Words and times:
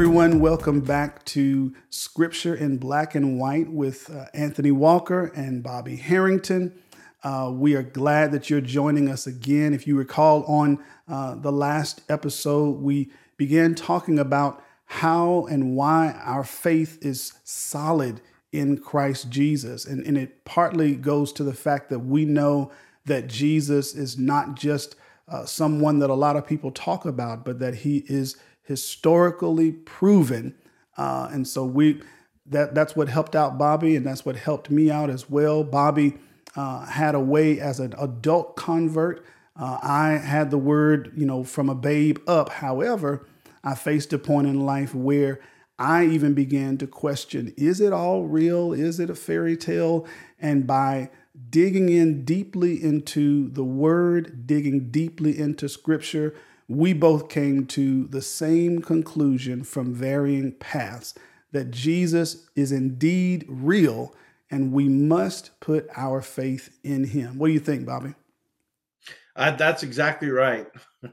Everyone. 0.00 0.40
Welcome 0.40 0.80
back 0.80 1.22
to 1.26 1.74
Scripture 1.90 2.54
in 2.54 2.78
Black 2.78 3.14
and 3.14 3.38
White 3.38 3.70
with 3.70 4.10
uh, 4.10 4.24
Anthony 4.32 4.70
Walker 4.70 5.26
and 5.36 5.62
Bobby 5.62 5.96
Harrington. 5.96 6.72
Uh, 7.22 7.52
we 7.54 7.74
are 7.74 7.82
glad 7.82 8.32
that 8.32 8.48
you're 8.48 8.62
joining 8.62 9.10
us 9.10 9.26
again. 9.26 9.74
If 9.74 9.86
you 9.86 9.98
recall, 9.98 10.42
on 10.44 10.82
uh, 11.06 11.34
the 11.34 11.52
last 11.52 12.00
episode, 12.08 12.80
we 12.80 13.10
began 13.36 13.74
talking 13.74 14.18
about 14.18 14.64
how 14.86 15.44
and 15.50 15.76
why 15.76 16.18
our 16.24 16.44
faith 16.44 16.96
is 17.04 17.34
solid 17.44 18.22
in 18.52 18.78
Christ 18.78 19.28
Jesus. 19.28 19.84
And, 19.84 20.06
and 20.06 20.16
it 20.16 20.46
partly 20.46 20.94
goes 20.94 21.30
to 21.34 21.44
the 21.44 21.52
fact 21.52 21.90
that 21.90 21.98
we 21.98 22.24
know 22.24 22.72
that 23.04 23.26
Jesus 23.26 23.94
is 23.94 24.16
not 24.16 24.54
just 24.54 24.96
uh, 25.28 25.44
someone 25.44 25.98
that 25.98 26.08
a 26.08 26.14
lot 26.14 26.36
of 26.36 26.46
people 26.46 26.70
talk 26.70 27.04
about, 27.04 27.44
but 27.44 27.58
that 27.58 27.74
he 27.74 27.98
is 28.08 28.38
historically 28.70 29.72
proven. 29.72 30.54
Uh, 30.96 31.28
and 31.32 31.48
so 31.48 31.64
we 31.64 32.00
that 32.46 32.72
that's 32.72 32.94
what 32.94 33.08
helped 33.08 33.34
out 33.34 33.58
Bobby, 33.58 33.96
and 33.96 34.06
that's 34.06 34.24
what 34.24 34.36
helped 34.36 34.70
me 34.70 34.92
out 34.92 35.10
as 35.10 35.28
well. 35.28 35.64
Bobby 35.64 36.14
uh, 36.54 36.86
had 36.86 37.16
a 37.16 37.20
way 37.20 37.58
as 37.58 37.80
an 37.80 37.94
adult 37.98 38.54
convert. 38.54 39.24
Uh, 39.58 39.78
I 39.82 40.10
had 40.18 40.52
the 40.52 40.58
word, 40.58 41.12
you 41.16 41.26
know, 41.26 41.42
from 41.42 41.68
a 41.68 41.74
babe 41.74 42.18
up. 42.28 42.48
However, 42.48 43.26
I 43.64 43.74
faced 43.74 44.12
a 44.12 44.18
point 44.18 44.46
in 44.46 44.60
life 44.60 44.94
where 44.94 45.40
I 45.76 46.04
even 46.04 46.34
began 46.34 46.78
to 46.78 46.86
question: 46.86 47.52
Is 47.56 47.80
it 47.80 47.92
all 47.92 48.26
real? 48.26 48.72
Is 48.72 49.00
it 49.00 49.10
a 49.10 49.16
fairy 49.16 49.56
tale? 49.56 50.06
And 50.38 50.64
by 50.64 51.10
digging 51.48 51.88
in 51.88 52.24
deeply 52.24 52.80
into 52.80 53.48
the 53.50 53.64
word, 53.64 54.46
digging 54.46 54.90
deeply 54.90 55.36
into 55.36 55.68
scripture, 55.68 56.36
we 56.70 56.92
both 56.92 57.28
came 57.28 57.66
to 57.66 58.06
the 58.06 58.22
same 58.22 58.80
conclusion 58.80 59.64
from 59.64 59.92
varying 59.92 60.52
paths 60.52 61.14
that 61.50 61.72
Jesus 61.72 62.46
is 62.54 62.70
indeed 62.70 63.44
real 63.48 64.14
and 64.52 64.72
we 64.72 64.88
must 64.88 65.58
put 65.58 65.88
our 65.96 66.22
faith 66.22 66.78
in 66.84 67.02
him. 67.02 67.38
What 67.38 67.48
do 67.48 67.52
you 67.52 67.58
think, 67.58 67.86
Bobby? 67.86 68.14
Uh, 69.34 69.50
that's 69.56 69.82
exactly 69.82 70.30
right. 70.30 70.68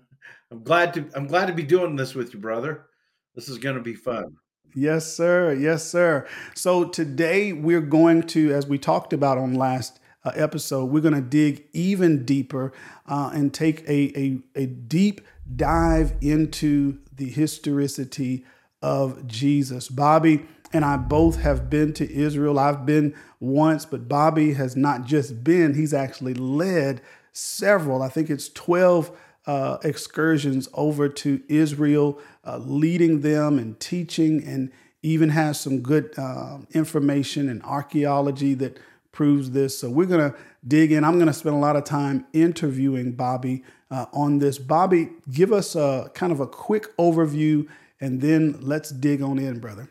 I'm 0.52 0.62
glad 0.62 0.94
to 0.94 1.10
I'm 1.16 1.26
glad 1.26 1.48
to 1.48 1.54
be 1.54 1.64
doing 1.64 1.96
this 1.96 2.14
with 2.14 2.36
you, 2.36 2.40
brother. 2.40 2.86
This 3.34 3.50
is 3.50 3.58
going 3.58 3.76
to 3.78 3.82
be 3.82 3.96
fun. 3.96 4.38
Yes, 4.76 5.12
sir. 5.12 5.54
Yes, 5.54 5.90
sir. 5.90 6.28
So 6.54 6.86
today 6.86 7.52
we're 7.52 7.82
going 7.82 8.24
to, 8.24 8.54
as 8.54 8.68
we 8.68 8.78
talked 8.78 9.12
about 9.12 9.40
on 9.40 9.56
last 9.56 10.00
uh, 10.24 10.32
episode, 10.36 10.86
we're 10.86 11.02
going 11.02 11.16
to 11.16 11.22
dig 11.22 11.66
even 11.74 12.26
deeper 12.26 12.74
uh, 13.08 13.32
and 13.34 13.52
take 13.54 13.82
a, 13.88 14.20
a, 14.20 14.40
a 14.56 14.66
deep 14.68 15.22
dive 15.56 16.14
into 16.22 17.00
the 17.16 17.30
historicity 17.30 18.46
of 18.82 19.28
Jesus. 19.28 19.90
Bobby 19.90 20.46
and 20.74 20.84
I 20.84 20.98
both 20.98 21.40
have 21.42 21.70
been 21.70 21.94
to 21.94 22.12
Israel. 22.12 22.60
I've 22.60 22.86
been 22.86 23.16
once, 23.40 23.86
but 23.86 24.08
Bobby 24.08 24.54
has 24.54 24.76
not 24.76 25.06
just 25.06 25.44
been, 25.44 25.74
he's 25.74 25.94
actually 25.94 26.34
led 26.34 27.02
several, 27.32 28.02
I 28.02 28.10
think 28.10 28.30
it's 28.30 28.50
12 28.50 29.12
uh, 29.46 29.78
excursions 29.84 30.68
over 30.74 31.08
to 31.08 31.42
Israel, 31.48 32.20
uh, 32.46 32.58
leading 32.58 33.22
them 33.22 33.58
and 33.58 33.80
teaching, 33.80 34.44
and 34.44 34.72
even 35.02 35.30
has 35.30 35.60
some 35.60 35.80
good 35.80 36.14
uh, 36.18 36.58
information 36.72 37.48
and 37.48 37.64
archaeology 37.64 38.54
that 38.56 38.78
proves 39.18 39.50
this. 39.50 39.76
So 39.76 39.90
we're 39.90 40.06
going 40.06 40.32
to 40.32 40.38
dig 40.68 40.92
in. 40.92 41.04
I'm 41.04 41.16
going 41.16 41.26
to 41.26 41.34
spend 41.34 41.56
a 41.56 41.60
lot 41.60 41.76
of 41.76 41.84
time 41.84 42.28
interviewing 42.34 43.14
Bobby 43.14 43.64
uh, 43.90 44.06
on 44.14 44.38
this. 44.38 44.60
Bobby, 44.60 45.10
give 45.32 45.52
us 45.52 45.76
a 45.76 46.12
kind 46.14 46.32
of 46.32 46.40
a 46.40 46.46
quick 46.46 46.96
overview 46.98 47.68
and 48.00 48.22
then 48.22 48.60
let's 48.62 48.92
dig 48.92 49.24
on 49.24 49.40
in, 49.40 49.60
brother. 49.60 49.90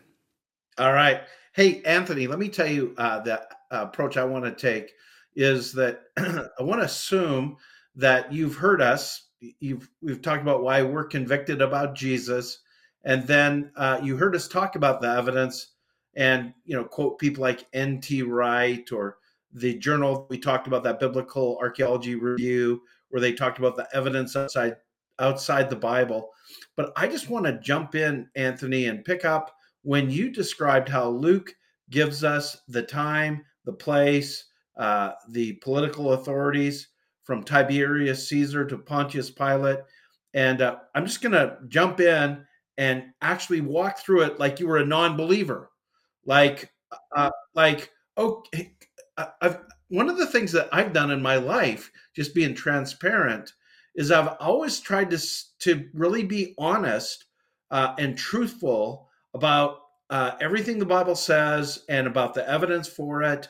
All 0.79 0.93
right. 0.93 1.23
Hey, 1.55 1.83
Anthony, 1.83 2.29
let 2.29 2.39
me 2.39 2.49
tell 2.49 2.69
you 2.69 2.95
uh, 2.99 3.19
the 3.19 3.43
approach 3.73 4.17
I 4.17 4.23
want 4.23 4.45
to 4.45 4.53
take 4.53 4.93
is 5.35 5.73
that 5.73 6.03
I 6.17 6.63
want 6.63 6.81
to 6.81 6.87
assume 6.87 7.57
that 7.97 8.33
you've 8.33 8.55
heard 8.55 8.81
us. 8.81 9.27
You've 9.41 9.91
we've 10.01 10.23
talked 10.23 10.43
about 10.43 10.63
why 10.63 10.83
we're 10.83 11.05
convicted 11.05 11.61
about 11.61 11.97
Jesus, 11.97 12.61
and 13.05 13.27
then 13.27 13.73
uh, 13.77 13.99
you 14.01 14.17
heard 14.17 14.37
us 14.37 14.47
talk 14.47 14.77
about 14.77 15.01
the 15.01 15.09
evidence 15.09 15.73
and 16.17 16.53
you 16.65 16.75
know 16.75 16.85
quote 16.85 17.19
people 17.19 17.43
like 17.43 17.67
N.T. 17.73 18.23
Wright 18.23 18.91
or 18.91 19.19
the 19.53 19.75
journal 19.79 20.27
we 20.29 20.39
talked 20.39 20.67
about 20.67 20.83
that 20.85 21.01
biblical 21.01 21.59
archaeology 21.61 22.15
review 22.15 22.83
where 23.11 23.21
they 23.21 23.33
talked 23.33 23.59
about 23.59 23.77
the 23.77 23.89
evidence 23.95 24.35
outside 24.35 24.77
outside 25.19 25.71
the 25.71 25.77
Bible. 25.77 26.31
But 26.77 26.93
I 26.97 27.09
just 27.09 27.31
want 27.31 27.47
to 27.47 27.61
jump 27.61 27.95
in, 27.95 28.29
Anthony, 28.35 28.87
and 28.87 29.05
pick 29.05 29.25
up 29.25 29.55
when 29.83 30.11
you 30.11 30.31
described 30.31 30.89
how 30.89 31.09
Luke 31.09 31.55
gives 31.91 32.25
us 32.25 32.59
the 32.69 32.83
time, 32.83 33.45
the 33.65 33.73
place, 33.73 34.45
uh, 34.77 35.13
the 35.31 35.55
political 35.55 36.13
authorities 36.13 36.89
from 37.25 37.43
Tiberius 37.43 38.29
Caesar 38.29 38.65
to 38.67 38.79
Pontius 38.79 39.31
Pilate. 39.31 39.79
And 40.35 40.61
uh, 40.61 40.77
I'm 40.95 41.07
just 41.07 41.23
going 41.23 41.33
to 41.33 41.57
jump 41.69 42.01
in 42.01 42.45
and 42.79 43.05
actually 43.23 43.63
walk 43.63 43.99
through 43.99 44.23
it 44.23 44.39
like 44.39 44.61
you 44.61 44.69
were 44.69 44.79
a 44.79 44.85
non 44.85 45.17
believer 45.17 45.71
like 46.27 46.71
uh, 47.15 47.31
like 47.55 47.91
okay 48.19 48.73
I've, 49.41 49.61
one 49.89 50.11
of 50.11 50.19
the 50.19 50.27
things 50.27 50.53
that 50.53 50.69
i've 50.73 50.93
done 50.93 51.11
in 51.11 51.23
my 51.23 51.37
life 51.37 51.91
just 52.15 52.35
being 52.35 52.55
transparent 52.55 53.53
is 53.95 54.11
i've 54.11 54.37
always 54.41 54.81
tried 54.81 55.11
to 55.11 55.19
to 55.61 55.89
really 55.95 56.23
be 56.25 56.55
honest 56.59 57.25
uh, 57.71 57.95
and 57.99 58.17
truthful 58.17 59.09
about 59.35 59.81
uh, 60.11 60.33
everything 60.41 60.79
the 60.79 60.87
bible 60.87 61.17
says 61.17 61.85
and 61.89 62.07
about 62.07 62.35
the 62.35 62.49
evidence 62.49 62.89
for 62.89 63.23
it 63.23 63.49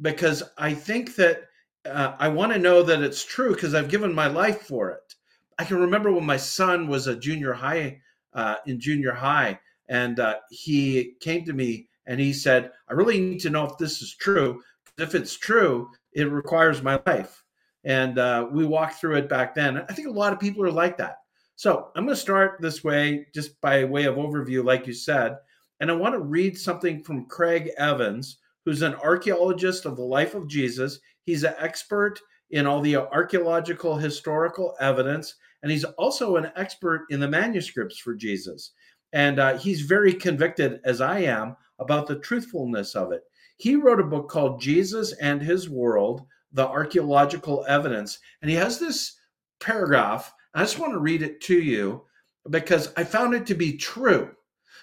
because 0.00 0.42
i 0.58 0.72
think 0.74 1.14
that 1.16 1.44
uh, 1.86 2.14
i 2.18 2.28
want 2.28 2.52
to 2.52 2.58
know 2.58 2.82
that 2.82 3.02
it's 3.02 3.24
true 3.24 3.54
because 3.54 3.74
i've 3.74 3.90
given 3.90 4.12
my 4.12 4.26
life 4.26 4.62
for 4.62 4.90
it. 4.90 5.14
I 5.58 5.64
can 5.64 5.78
remember 5.78 6.10
when 6.10 6.26
my 6.26 6.36
son 6.36 6.88
was 6.88 7.06
a 7.06 7.16
junior 7.16 7.52
high 7.52 8.00
uh, 8.32 8.56
in 8.66 8.80
junior 8.80 9.12
high 9.12 9.60
and 9.88 10.18
uh, 10.18 10.36
he 10.50 11.14
came 11.20 11.44
to 11.44 11.52
me 11.52 11.88
and 12.06 12.20
he 12.20 12.32
said, 12.32 12.70
I 12.88 12.94
really 12.94 13.20
need 13.20 13.40
to 13.40 13.50
know 13.50 13.64
if 13.64 13.78
this 13.78 14.02
is 14.02 14.14
true. 14.16 14.60
If 14.98 15.14
it's 15.14 15.36
true, 15.36 15.90
it 16.12 16.30
requires 16.30 16.82
my 16.82 17.00
life. 17.06 17.42
And 17.84 18.18
uh, 18.18 18.48
we 18.50 18.64
walked 18.64 19.00
through 19.00 19.16
it 19.16 19.28
back 19.28 19.54
then. 19.54 19.78
I 19.88 19.92
think 19.92 20.08
a 20.08 20.12
lot 20.12 20.32
of 20.32 20.40
people 20.40 20.64
are 20.64 20.70
like 20.70 20.96
that. 20.98 21.16
So 21.56 21.90
I'm 21.94 22.04
going 22.04 22.14
to 22.14 22.20
start 22.20 22.60
this 22.60 22.82
way, 22.82 23.26
just 23.34 23.60
by 23.60 23.84
way 23.84 24.04
of 24.04 24.16
overview, 24.16 24.64
like 24.64 24.86
you 24.86 24.92
said. 24.92 25.36
And 25.80 25.90
I 25.90 25.94
want 25.94 26.14
to 26.14 26.20
read 26.20 26.58
something 26.58 27.02
from 27.02 27.26
Craig 27.26 27.70
Evans, 27.78 28.38
who's 28.64 28.82
an 28.82 28.94
archaeologist 28.96 29.84
of 29.84 29.96
the 29.96 30.02
life 30.02 30.34
of 30.34 30.48
Jesus. 30.48 30.98
He's 31.24 31.44
an 31.44 31.54
expert 31.58 32.20
in 32.50 32.66
all 32.66 32.80
the 32.80 32.96
archaeological 32.96 33.96
historical 33.96 34.74
evidence, 34.80 35.34
and 35.62 35.70
he's 35.70 35.84
also 35.84 36.36
an 36.36 36.50
expert 36.56 37.06
in 37.10 37.20
the 37.20 37.28
manuscripts 37.28 37.98
for 37.98 38.14
Jesus. 38.14 38.72
And 39.12 39.38
uh, 39.38 39.58
he's 39.58 39.82
very 39.82 40.12
convicted, 40.12 40.80
as 40.84 41.00
I 41.00 41.20
am, 41.20 41.56
about 41.78 42.06
the 42.06 42.18
truthfulness 42.20 42.94
of 42.94 43.12
it. 43.12 43.22
He 43.56 43.76
wrote 43.76 44.00
a 44.00 44.04
book 44.04 44.28
called 44.28 44.60
Jesus 44.60 45.12
and 45.14 45.40
His 45.40 45.68
World 45.68 46.26
The 46.52 46.66
Archaeological 46.66 47.64
Evidence. 47.68 48.18
And 48.42 48.50
he 48.50 48.56
has 48.56 48.78
this 48.78 49.16
paragraph. 49.60 50.32
I 50.54 50.60
just 50.60 50.78
want 50.78 50.92
to 50.92 50.98
read 50.98 51.22
it 51.22 51.40
to 51.42 51.58
you 51.58 52.02
because 52.50 52.92
I 52.96 53.04
found 53.04 53.34
it 53.34 53.46
to 53.46 53.54
be 53.54 53.76
true. 53.76 54.30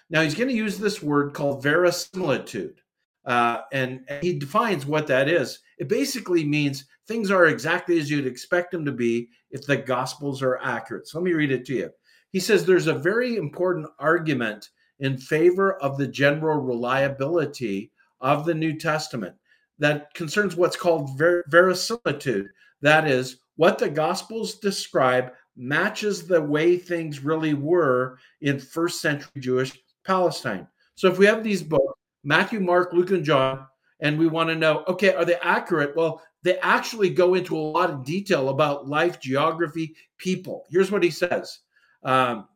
Now, 0.09 0.21
he's 0.21 0.35
going 0.35 0.49
to 0.49 0.55
use 0.55 0.77
this 0.77 1.01
word 1.01 1.33
called 1.33 1.63
verisimilitude. 1.63 2.81
Uh, 3.23 3.61
and, 3.71 4.01
and 4.07 4.23
he 4.23 4.39
defines 4.39 4.85
what 4.85 5.07
that 5.07 5.29
is. 5.29 5.59
It 5.77 5.87
basically 5.87 6.43
means 6.43 6.85
things 7.07 7.29
are 7.29 7.47
exactly 7.47 7.99
as 7.99 8.09
you'd 8.09 8.25
expect 8.25 8.71
them 8.71 8.83
to 8.85 8.91
be 8.91 9.29
if 9.51 9.65
the 9.65 9.77
gospels 9.77 10.41
are 10.41 10.57
accurate. 10.57 11.07
So 11.07 11.19
let 11.19 11.25
me 11.25 11.33
read 11.33 11.51
it 11.51 11.65
to 11.67 11.73
you. 11.73 11.91
He 12.31 12.39
says 12.39 12.65
there's 12.65 12.87
a 12.87 12.93
very 12.93 13.35
important 13.35 13.87
argument 13.99 14.69
in 15.01 15.17
favor 15.17 15.73
of 15.81 15.97
the 15.97 16.07
general 16.07 16.61
reliability 16.61 17.91
of 18.21 18.45
the 18.45 18.53
New 18.53 18.77
Testament 18.77 19.35
that 19.79 20.13
concerns 20.13 20.55
what's 20.55 20.77
called 20.77 21.17
ver- 21.17 21.43
verisimilitude. 21.49 22.47
That 22.81 23.07
is, 23.07 23.37
what 23.57 23.77
the 23.77 23.89
Gospels 23.89 24.55
describe 24.55 25.33
matches 25.57 26.25
the 26.25 26.41
way 26.41 26.77
things 26.77 27.23
really 27.23 27.53
were 27.53 28.17
in 28.41 28.59
first 28.59 29.01
century 29.01 29.41
Jewish 29.41 29.77
Palestine. 30.05 30.67
So 30.95 31.09
if 31.09 31.17
we 31.17 31.25
have 31.25 31.43
these 31.43 31.63
books, 31.63 31.99
Matthew, 32.23 32.59
Mark, 32.59 32.93
Luke, 32.93 33.09
and 33.09 33.25
John, 33.25 33.65
and 33.99 34.17
we 34.17 34.27
want 34.27 34.49
to 34.49 34.55
know, 34.55 34.83
okay, 34.87 35.13
are 35.13 35.25
they 35.25 35.35
accurate? 35.41 35.95
Well, 35.95 36.21
they 36.43 36.57
actually 36.59 37.09
go 37.09 37.33
into 37.33 37.55
a 37.55 37.59
lot 37.59 37.89
of 37.89 38.05
detail 38.05 38.49
about 38.49 38.87
life, 38.87 39.19
geography, 39.19 39.95
people. 40.17 40.65
Here's 40.69 40.91
what 40.91 41.03
he 41.03 41.11
says 41.11 41.59
um, 42.03 42.47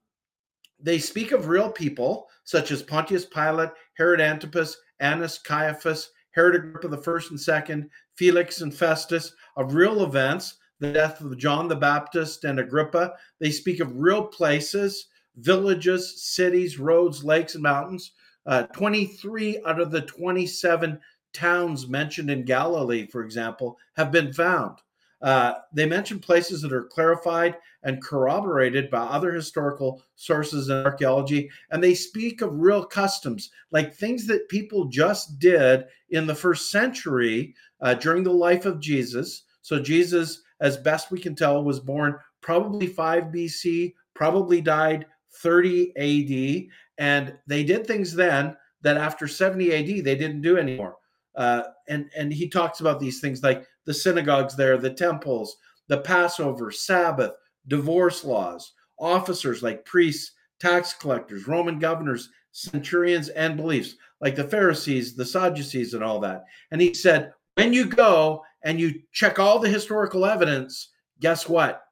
they 0.85 0.99
speak 0.99 1.31
of 1.31 1.47
real 1.47 1.69
people 1.69 2.27
such 2.43 2.71
as 2.71 2.83
Pontius 2.83 3.25
Pilate, 3.25 3.71
Herod 3.97 4.21
Antipas, 4.21 4.77
Annas, 4.99 5.39
Caiaphas, 5.39 6.11
Herod 6.31 6.55
Agrippa 6.55 6.87
the 6.87 7.01
first 7.01 7.31
and 7.31 7.41
second, 7.41 7.89
Felix 8.13 8.61
and 8.61 8.73
Festus, 8.73 9.33
of 9.57 9.73
real 9.73 10.03
events, 10.03 10.57
the 10.79 10.93
death 10.93 11.21
of 11.21 11.37
John 11.37 11.67
the 11.67 11.75
Baptist 11.75 12.43
and 12.43 12.59
Agrippa. 12.59 13.13
They 13.39 13.49
speak 13.49 13.79
of 13.79 13.97
real 13.97 14.25
places 14.25 15.07
villages, 15.37 16.23
cities, 16.23 16.79
roads, 16.79 17.23
lakes, 17.23 17.55
and 17.55 17.63
mountains. 17.63 18.11
Uh, 18.45 18.63
23 18.67 19.61
out 19.65 19.81
of 19.81 19.91
the 19.91 20.01
27 20.01 20.99
towns 21.33 21.87
mentioned 21.87 22.29
in 22.29 22.45
Galilee, 22.45 23.07
for 23.07 23.21
example, 23.23 23.77
have 23.97 24.11
been 24.11 24.31
found. 24.31 24.77
Uh, 25.21 25.53
they 25.73 25.85
mention 25.85 26.19
places 26.19 26.61
that 26.61 26.73
are 26.73 26.83
clarified 26.83 27.57
and 27.83 28.03
corroborated 28.03 28.89
by 28.89 28.99
other 28.99 29.31
historical 29.31 30.01
sources 30.15 30.69
and 30.69 30.85
archaeology, 30.85 31.49
and 31.71 31.83
they 31.83 31.93
speak 31.93 32.41
of 32.41 32.59
real 32.59 32.83
customs, 32.83 33.51
like 33.71 33.93
things 33.93 34.27
that 34.27 34.49
people 34.49 34.85
just 34.85 35.39
did 35.39 35.85
in 36.09 36.27
the 36.27 36.35
first 36.35 36.71
century 36.71 37.55
uh, 37.81 37.93
during 37.93 38.23
the 38.23 38.31
life 38.31 38.65
of 38.65 38.79
Jesus. 38.79 39.43
So, 39.61 39.79
Jesus, 39.79 40.41
as 40.59 40.77
best 40.77 41.11
we 41.11 41.19
can 41.19 41.35
tell, 41.35 41.63
was 41.63 41.79
born 41.79 42.15
probably 42.41 42.87
5 42.87 43.25
BC, 43.25 43.93
probably 44.13 44.61
died 44.61 45.05
30 45.31 45.91
AD, 45.97 46.67
and 46.97 47.37
they 47.47 47.63
did 47.63 47.85
things 47.85 48.13
then 48.13 48.55
that 48.81 48.97
after 48.97 49.27
70 49.27 49.73
AD 49.73 50.05
they 50.05 50.15
didn't 50.15 50.41
do 50.41 50.57
anymore. 50.57 50.97
Uh, 51.35 51.63
and 51.89 52.09
and 52.15 52.31
he 52.31 52.47
talks 52.47 52.79
about 52.79 52.99
these 52.99 53.19
things 53.19 53.43
like 53.43 53.67
the 53.85 53.93
synagogues 53.93 54.55
there, 54.55 54.77
the 54.77 54.93
temples, 54.93 55.57
the 55.87 55.99
Passover, 55.99 56.71
Sabbath, 56.71 57.31
divorce 57.67 58.23
laws, 58.23 58.73
officers 58.99 59.61
like 59.63 59.85
priests, 59.85 60.31
tax 60.59 60.93
collectors, 60.93 61.47
Roman 61.47 61.79
governors, 61.79 62.29
centurions, 62.51 63.29
and 63.29 63.57
beliefs 63.57 63.95
like 64.21 64.35
the 64.35 64.43
Pharisees, 64.43 65.15
the 65.15 65.25
Sadducees, 65.25 65.93
and 65.93 66.03
all 66.03 66.19
that. 66.21 66.45
And 66.71 66.81
he 66.81 66.93
said, 66.93 67.33
when 67.55 67.73
you 67.73 67.85
go 67.85 68.43
and 68.63 68.79
you 68.79 69.01
check 69.11 69.39
all 69.39 69.59
the 69.59 69.69
historical 69.69 70.25
evidence, 70.25 70.91
guess 71.19 71.47
what? 71.47 71.83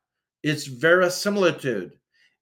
It's 0.42 0.66
verisimilitude. 0.66 1.94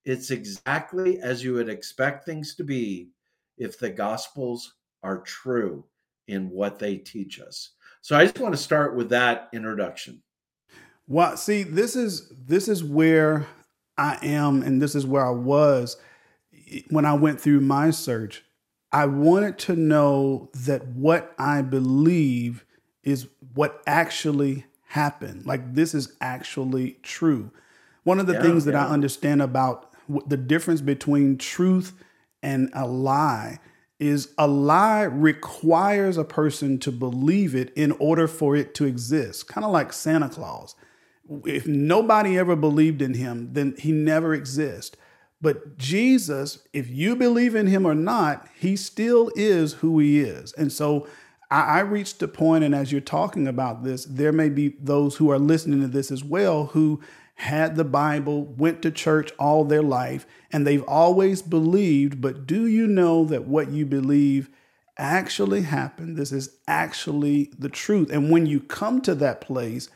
It's 0.05 0.31
exactly 0.31 1.19
as 1.19 1.43
you 1.43 1.53
would 1.53 1.69
expect 1.69 2.25
things 2.25 2.55
to 2.55 2.63
be 2.63 3.09
if 3.57 3.77
the 3.77 3.89
Gospels 3.89 4.75
are 5.03 5.19
true 5.19 5.85
in 6.27 6.49
what 6.49 6.79
they 6.79 6.97
teach 6.97 7.39
us. 7.39 7.71
So 8.01 8.17
I 8.17 8.25
just 8.25 8.39
want 8.39 8.53
to 8.53 8.61
start 8.61 8.95
with 8.95 9.09
that 9.09 9.49
introduction. 9.53 10.23
Well, 11.07 11.37
see, 11.37 11.63
this 11.63 11.95
is 11.95 12.29
this 12.29 12.67
is 12.67 12.83
where 12.83 13.47
I 13.97 14.17
am, 14.23 14.63
and 14.63 14.81
this 14.81 14.95
is 14.95 15.05
where 15.05 15.25
I 15.25 15.31
was 15.31 15.97
when 16.89 17.05
I 17.05 17.13
went 17.13 17.39
through 17.39 17.61
my 17.61 17.91
search. 17.91 18.43
I 18.91 19.05
wanted 19.05 19.57
to 19.59 19.75
know 19.75 20.49
that 20.53 20.87
what 20.87 21.33
I 21.37 21.61
believe 21.61 22.65
is 23.03 23.27
what 23.53 23.81
actually 23.85 24.65
happened. 24.87 25.45
Like 25.45 25.75
this 25.75 25.93
is 25.93 26.15
actually 26.19 26.97
true. 27.03 27.51
One 28.03 28.19
of 28.19 28.27
the 28.27 28.33
yeah, 28.33 28.41
things 28.41 28.65
that 28.65 28.73
yeah. 28.73 28.87
I 28.87 28.89
understand 28.89 29.41
about 29.41 29.93
the 30.27 30.37
difference 30.37 30.81
between 30.81 31.37
truth 31.37 31.93
and 32.43 32.69
a 32.73 32.87
lie 32.87 33.59
is 34.01 34.33
a 34.37 34.47
lie 34.47 35.03
requires 35.03 36.17
a 36.17 36.23
person 36.23 36.79
to 36.79 36.91
believe 36.91 37.53
it 37.53 37.71
in 37.75 37.91
order 37.93 38.27
for 38.27 38.55
it 38.55 38.73
to 38.73 38.85
exist, 38.85 39.47
kind 39.47 39.63
of 39.63 39.71
like 39.71 39.93
Santa 39.93 40.27
Claus. 40.27 40.75
If 41.45 41.67
nobody 41.67 42.37
ever 42.37 42.55
believed 42.55 43.01
in 43.01 43.13
him, 43.13 43.53
then 43.53 43.75
he 43.77 43.91
never 43.91 44.33
exists. 44.33 44.97
But 45.39 45.77
Jesus, 45.77 46.67
if 46.73 46.89
you 46.89 47.15
believe 47.15 47.55
in 47.55 47.67
him 47.67 47.85
or 47.85 47.95
not, 47.95 48.47
he 48.59 48.75
still 48.75 49.31
is 49.35 49.73
who 49.73 49.99
he 49.99 50.19
is. 50.19 50.51
And 50.53 50.71
so 50.71 51.07
I, 51.51 51.61
I 51.61 51.79
reached 51.81 52.23
a 52.23 52.27
point, 52.27 52.63
and 52.63 52.73
as 52.73 52.91
you're 52.91 53.01
talking 53.01 53.47
about 53.47 53.83
this, 53.83 54.05
there 54.05 54.31
may 54.31 54.49
be 54.49 54.75
those 54.79 55.17
who 55.17 55.29
are 55.29 55.39
listening 55.39 55.81
to 55.81 55.87
this 55.87 56.11
as 56.11 56.23
well 56.23 56.65
who 56.67 57.01
had 57.41 57.75
the 57.75 57.83
Bible, 57.83 58.45
went 58.45 58.83
to 58.83 58.91
church 58.91 59.31
all 59.39 59.65
their 59.65 59.81
life, 59.81 60.27
and 60.51 60.65
they've 60.65 60.83
always 60.83 61.41
believed. 61.41 62.21
But 62.21 62.45
do 62.45 62.67
you 62.67 62.85
know 62.85 63.25
that 63.25 63.47
what 63.47 63.71
you 63.71 63.83
believe 63.83 64.47
actually 64.95 65.63
happened? 65.63 66.17
This 66.17 66.31
is 66.31 66.57
actually 66.67 67.51
the 67.57 67.67
truth. 67.67 68.11
And 68.11 68.29
when 68.29 68.45
you 68.45 68.59
come 68.59 69.01
to 69.01 69.15
that 69.15 69.41
place, 69.41 69.89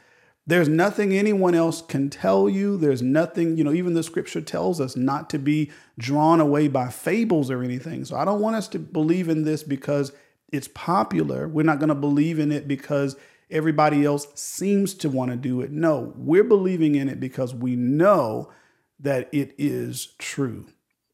there's 0.47 0.67
nothing 0.67 1.13
anyone 1.13 1.53
else 1.53 1.83
can 1.83 2.09
tell 2.09 2.49
you. 2.49 2.77
There's 2.77 3.03
nothing, 3.03 3.57
you 3.57 3.63
know, 3.63 3.73
even 3.73 3.93
the 3.93 4.01
scripture 4.01 4.41
tells 4.41 4.81
us 4.81 4.95
not 4.95 5.29
to 5.29 5.37
be 5.37 5.71
drawn 5.99 6.41
away 6.41 6.67
by 6.67 6.89
fables 6.89 7.51
or 7.51 7.61
anything. 7.61 8.05
So 8.05 8.17
I 8.17 8.25
don't 8.25 8.41
want 8.41 8.55
us 8.55 8.67
to 8.69 8.79
believe 8.79 9.29
in 9.29 9.43
this 9.43 9.61
because 9.61 10.11
it's 10.51 10.67
popular. 10.69 11.47
We're 11.47 11.61
not 11.61 11.77
going 11.77 11.89
to 11.89 11.95
believe 11.95 12.39
in 12.39 12.51
it 12.51 12.67
because 12.67 13.15
everybody 13.49 14.05
else 14.05 14.27
seems 14.35 14.93
to 14.95 15.09
want 15.09 15.31
to 15.31 15.37
do 15.37 15.61
it. 15.61 15.71
No, 15.71 16.13
we're 16.15 16.43
believing 16.43 16.95
in 16.95 17.09
it 17.09 17.19
because 17.19 17.53
we 17.53 17.75
know 17.75 18.51
that 18.99 19.29
it 19.31 19.53
is 19.57 20.15
true. 20.17 20.65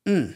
Mm. 0.06 0.36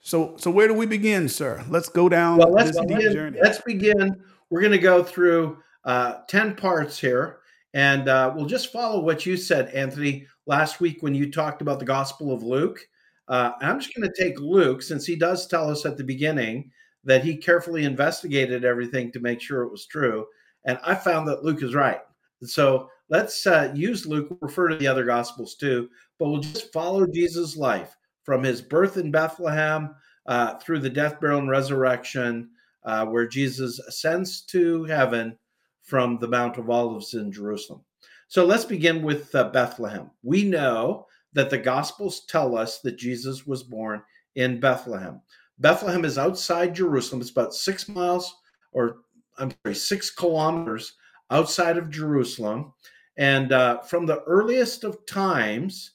So, 0.00 0.36
so 0.36 0.50
where 0.50 0.68
do 0.68 0.74
we 0.74 0.86
begin, 0.86 1.28
sir? 1.28 1.64
Let's 1.68 1.88
go 1.88 2.08
down 2.08 2.38
well, 2.38 2.52
let's 2.52 2.78
begin, 2.80 3.12
journey. 3.12 3.38
Let's 3.40 3.60
begin. 3.60 4.20
We're 4.50 4.60
going 4.60 4.72
to 4.72 4.78
go 4.78 5.02
through 5.02 5.58
uh, 5.84 6.22
10 6.28 6.56
parts 6.56 6.98
here, 6.98 7.38
and 7.72 8.08
uh, 8.08 8.32
we'll 8.34 8.46
just 8.46 8.72
follow 8.72 9.00
what 9.00 9.24
you 9.24 9.36
said, 9.36 9.68
Anthony, 9.68 10.26
last 10.46 10.80
week 10.80 10.98
when 11.02 11.14
you 11.14 11.30
talked 11.30 11.62
about 11.62 11.78
the 11.78 11.84
Gospel 11.84 12.32
of 12.32 12.42
Luke. 12.42 12.80
Uh, 13.28 13.52
I'm 13.60 13.80
just 13.80 13.94
going 13.94 14.08
to 14.08 14.22
take 14.22 14.38
Luke, 14.40 14.82
since 14.82 15.06
he 15.06 15.16
does 15.16 15.46
tell 15.46 15.70
us 15.70 15.86
at 15.86 15.96
the 15.96 16.04
beginning 16.04 16.70
that 17.04 17.24
he 17.24 17.36
carefully 17.36 17.84
investigated 17.84 18.64
everything 18.64 19.10
to 19.12 19.20
make 19.20 19.40
sure 19.40 19.62
it 19.62 19.70
was 19.70 19.86
true. 19.86 20.26
And 20.64 20.78
I 20.84 20.94
found 20.94 21.26
that 21.28 21.44
Luke 21.44 21.62
is 21.62 21.74
right. 21.74 22.00
So 22.42 22.88
let's 23.08 23.46
uh, 23.46 23.72
use 23.74 24.06
Luke, 24.06 24.36
refer 24.40 24.68
to 24.68 24.76
the 24.76 24.86
other 24.86 25.04
gospels 25.04 25.54
too, 25.54 25.88
but 26.18 26.28
we'll 26.28 26.40
just 26.40 26.72
follow 26.72 27.06
Jesus' 27.06 27.56
life 27.56 27.96
from 28.24 28.42
his 28.42 28.62
birth 28.62 28.96
in 28.96 29.10
Bethlehem 29.10 29.94
uh, 30.26 30.58
through 30.58 30.80
the 30.80 30.90
death, 30.90 31.20
burial, 31.20 31.40
and 31.40 31.50
resurrection, 31.50 32.50
uh, 32.84 33.06
where 33.06 33.26
Jesus 33.26 33.78
ascends 33.80 34.42
to 34.42 34.84
heaven 34.84 35.36
from 35.82 36.18
the 36.18 36.28
Mount 36.28 36.58
of 36.58 36.70
Olives 36.70 37.14
in 37.14 37.32
Jerusalem. 37.32 37.82
So 38.28 38.44
let's 38.44 38.64
begin 38.64 39.02
with 39.02 39.34
uh, 39.34 39.50
Bethlehem. 39.50 40.10
We 40.22 40.44
know 40.44 41.06
that 41.32 41.50
the 41.50 41.58
Gospels 41.58 42.24
tell 42.26 42.56
us 42.56 42.80
that 42.80 42.96
Jesus 42.96 43.46
was 43.46 43.62
born 43.62 44.02
in 44.36 44.60
Bethlehem. 44.60 45.20
Bethlehem 45.58 46.04
is 46.04 46.18
outside 46.18 46.74
Jerusalem. 46.74 47.20
It's 47.20 47.30
about 47.30 47.54
six 47.54 47.88
miles 47.88 48.34
or 48.72 48.98
I'm 49.42 49.52
sorry, 49.64 49.74
six 49.74 50.10
kilometers 50.10 50.94
outside 51.30 51.76
of 51.76 51.90
Jerusalem. 51.90 52.72
And 53.16 53.52
uh, 53.52 53.80
from 53.80 54.06
the 54.06 54.22
earliest 54.22 54.84
of 54.84 55.04
times, 55.06 55.92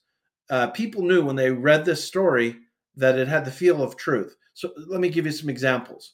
uh, 0.50 0.68
people 0.68 1.02
knew 1.02 1.24
when 1.26 1.36
they 1.36 1.52
read 1.52 1.86
this 1.86 2.04
story 2.04 2.58
that 2.96 3.18
it 3.18 3.28
had 3.28 3.46
the 3.46 3.52
feel 3.52 3.82
of 3.82 3.96
truth. 3.96 4.36
So 4.54 4.72
let 4.88 5.02
me 5.02 5.10
give 5.10 5.26
you 5.26 5.32
some 5.32 5.50
examples. 5.50 6.14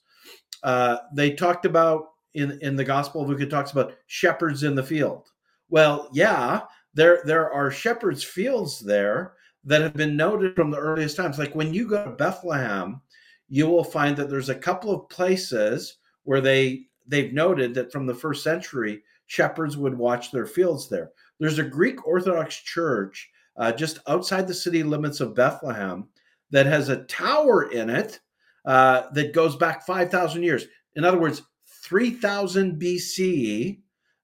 Uh, 0.64 0.98
they 1.14 1.32
talked 1.32 1.66
about 1.66 2.08
in 2.34 2.58
in 2.62 2.76
the 2.76 2.84
Gospel 2.84 3.22
of 3.22 3.30
Luke, 3.30 3.42
it 3.42 3.50
talks 3.50 3.72
about 3.72 3.96
shepherds 4.08 4.64
in 4.64 4.76
the 4.76 4.84
field. 4.84 5.30
Well, 5.70 6.10
yeah, 6.14 6.62
there 6.94 7.22
there 7.26 7.52
are 7.52 7.72
shepherds' 7.72 8.24
fields 8.24 8.80
there 8.80 9.34
that 9.66 9.82
have 9.82 9.94
been 9.94 10.18
noted 10.18 10.56
from 10.56 10.72
the 10.72 10.78
earliest 10.78 11.16
times. 11.16 11.38
Like 11.38 11.56
when 11.56 11.74
you 11.74 11.88
go 11.88 12.04
to 12.04 12.12
Bethlehem, 12.12 13.02
you 13.50 13.68
will 13.68 13.84
find 13.84 14.18
that 14.18 14.30
there's 14.30 14.50
a 14.50 14.56
couple 14.56 14.92
of 14.92 15.10
places 15.10 15.98
where 16.24 16.42
they 16.42 16.88
they've 17.08 17.34
noted 17.34 17.74
that 17.74 17.92
from 17.92 18.06
the 18.06 18.16
first 18.16 18.44
century, 18.44 19.04
shepherds 19.28 19.78
would 19.78 19.98
watch 19.98 20.32
their 20.32 20.46
fields 20.46 20.90
there. 20.90 21.12
There's 21.40 21.60
a 21.60 21.64
Greek 21.64 22.06
Orthodox 22.08 22.56
church 22.56 23.30
uh, 23.58 23.72
just 23.72 24.00
outside 24.08 24.48
the 24.48 24.54
city 24.54 24.84
limits 24.84 25.20
of 25.20 25.36
Bethlehem 25.36 26.08
that 26.52 26.66
has 26.66 26.90
a 26.90 27.04
tower 27.06 27.72
in 27.72 27.90
it 27.90 28.20
uh, 28.66 29.04
that 29.14 29.34
goes 29.34 29.56
back 29.56 29.86
5,000 29.86 30.44
years. 30.44 30.66
In 30.96 31.04
other 31.04 31.20
words, 31.20 31.42
3000 31.84 32.80
BC, 32.80 33.80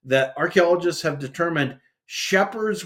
that 0.06 0.34
archaeologists 0.38 1.02
have 1.02 1.20
determined 1.20 1.78
shepherds 2.06 2.86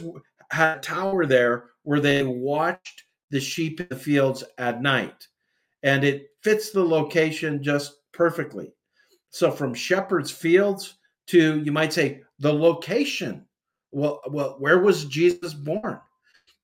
had 0.52 0.78
a 0.78 0.82
tower 0.82 1.26
there 1.26 1.66
where 1.84 2.00
they 2.00 2.24
watched 2.24 3.04
the 3.30 3.40
sheep 3.40 3.80
in 3.80 3.88
the 3.90 3.96
fields 3.96 4.44
at 4.58 4.82
night. 4.82 5.28
And 5.84 6.04
it 6.04 6.28
fits 6.42 6.72
the 6.72 6.84
location 6.84 7.62
just 7.62 7.96
perfectly. 8.12 8.74
So 9.34 9.50
from 9.50 9.74
Shepherd's 9.74 10.30
Fields 10.30 11.00
to 11.28 11.60
you 11.66 11.72
might 11.72 11.92
say 11.92 12.22
the 12.38 12.54
location. 12.54 13.46
Well, 13.92 14.22
well, 14.28 14.58
where 14.60 14.80
was 14.80 15.06
Jesus 15.06 15.56
born? 15.56 16.00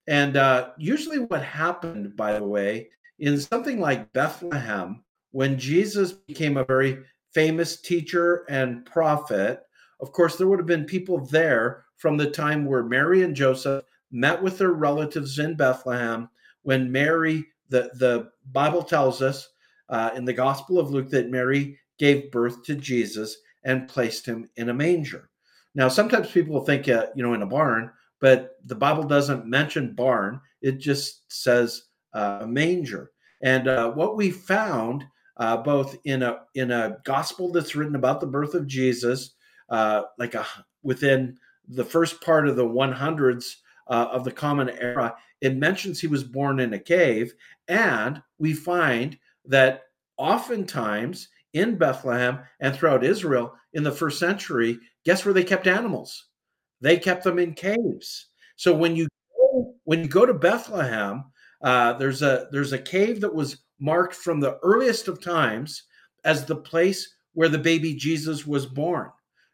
And 0.08 0.38
uh, 0.38 0.70
usually, 0.78 1.18
what 1.18 1.44
happened, 1.44 2.16
by 2.16 2.34
the 2.34 2.44
way, 2.44 2.90
in 3.18 3.40
something 3.40 3.80
like 3.80 4.14
Bethlehem, 4.14 5.04
when 5.32 5.58
Jesus 5.58 6.12
became 6.12 6.58
a 6.58 6.64
very 6.64 7.00
famous 7.34 7.82
teacher 7.82 8.46
and 8.50 8.86
prophet, 8.86 9.62
of 10.00 10.12
course, 10.12 10.36
there 10.36 10.48
would 10.48 10.60
have 10.60 10.68
been 10.68 10.86
people 10.86 11.26
there 11.26 11.86
from 11.98 12.18
the 12.18 12.30
time 12.30 12.66
where 12.66 12.84
Mary 12.84 13.24
and 13.24 13.36
Joseph 13.36 13.84
met 14.12 14.42
with 14.42 14.60
their 14.60 14.74
relatives 14.74 15.40
in 15.40 15.56
Bethlehem. 15.56 16.30
When 16.62 16.92
Mary, 16.92 17.48
the, 17.70 17.90
the 17.96 18.30
Bible 18.52 18.84
tells 18.84 19.24
us 19.24 19.50
uh, 19.90 20.12
in 20.16 20.24
the 20.24 20.34
Gospel 20.34 20.80
of 20.80 20.92
Luke 20.92 21.10
that 21.10 21.32
Mary 21.32 21.80
gave 22.00 22.32
birth 22.32 22.64
to 22.64 22.76
Jesus 22.76 23.38
and 23.64 23.88
placed 23.88 24.26
him 24.26 24.50
in 24.56 24.70
a 24.70 24.74
manger. 24.74 25.30
Now, 25.76 25.88
sometimes 25.88 26.32
people 26.32 26.62
think, 26.62 26.90
uh, 26.90 27.08
you 27.16 27.22
know, 27.22 27.34
in 27.34 27.44
a 27.44 27.48
barn, 27.48 27.92
but 28.20 28.56
the 28.66 28.76
Bible 28.76 29.04
doesn't 29.04 29.46
mention 29.46 29.94
barn. 29.94 30.42
It 30.62 30.80
just 30.80 31.32
says 31.32 31.84
uh, 32.14 32.46
manger. 32.48 33.12
And 33.42 33.68
uh, 33.68 33.92
what 33.92 34.18
we 34.18 34.32
found, 34.32 35.06
uh, 35.38 35.58
both 35.58 35.96
in 36.04 36.24
a 36.24 36.40
in 36.56 36.72
a 36.72 36.98
gospel 37.06 37.52
that's 37.52 37.76
written 37.76 37.96
about 37.96 38.20
the 38.20 38.28
birth 38.28 38.56
of 38.56 38.68
Jesus, 38.68 39.36
uh, 39.70 40.04
like 40.18 40.34
a 40.34 40.46
within 40.84 41.38
the 41.68 41.86
first 41.86 42.20
part 42.22 42.48
of 42.48 42.56
the 42.56 42.66
100s 42.66 43.56
uh, 43.88 44.08
of 44.12 44.24
the 44.24 44.32
Common 44.32 44.70
Era, 44.70 45.16
it 45.42 45.56
mentions 45.56 46.00
he 46.00 46.08
was 46.08 46.24
born 46.24 46.60
in 46.60 46.74
a 46.74 46.80
cave, 46.80 47.34
and 47.68 48.22
we 48.38 48.54
find 48.54 49.18
that 49.46 49.84
oftentimes 50.18 51.30
in 51.54 51.78
Bethlehem 51.78 52.40
and 52.60 52.76
throughout 52.76 53.04
Israel 53.04 53.54
in 53.74 53.84
the 53.84 53.92
first 53.92 54.20
century, 54.20 54.80
guess 55.06 55.26
where 55.26 55.34
they 55.34 55.44
kept 55.44 55.68
animals? 55.68 56.28
They 56.82 56.98
kept 56.98 57.24
them 57.24 57.40
in 57.40 57.54
caves. 57.54 58.28
So 58.56 58.74
when 58.74 58.96
you 58.96 59.08
go, 59.36 59.76
when 59.84 60.04
you 60.04 60.08
go 60.08 60.26
to 60.26 60.34
Bethlehem, 60.34 61.26
uh, 61.62 61.94
there's 61.94 62.22
a 62.22 62.48
there's 62.52 62.74
a 62.74 62.80
cave 62.80 63.22
that 63.22 63.34
was 63.34 63.64
marked 63.80 64.14
from 64.14 64.40
the 64.40 64.58
earliest 64.64 65.08
of 65.08 65.22
times 65.22 65.84
as 66.24 66.46
the 66.46 66.56
place 66.56 67.16
where 67.34 67.50
the 67.50 67.58
baby 67.58 67.96
Jesus 67.96 68.46
was 68.46 68.66
born. 68.66 69.10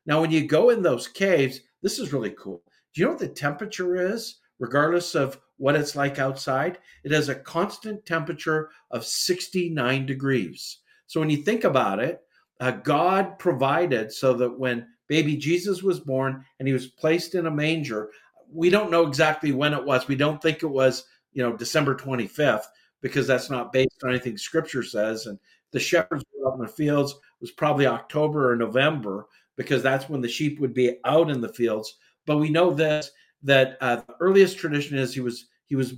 Now, 0.06 0.22
when 0.22 0.32
you 0.32 0.48
go 0.48 0.70
in 0.70 0.82
those 0.82 1.08
caves, 1.08 1.60
this 1.82 2.00
is 2.00 2.14
really 2.14 2.34
cool. 2.38 2.64
Do 2.94 3.02
you 3.02 3.06
know 3.06 3.12
what 3.12 3.20
the 3.20 3.28
temperature 3.28 3.96
is, 4.14 4.40
regardless 4.60 5.16
of 5.16 5.40
what 5.58 5.76
it's 5.76 5.96
like 5.96 6.20
outside? 6.20 6.80
It 7.04 7.12
has 7.12 7.30
a 7.30 7.36
constant 7.36 8.06
temperature 8.06 8.70
of 8.92 9.06
69 9.06 10.06
degrees. 10.06 10.80
So 11.08 11.20
when 11.20 11.30
you 11.30 11.38
think 11.38 11.64
about 11.64 12.00
it, 12.00 12.22
uh, 12.60 12.72
God 12.72 13.38
provided 13.38 14.12
so 14.12 14.34
that 14.34 14.60
when 14.60 14.88
baby 15.08 15.36
Jesus 15.36 15.84
was 15.84 16.00
born 16.00 16.44
and 16.60 16.68
he 16.68 16.74
was 16.74 16.88
placed 16.88 17.36
in 17.36 17.48
a 17.48 17.52
manger, 17.52 18.10
we 18.52 18.70
don't 18.70 18.92
know 18.92 19.06
exactly 19.06 19.52
when 19.52 19.74
it 19.74 19.84
was. 19.84 20.08
We 20.08 20.16
don't 20.16 20.42
think 20.42 20.64
it 20.64 20.68
was, 20.68 21.06
you 21.34 21.44
know, 21.44 21.56
December 21.56 21.96
25th 21.96 22.64
because 23.02 23.28
that's 23.28 23.50
not 23.50 23.74
based 23.74 24.04
on 24.04 24.12
anything 24.12 24.38
scripture 24.38 24.84
says. 24.84 25.26
And 25.26 25.38
the 25.72 25.80
shepherds 25.80 26.24
were 26.34 26.50
out 26.50 26.56
in 26.56 26.62
the 26.62 26.68
fields 26.68 27.12
it 27.12 27.42
was 27.42 27.52
probably 27.52 27.86
October 27.86 28.52
or 28.52 28.56
November 28.56 29.28
because 29.58 29.84
that's 29.84 30.10
when 30.10 30.22
the 30.22 30.30
sheep 30.30 30.60
would 30.60 30.74
be 30.74 30.98
out 31.04 31.30
in 31.30 31.42
the 31.42 31.54
fields. 31.54 31.98
But 32.26 32.38
we 32.38 32.50
know 32.50 32.74
this 32.74 33.12
that 33.44 33.78
uh, 33.82 33.98
the 33.98 34.16
earliest 34.20 34.58
tradition 34.58 34.98
is 34.98 35.14
he 35.14 35.20
was 35.20 35.48
he 35.66 35.76
was 35.76 35.96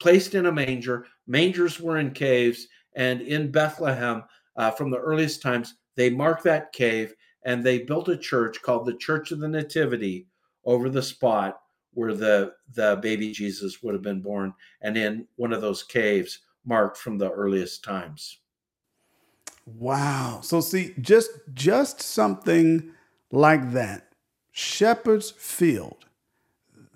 placed 0.00 0.34
in 0.34 0.46
a 0.46 0.52
manger. 0.52 1.06
Mangers 1.26 1.80
were 1.80 1.98
in 1.98 2.12
caves, 2.12 2.68
and 2.94 3.20
in 3.20 3.50
Bethlehem, 3.50 4.22
uh, 4.58 4.70
from 4.70 4.90
the 4.90 4.98
earliest 4.98 5.40
times, 5.40 5.76
they 5.94 6.10
marked 6.10 6.44
that 6.44 6.72
cave 6.72 7.14
and 7.44 7.64
they 7.64 7.78
built 7.78 8.08
a 8.08 8.16
church 8.16 8.60
called 8.60 8.84
the 8.84 8.96
Church 8.96 9.30
of 9.30 9.40
the 9.40 9.48
Nativity 9.48 10.26
over 10.64 10.90
the 10.90 11.02
spot 11.02 11.60
where 11.94 12.14
the 12.14 12.52
the 12.74 12.98
baby 13.00 13.32
Jesus 13.32 13.82
would 13.82 13.94
have 13.94 14.02
been 14.02 14.20
born, 14.20 14.52
and 14.82 14.96
in 14.96 15.26
one 15.36 15.52
of 15.52 15.60
those 15.60 15.82
caves 15.82 16.40
marked 16.64 16.96
from 16.96 17.18
the 17.18 17.30
earliest 17.30 17.82
times. 17.82 18.38
Wow. 19.66 20.40
So 20.42 20.60
see, 20.60 20.94
just 21.00 21.30
just 21.54 22.00
something 22.02 22.92
like 23.30 23.72
that, 23.72 24.12
Shepherd's 24.52 25.30
Field, 25.30 26.04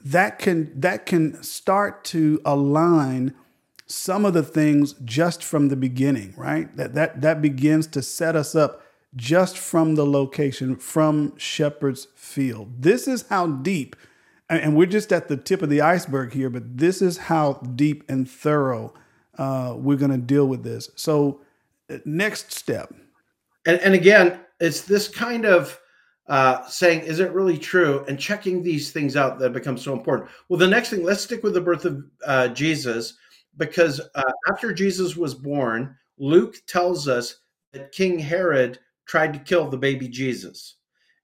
that 0.05 0.39
can 0.39 0.79
that 0.81 1.07
can 1.07 1.43
start 1.43 2.05
to 2.05 2.41
align 2.45 3.35
some 3.87 4.25
of 4.25 4.35
the 4.35 4.43
things 4.43 4.95
just 5.05 5.43
from 5.43 5.69
the 5.69 5.77
beginning, 5.77 6.35
right? 6.37 6.75
That 6.77 6.95
that 6.95 7.21
that 7.21 7.43
begins 7.43 7.87
to 7.89 8.03
set 8.03 8.37
us 8.37 8.55
up 8.55 8.83
just 9.15 9.59
from 9.59 9.95
the 9.95 10.07
location 10.07 10.77
from 10.77 11.37
Shepherd's 11.37 12.09
Field. 12.15 12.83
This 12.83 13.07
is 13.07 13.27
how 13.29 13.47
deep, 13.47 13.97
and 14.49 14.77
we're 14.77 14.87
just 14.87 15.13
at 15.13 15.29
the 15.29 15.37
tip 15.37 15.63
of 15.63 15.69
the 15.69 15.83
iceberg 15.83 16.33
here, 16.33 16.49
but 16.49 16.79
this 16.79 17.03
is 17.03 17.19
how 17.19 17.55
deep 17.75 18.05
and 18.09 18.29
thorough 18.29 18.95
uh, 19.39 19.75
we're 19.77 19.97
going 19.97 20.11
to 20.11 20.19
deal 20.19 20.47
with 20.47 20.63
this. 20.63 20.91
So, 20.97 21.41
uh, 21.91 21.99
next 22.05 22.53
step. 22.53 22.95
And, 23.67 23.79
and 23.81 23.95
again, 23.95 24.41
it's 24.61 24.83
this 24.83 25.09
kind 25.09 25.45
of 25.45 25.79
uh, 26.29 26.67
saying, 26.67 27.01
is 27.01 27.21
it 27.21 27.33
really 27.33 27.59
true? 27.59 28.05
And 28.09 28.19
checking 28.19 28.63
these 28.63 28.93
things 28.93 29.17
out 29.17 29.39
that 29.39 29.53
becomes 29.53 29.83
so 29.83 29.93
important. 29.93 30.31
Well, 30.49 30.59
the 30.59 30.69
next 30.69 30.91
thing, 30.91 31.05
let's 31.05 31.23
stick 31.23 31.43
with 31.43 31.55
the 31.55 31.61
birth 31.61 31.85
of 31.85 32.05
uh, 32.27 32.49
Jesus 32.49 33.15
because 33.57 34.01
uh, 34.15 34.33
after 34.51 34.73
Jesus 34.73 35.17
was 35.17 35.35
born, 35.35 35.97
Luke 36.19 36.57
tells 36.67 37.09
us 37.09 37.41
that 37.73 37.93
King 37.93 38.19
Herod 38.19 38.79
tried 39.07 39.33
to 39.35 39.41
kill 39.41 39.69
the 39.69 39.77
baby 39.77 40.09
Jesus. 40.09 40.77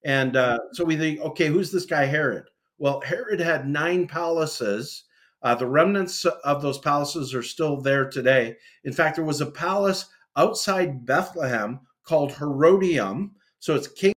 And 0.04 0.36
uh, 0.36 0.58
so 0.72 0.84
we 0.84 0.96
think, 0.96 1.20
okay, 1.20 1.48
who's 1.48 1.70
this 1.70 1.86
guy 1.86 2.04
Herod? 2.04 2.44
Well, 2.78 3.00
Herod 3.00 3.40
had 3.40 3.68
nine 3.68 4.06
palaces. 4.06 5.04
Uh, 5.42 5.54
the 5.54 5.66
remnants 5.66 6.24
of 6.24 6.62
those 6.62 6.78
palaces 6.78 7.34
are 7.34 7.42
still 7.42 7.80
there 7.80 8.08
today. 8.08 8.56
In 8.84 8.92
fact, 8.92 9.16
there 9.16 9.24
was 9.24 9.40
a 9.40 9.50
palace 9.50 10.06
outside 10.36 11.04
Bethlehem 11.04 11.80
called 12.04 12.32
Herodium. 12.32 13.32
So 13.58 13.74
it's 13.74 13.88
King 13.88 14.14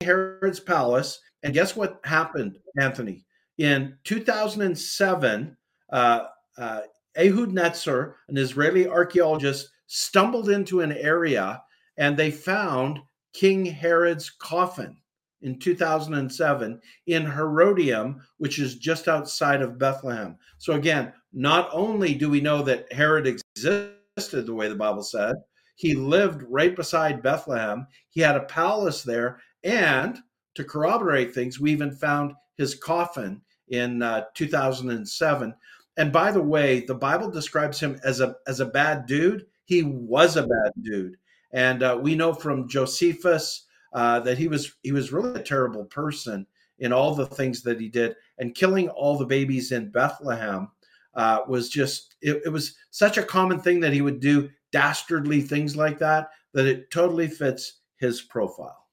Herod's 0.00 0.60
palace. 0.60 1.20
And 1.42 1.54
guess 1.54 1.76
what 1.76 2.00
happened, 2.04 2.58
Anthony? 2.78 3.24
In 3.58 3.96
2007, 4.04 5.56
uh, 5.92 6.20
uh, 6.58 6.80
Ehud 7.16 7.50
Netzer, 7.50 8.14
an 8.28 8.36
Israeli 8.36 8.86
archaeologist, 8.88 9.70
stumbled 9.86 10.48
into 10.48 10.80
an 10.80 10.92
area 10.92 11.62
and 11.96 12.16
they 12.16 12.30
found 12.30 13.00
King 13.32 13.64
Herod's 13.64 14.30
coffin 14.30 14.96
in 15.42 15.58
2007 15.58 16.80
in 17.06 17.26
Herodium, 17.26 18.20
which 18.38 18.58
is 18.58 18.76
just 18.76 19.08
outside 19.08 19.60
of 19.62 19.78
Bethlehem. 19.78 20.36
So, 20.58 20.72
again, 20.72 21.12
not 21.32 21.68
only 21.72 22.14
do 22.14 22.30
we 22.30 22.40
know 22.40 22.62
that 22.62 22.90
Herod 22.92 23.26
existed 23.26 23.92
the 24.16 24.54
way 24.54 24.68
the 24.68 24.74
Bible 24.74 25.02
said, 25.02 25.36
he 25.76 25.94
lived 25.94 26.42
right 26.48 26.74
beside 26.74 27.22
Bethlehem, 27.22 27.86
he 28.10 28.20
had 28.20 28.36
a 28.36 28.44
palace 28.44 29.02
there, 29.02 29.40
and 29.64 30.18
to 30.54 30.64
corroborate 30.64 31.34
things, 31.34 31.60
we 31.60 31.72
even 31.72 31.90
found 31.90 32.32
his 32.56 32.74
coffin 32.74 33.42
in 33.68 34.02
uh, 34.02 34.24
2007. 34.34 35.54
And 35.96 36.12
by 36.12 36.32
the 36.32 36.42
way, 36.42 36.80
the 36.80 36.94
Bible 36.94 37.30
describes 37.30 37.78
him 37.78 38.00
as 38.04 38.20
a 38.20 38.36
as 38.46 38.60
a 38.60 38.66
bad 38.66 39.06
dude. 39.06 39.46
He 39.64 39.82
was 39.82 40.36
a 40.36 40.42
bad 40.42 40.72
dude, 40.82 41.16
and 41.52 41.82
uh, 41.82 41.98
we 42.00 42.14
know 42.14 42.34
from 42.34 42.68
Josephus 42.68 43.66
uh, 43.92 44.20
that 44.20 44.38
he 44.38 44.48
was 44.48 44.74
he 44.82 44.92
was 44.92 45.12
really 45.12 45.40
a 45.40 45.42
terrible 45.42 45.84
person 45.84 46.46
in 46.80 46.92
all 46.92 47.14
the 47.14 47.26
things 47.26 47.62
that 47.62 47.80
he 47.80 47.88
did, 47.88 48.16
and 48.38 48.54
killing 48.54 48.88
all 48.88 49.16
the 49.16 49.24
babies 49.24 49.70
in 49.70 49.90
Bethlehem 49.90 50.68
uh, 51.14 51.40
was 51.46 51.68
just 51.68 52.16
it, 52.20 52.42
it 52.44 52.48
was 52.48 52.74
such 52.90 53.18
a 53.18 53.22
common 53.22 53.60
thing 53.60 53.80
that 53.80 53.92
he 53.92 54.00
would 54.00 54.20
do 54.20 54.50
dastardly 54.72 55.40
things 55.40 55.76
like 55.76 55.98
that 56.00 56.30
that 56.52 56.66
it 56.66 56.90
totally 56.90 57.28
fits 57.28 57.80
his 57.96 58.22
profile. 58.22 58.86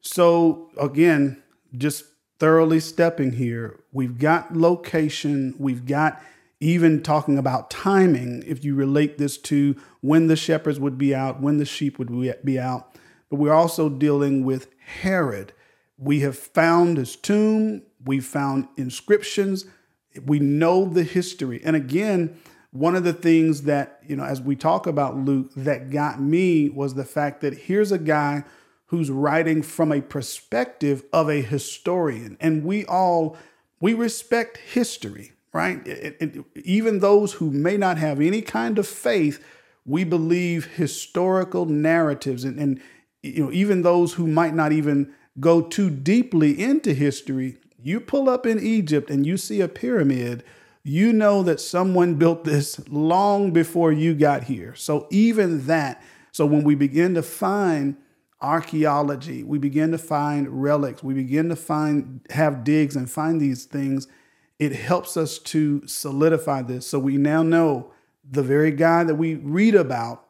So 0.00 0.70
again, 0.78 1.42
just 1.76 2.04
thoroughly 2.38 2.80
stepping 2.80 3.32
here. 3.32 3.80
We've 3.92 4.18
got 4.18 4.56
location, 4.56 5.54
we've 5.58 5.86
got 5.86 6.22
even 6.60 7.02
talking 7.02 7.38
about 7.38 7.70
timing, 7.70 8.42
if 8.46 8.64
you 8.64 8.74
relate 8.74 9.18
this 9.18 9.38
to 9.38 9.76
when 10.00 10.26
the 10.26 10.36
shepherds 10.36 10.80
would 10.80 10.98
be 10.98 11.14
out, 11.14 11.40
when 11.40 11.58
the 11.58 11.64
sheep 11.64 11.98
would 11.98 12.44
be 12.44 12.58
out. 12.58 12.96
But 13.30 13.36
we're 13.36 13.52
also 13.52 13.88
dealing 13.88 14.44
with 14.44 14.68
Herod. 15.02 15.52
We 15.96 16.20
have 16.20 16.36
found 16.36 16.96
his 16.96 17.14
tomb, 17.14 17.82
we 18.04 18.20
found 18.20 18.68
inscriptions, 18.76 19.66
we 20.24 20.38
know 20.40 20.84
the 20.84 21.04
history. 21.04 21.60
And 21.64 21.76
again, 21.76 22.36
one 22.70 22.96
of 22.96 23.04
the 23.04 23.12
things 23.12 23.62
that, 23.62 24.00
you 24.06 24.16
know, 24.16 24.24
as 24.24 24.40
we 24.40 24.56
talk 24.56 24.86
about 24.86 25.16
Luke, 25.16 25.52
that 25.56 25.90
got 25.90 26.20
me 26.20 26.68
was 26.68 26.94
the 26.94 27.04
fact 27.04 27.40
that 27.40 27.56
here's 27.56 27.92
a 27.92 27.98
guy 27.98 28.44
who's 28.88 29.10
writing 29.10 29.62
from 29.62 29.92
a 29.92 30.00
perspective 30.00 31.04
of 31.12 31.28
a 31.28 31.42
historian. 31.42 32.36
And 32.40 32.64
we 32.64 32.84
all, 32.86 33.36
we 33.80 33.94
respect 33.94 34.56
history, 34.56 35.32
right? 35.52 35.86
It, 35.86 36.16
it, 36.20 36.44
even 36.64 36.98
those 36.98 37.34
who 37.34 37.50
may 37.50 37.76
not 37.76 37.98
have 37.98 38.20
any 38.20 38.42
kind 38.42 38.78
of 38.78 38.86
faith, 38.86 39.44
we 39.84 40.04
believe 40.04 40.66
historical 40.76 41.66
narratives. 41.66 42.44
And, 42.44 42.58
and, 42.58 42.80
you 43.22 43.44
know, 43.44 43.52
even 43.52 43.82
those 43.82 44.14
who 44.14 44.26
might 44.26 44.54
not 44.54 44.72
even 44.72 45.14
go 45.38 45.60
too 45.60 45.90
deeply 45.90 46.60
into 46.60 46.94
history, 46.94 47.58
you 47.80 48.00
pull 48.00 48.28
up 48.28 48.46
in 48.46 48.58
Egypt 48.58 49.10
and 49.10 49.26
you 49.26 49.36
see 49.36 49.60
a 49.60 49.68
pyramid, 49.68 50.44
you 50.82 51.12
know 51.12 51.42
that 51.42 51.60
someone 51.60 52.14
built 52.14 52.44
this 52.44 52.80
long 52.88 53.52
before 53.52 53.92
you 53.92 54.14
got 54.14 54.44
here. 54.44 54.74
So 54.74 55.06
even 55.10 55.66
that, 55.66 56.02
so 56.32 56.46
when 56.46 56.64
we 56.64 56.74
begin 56.74 57.14
to 57.14 57.22
find 57.22 57.96
archaeology, 58.40 59.42
we 59.42 59.58
begin 59.58 59.90
to 59.90 59.98
find 59.98 60.62
relics, 60.62 61.02
we 61.02 61.14
begin 61.14 61.48
to 61.48 61.56
find 61.56 62.20
have 62.30 62.64
digs 62.64 62.94
and 62.96 63.10
find 63.10 63.40
these 63.40 63.64
things, 63.64 64.06
it 64.58 64.72
helps 64.72 65.16
us 65.16 65.38
to 65.38 65.86
solidify 65.86 66.62
this. 66.62 66.86
So 66.86 66.98
we 66.98 67.16
now 67.16 67.42
know 67.42 67.92
the 68.28 68.42
very 68.42 68.70
guy 68.70 69.04
that 69.04 69.14
we 69.14 69.34
read 69.36 69.74
about, 69.74 70.26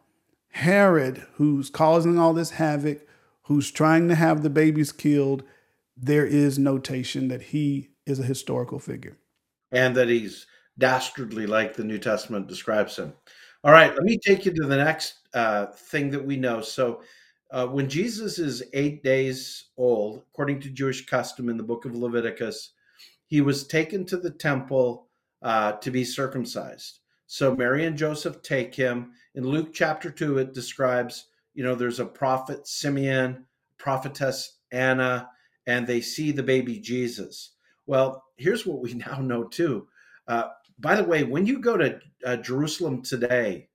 Herod, 0.50 1.26
who's 1.34 1.70
causing 1.70 2.18
all 2.18 2.32
this 2.32 2.50
havoc, 2.50 3.06
who's 3.42 3.70
trying 3.70 4.08
to 4.08 4.14
have 4.14 4.42
the 4.42 4.50
babies 4.50 4.92
killed, 4.92 5.42
there 5.96 6.26
is 6.26 6.58
notation 6.58 7.28
that 7.28 7.42
he 7.42 7.90
is 8.06 8.18
a 8.20 8.24
historical 8.24 8.78
figure. 8.78 9.16
And 9.72 9.94
that 9.96 10.08
he's 10.08 10.46
dastardly 10.78 11.46
like 11.46 11.74
the 11.74 11.84
New 11.84 11.98
Testament 11.98 12.46
describes 12.46 12.96
him. 12.96 13.12
All 13.64 13.72
right, 13.72 13.92
let 13.92 14.04
me 14.04 14.18
take 14.18 14.46
you 14.46 14.52
to 14.52 14.66
the 14.66 14.76
next 14.76 15.14
uh, 15.34 15.66
thing 15.66 16.10
that 16.10 16.24
we 16.24 16.36
know. 16.36 16.60
So, 16.60 17.02
uh, 17.50 17.66
when 17.66 17.88
Jesus 17.88 18.38
is 18.38 18.62
eight 18.74 19.02
days 19.02 19.66
old, 19.76 20.22
according 20.30 20.60
to 20.60 20.70
Jewish 20.70 21.06
custom 21.06 21.48
in 21.48 21.56
the 21.56 21.62
book 21.62 21.84
of 21.84 21.96
Leviticus, 21.96 22.72
he 23.26 23.40
was 23.40 23.66
taken 23.66 24.04
to 24.06 24.16
the 24.16 24.30
temple 24.30 25.08
uh, 25.42 25.72
to 25.72 25.90
be 25.90 26.04
circumcised. 26.04 27.00
So 27.26 27.54
Mary 27.54 27.84
and 27.84 27.96
Joseph 27.96 28.42
take 28.42 28.74
him. 28.74 29.12
In 29.34 29.46
Luke 29.46 29.72
chapter 29.72 30.10
2, 30.10 30.38
it 30.38 30.54
describes, 30.54 31.26
you 31.54 31.62
know, 31.62 31.74
there's 31.74 32.00
a 32.00 32.06
prophet 32.06 32.66
Simeon, 32.66 33.44
prophetess 33.78 34.58
Anna, 34.72 35.28
and 35.66 35.86
they 35.86 36.00
see 36.00 36.32
the 36.32 36.42
baby 36.42 36.78
Jesus. 36.78 37.52
Well, 37.86 38.24
here's 38.36 38.66
what 38.66 38.80
we 38.80 38.94
now 39.06 39.20
know 39.20 39.44
too. 39.44 39.88
Uh, 40.26 40.48
by 40.78 40.96
the 40.96 41.04
way, 41.04 41.24
when 41.24 41.46
you 41.46 41.60
go 41.60 41.76
to 41.76 42.00
uh, 42.24 42.36
Jerusalem 42.36 43.02
today 43.02 43.67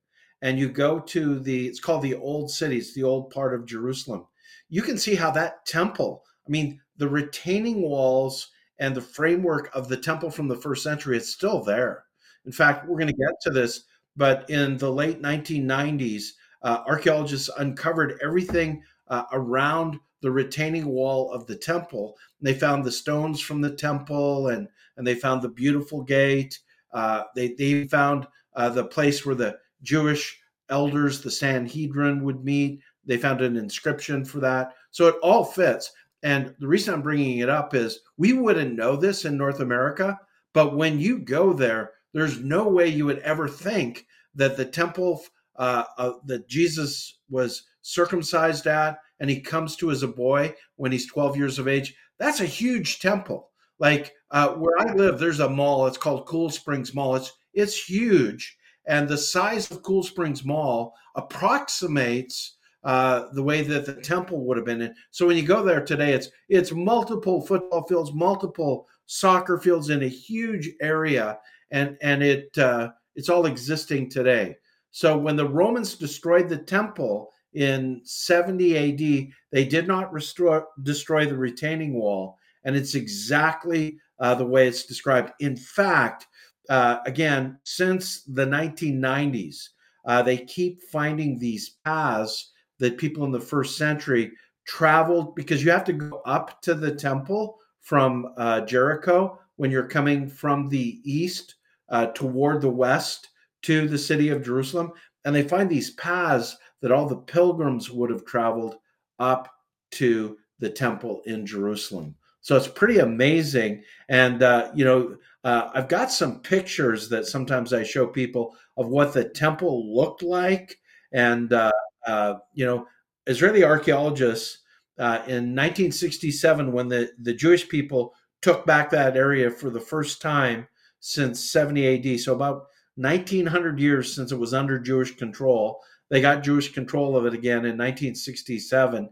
and 0.44 0.58
you 0.58 0.68
go 0.68 1.00
to 1.00 1.40
the, 1.40 1.66
it's 1.66 1.80
called 1.80 2.02
the 2.02 2.14
Old 2.14 2.50
City, 2.50 2.76
it's 2.76 2.92
the 2.92 3.02
old 3.02 3.30
part 3.30 3.54
of 3.54 3.64
Jerusalem, 3.64 4.26
you 4.68 4.82
can 4.82 4.98
see 4.98 5.14
how 5.14 5.30
that 5.30 5.64
temple, 5.64 6.22
I 6.46 6.50
mean, 6.50 6.82
the 6.98 7.08
retaining 7.08 7.80
walls 7.80 8.50
and 8.78 8.94
the 8.94 9.00
framework 9.00 9.70
of 9.74 9.88
the 9.88 9.96
temple 9.96 10.30
from 10.30 10.48
the 10.48 10.56
first 10.56 10.82
century, 10.82 11.16
it's 11.16 11.32
still 11.32 11.64
there. 11.64 12.04
In 12.44 12.52
fact, 12.52 12.86
we're 12.86 12.98
going 12.98 13.08
to 13.08 13.14
get 13.14 13.40
to 13.40 13.50
this, 13.50 13.84
but 14.18 14.48
in 14.50 14.76
the 14.76 14.92
late 14.92 15.22
1990s, 15.22 16.24
uh, 16.62 16.82
archaeologists 16.86 17.48
uncovered 17.58 18.18
everything 18.22 18.82
uh, 19.08 19.24
around 19.32 19.98
the 20.20 20.30
retaining 20.30 20.86
wall 20.86 21.32
of 21.32 21.46
the 21.46 21.56
temple. 21.56 22.18
And 22.38 22.46
they 22.46 22.58
found 22.58 22.84
the 22.84 22.92
stones 22.92 23.40
from 23.40 23.62
the 23.62 23.74
temple 23.74 24.48
and, 24.48 24.68
and 24.98 25.06
they 25.06 25.14
found 25.14 25.40
the 25.40 25.48
beautiful 25.48 26.02
gate. 26.02 26.58
Uh, 26.92 27.22
they, 27.34 27.54
they 27.54 27.86
found 27.88 28.26
uh, 28.54 28.68
the 28.68 28.84
place 28.84 29.24
where 29.24 29.34
the 29.34 29.58
Jewish 29.84 30.40
elders, 30.68 31.20
the 31.20 31.30
Sanhedrin, 31.30 32.24
would 32.24 32.44
meet. 32.44 32.80
They 33.04 33.18
found 33.18 33.40
an 33.40 33.56
inscription 33.56 34.24
for 34.24 34.40
that. 34.40 34.72
So 34.90 35.06
it 35.06 35.16
all 35.22 35.44
fits. 35.44 35.92
And 36.24 36.54
the 36.58 36.66
reason 36.66 36.94
I'm 36.94 37.02
bringing 37.02 37.38
it 37.38 37.50
up 37.50 37.74
is 37.74 38.00
we 38.16 38.32
wouldn't 38.32 38.74
know 38.74 38.96
this 38.96 39.24
in 39.24 39.36
North 39.36 39.60
America, 39.60 40.18
but 40.54 40.76
when 40.76 40.98
you 40.98 41.18
go 41.18 41.52
there, 41.52 41.92
there's 42.14 42.40
no 42.40 42.66
way 42.68 42.88
you 42.88 43.04
would 43.04 43.18
ever 43.18 43.46
think 43.46 44.06
that 44.34 44.56
the 44.56 44.64
temple 44.64 45.22
uh, 45.56 45.84
uh, 45.98 46.12
that 46.24 46.48
Jesus 46.48 47.18
was 47.28 47.62
circumcised 47.82 48.66
at 48.66 48.98
and 49.20 49.30
he 49.30 49.40
comes 49.40 49.76
to 49.76 49.90
as 49.90 50.02
a 50.02 50.08
boy 50.08 50.54
when 50.76 50.90
he's 50.90 51.06
12 51.06 51.36
years 51.36 51.58
of 51.58 51.68
age, 51.68 51.94
that's 52.18 52.40
a 52.40 52.46
huge 52.46 53.00
temple. 53.00 53.50
Like 53.78 54.14
uh, 54.30 54.54
where 54.54 54.78
I 54.78 54.94
live, 54.94 55.18
there's 55.18 55.40
a 55.40 55.48
mall. 55.48 55.86
It's 55.86 55.98
called 55.98 56.26
Cool 56.26 56.50
Springs 56.50 56.94
Mall. 56.94 57.16
It's 57.16 57.32
it's 57.52 57.88
huge, 57.88 58.56
and 58.86 59.08
the 59.08 59.18
size 59.18 59.70
of 59.70 59.82
Cool 59.82 60.02
Springs 60.02 60.44
Mall 60.44 60.94
approximates 61.14 62.56
uh, 62.84 63.28
the 63.32 63.42
way 63.42 63.62
that 63.62 63.86
the 63.86 63.94
temple 63.94 64.44
would 64.44 64.56
have 64.56 64.66
been. 64.66 64.82
In. 64.82 64.94
So 65.10 65.26
when 65.26 65.36
you 65.36 65.42
go 65.42 65.62
there 65.62 65.84
today, 65.84 66.12
it's 66.12 66.28
it's 66.48 66.72
multiple 66.72 67.40
football 67.40 67.86
fields, 67.86 68.12
multiple 68.12 68.86
soccer 69.06 69.58
fields 69.58 69.90
in 69.90 70.02
a 70.02 70.08
huge 70.08 70.70
area, 70.82 71.38
and 71.70 71.96
and 72.02 72.22
it 72.22 72.56
uh, 72.58 72.90
it's 73.16 73.30
all 73.30 73.46
existing 73.46 74.10
today. 74.10 74.56
So 74.90 75.16
when 75.16 75.36
the 75.36 75.48
Romans 75.48 75.94
destroyed 75.96 76.48
the 76.48 76.58
temple 76.58 77.30
in 77.54 78.00
70 78.04 78.76
AD, 78.76 79.32
they 79.50 79.64
did 79.64 79.88
not 79.88 80.12
restore, 80.12 80.68
destroy 80.82 81.26
the 81.26 81.36
retaining 81.36 81.94
wall, 81.94 82.38
and 82.64 82.76
it's 82.76 82.94
exactly 82.94 83.98
uh, 84.20 84.34
the 84.34 84.46
way 84.46 84.68
it's 84.68 84.84
described. 84.84 85.32
In 85.40 85.56
fact, 85.56 86.26
uh, 86.68 86.98
again, 87.06 87.58
since 87.64 88.22
the 88.22 88.46
1990s, 88.46 89.68
uh, 90.06 90.22
they 90.22 90.38
keep 90.38 90.82
finding 90.84 91.38
these 91.38 91.76
paths 91.84 92.52
that 92.78 92.98
people 92.98 93.24
in 93.24 93.32
the 93.32 93.40
first 93.40 93.76
century 93.76 94.32
traveled 94.66 95.34
because 95.34 95.62
you 95.62 95.70
have 95.70 95.84
to 95.84 95.92
go 95.92 96.22
up 96.26 96.60
to 96.62 96.74
the 96.74 96.94
temple 96.94 97.58
from 97.80 98.32
uh, 98.36 98.62
Jericho 98.62 99.38
when 99.56 99.70
you're 99.70 99.88
coming 99.88 100.28
from 100.28 100.68
the 100.68 101.00
east 101.04 101.54
uh, 101.90 102.06
toward 102.06 102.60
the 102.60 102.70
west 102.70 103.28
to 103.62 103.86
the 103.88 103.98
city 103.98 104.30
of 104.30 104.44
Jerusalem. 104.44 104.90
And 105.24 105.34
they 105.34 105.46
find 105.46 105.70
these 105.70 105.92
paths 105.92 106.56
that 106.82 106.92
all 106.92 107.06
the 107.06 107.16
pilgrims 107.16 107.90
would 107.90 108.10
have 108.10 108.24
traveled 108.24 108.76
up 109.18 109.50
to 109.92 110.36
the 110.58 110.70
temple 110.70 111.22
in 111.26 111.46
Jerusalem. 111.46 112.14
So 112.44 112.58
it's 112.58 112.68
pretty 112.68 112.98
amazing. 112.98 113.84
And, 114.10 114.42
uh, 114.42 114.70
you 114.74 114.84
know, 114.84 115.16
uh, 115.44 115.70
I've 115.72 115.88
got 115.88 116.12
some 116.12 116.40
pictures 116.40 117.08
that 117.08 117.24
sometimes 117.26 117.72
I 117.72 117.84
show 117.84 118.06
people 118.06 118.54
of 118.76 118.88
what 118.88 119.14
the 119.14 119.24
temple 119.24 119.96
looked 119.96 120.22
like. 120.22 120.78
And, 121.10 121.50
uh, 121.54 121.72
uh 122.06 122.34
you 122.52 122.66
know, 122.66 122.86
Israeli 123.26 123.64
archaeologists 123.64 124.58
uh, 124.98 125.24
in 125.26 125.56
1967, 125.56 126.70
when 126.70 126.86
the, 126.86 127.12
the 127.18 127.32
Jewish 127.32 127.66
people 127.66 128.12
took 128.42 128.66
back 128.66 128.90
that 128.90 129.16
area 129.16 129.50
for 129.50 129.70
the 129.70 129.80
first 129.80 130.20
time 130.20 130.68
since 131.00 131.50
70 131.50 132.12
AD, 132.12 132.20
so 132.20 132.34
about 132.34 132.66
1900 132.96 133.80
years 133.80 134.14
since 134.14 134.32
it 134.32 134.38
was 134.38 134.52
under 134.52 134.78
Jewish 134.78 135.16
control, 135.16 135.80
they 136.10 136.20
got 136.20 136.42
Jewish 136.42 136.74
control 136.74 137.16
of 137.16 137.24
it 137.24 137.32
again 137.32 137.64
in 137.64 137.78
1967. 137.78 139.08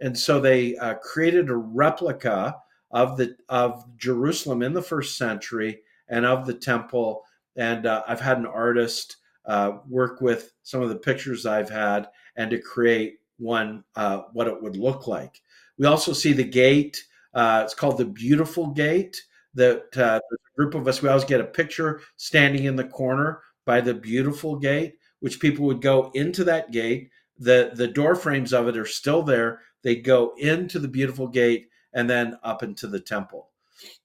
And 0.00 0.18
so 0.18 0.40
they 0.40 0.76
uh, 0.78 0.94
created 0.94 1.48
a 1.48 1.54
replica 1.54 2.56
of 2.92 3.16
the 3.16 3.36
of 3.48 3.84
Jerusalem 3.96 4.62
in 4.62 4.72
the 4.72 4.82
first 4.82 5.16
century 5.16 5.80
and 6.08 6.26
of 6.26 6.46
the 6.46 6.54
temple. 6.54 7.22
And 7.56 7.86
uh, 7.86 8.02
I've 8.06 8.20
had 8.20 8.38
an 8.38 8.46
artist 8.46 9.16
uh, 9.46 9.78
work 9.88 10.20
with 10.20 10.52
some 10.62 10.82
of 10.82 10.88
the 10.88 10.96
pictures 10.96 11.46
I've 11.46 11.70
had 11.70 12.08
and 12.36 12.50
to 12.50 12.58
create 12.60 13.18
one 13.38 13.84
uh, 13.96 14.22
what 14.32 14.46
it 14.46 14.62
would 14.62 14.76
look 14.76 15.06
like. 15.06 15.40
We 15.78 15.86
also 15.86 16.12
see 16.12 16.32
the 16.32 16.44
gate. 16.44 17.02
Uh, 17.34 17.62
it's 17.64 17.74
called 17.74 17.98
the 17.98 18.04
Beautiful 18.04 18.68
Gate. 18.68 19.20
That 19.54 19.96
uh, 19.96 20.18
a 20.18 20.56
group 20.56 20.74
of 20.74 20.88
us 20.88 21.02
we 21.02 21.08
always 21.08 21.24
get 21.24 21.40
a 21.40 21.44
picture 21.44 22.00
standing 22.16 22.64
in 22.64 22.76
the 22.76 22.84
corner 22.84 23.42
by 23.66 23.80
the 23.80 23.94
Beautiful 23.94 24.56
Gate, 24.56 24.94
which 25.20 25.40
people 25.40 25.66
would 25.66 25.82
go 25.82 26.10
into 26.14 26.44
that 26.44 26.72
gate. 26.72 27.10
the 27.38 27.72
The 27.74 27.88
door 27.88 28.14
frames 28.14 28.52
of 28.52 28.68
it 28.68 28.76
are 28.76 28.86
still 28.86 29.22
there. 29.22 29.60
They 29.82 29.96
go 29.96 30.34
into 30.38 30.78
the 30.78 30.88
Beautiful 30.88 31.26
Gate 31.26 31.68
and 31.92 32.08
then 32.08 32.38
up 32.42 32.62
into 32.62 32.86
the 32.86 33.00
temple. 33.00 33.48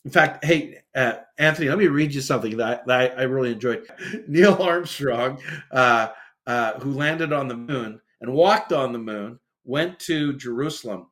In 0.06 0.12
fact, 0.12 0.44
hey, 0.44 0.80
uh, 0.96 1.14
Anthony, 1.38 1.70
let 1.70 1.78
me 1.78 1.88
read 1.88 2.14
you 2.14 2.22
something 2.22 2.58
that, 2.58 2.88
that 2.88 3.20
I, 3.20 3.24
really 3.24 3.52
enjoyed. 3.52 3.88
Neil 4.28 4.62
Armstrong, 4.62 5.40
uh, 5.72 6.10
uh, 6.46 6.80
who 6.80 6.94
landed 6.94 7.34
on 7.34 7.48
the 7.48 7.58
moon 7.58 8.00
and 8.22 8.34
walked 8.34 8.74
on 8.74 8.94
the 8.94 9.00
moon, 9.00 9.40
went 9.66 10.00
to 10.00 10.34
Jerusalem. 10.38 11.08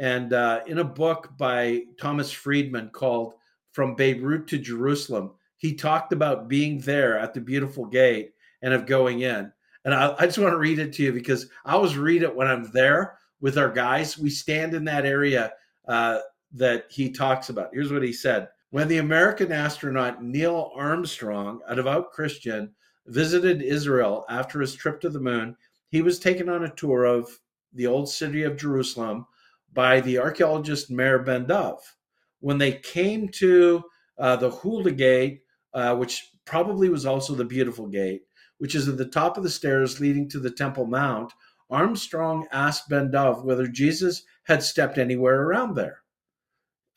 And 0.00 0.32
uh, 0.32 0.60
in 0.66 0.78
a 0.78 0.84
book 0.84 1.30
by 1.36 1.82
Thomas 2.00 2.32
Friedman 2.32 2.90
called 2.90 3.34
From 3.72 3.94
Beirut 3.94 4.46
to 4.48 4.58
Jerusalem, 4.58 5.32
he 5.58 5.74
talked 5.74 6.12
about 6.14 6.48
being 6.48 6.80
there 6.80 7.18
at 7.18 7.34
the 7.34 7.40
beautiful 7.40 7.84
gate 7.84 8.32
and 8.62 8.72
of 8.72 8.86
going 8.86 9.20
in. 9.20 9.52
And 9.84 9.94
I, 9.94 10.14
I 10.18 10.26
just 10.26 10.38
want 10.38 10.52
to 10.52 10.58
read 10.58 10.78
it 10.78 10.94
to 10.94 11.02
you 11.02 11.12
because 11.12 11.48
I 11.64 11.72
always 11.72 11.96
read 11.96 12.22
it 12.22 12.34
when 12.34 12.48
I'm 12.48 12.70
there 12.72 13.18
with 13.40 13.58
our 13.58 13.70
guys. 13.70 14.18
We 14.18 14.30
stand 14.30 14.74
in 14.74 14.84
that 14.84 15.04
area 15.04 15.52
uh, 15.90 16.20
that 16.52 16.86
he 16.88 17.10
talks 17.10 17.48
about. 17.48 17.70
Here's 17.72 17.92
what 17.92 18.04
he 18.04 18.12
said 18.12 18.48
When 18.70 18.86
the 18.86 18.98
American 18.98 19.50
astronaut 19.50 20.22
Neil 20.22 20.70
Armstrong, 20.74 21.60
a 21.66 21.74
devout 21.74 22.12
Christian, 22.12 22.72
visited 23.06 23.60
Israel 23.60 24.24
after 24.28 24.60
his 24.60 24.74
trip 24.74 25.00
to 25.00 25.10
the 25.10 25.20
moon, 25.20 25.56
he 25.88 26.00
was 26.00 26.20
taken 26.20 26.48
on 26.48 26.64
a 26.64 26.74
tour 26.76 27.04
of 27.04 27.28
the 27.72 27.88
old 27.88 28.08
city 28.08 28.44
of 28.44 28.56
Jerusalem 28.56 29.26
by 29.72 30.00
the 30.00 30.18
archaeologist 30.18 30.90
Meir 30.90 31.18
Ben 31.18 31.46
Dov. 31.46 31.80
When 32.38 32.58
they 32.58 32.72
came 32.72 33.28
to 33.28 33.82
uh, 34.16 34.36
the 34.36 34.50
Hulda 34.50 34.92
Gate, 34.92 35.42
uh, 35.74 35.96
which 35.96 36.30
probably 36.44 36.88
was 36.88 37.04
also 37.04 37.34
the 37.34 37.44
Beautiful 37.44 37.88
Gate, 37.88 38.22
which 38.58 38.76
is 38.76 38.88
at 38.88 38.96
the 38.96 39.06
top 39.06 39.36
of 39.36 39.42
the 39.42 39.50
stairs 39.50 39.98
leading 39.98 40.28
to 40.28 40.38
the 40.38 40.50
Temple 40.50 40.86
Mount, 40.86 41.32
Armstrong 41.70 42.46
asked 42.50 42.88
Ben 42.88 43.10
Dov 43.10 43.44
whether 43.44 43.66
Jesus 43.66 44.24
had 44.44 44.62
stepped 44.62 44.98
anywhere 44.98 45.42
around 45.42 45.74
there. 45.74 46.00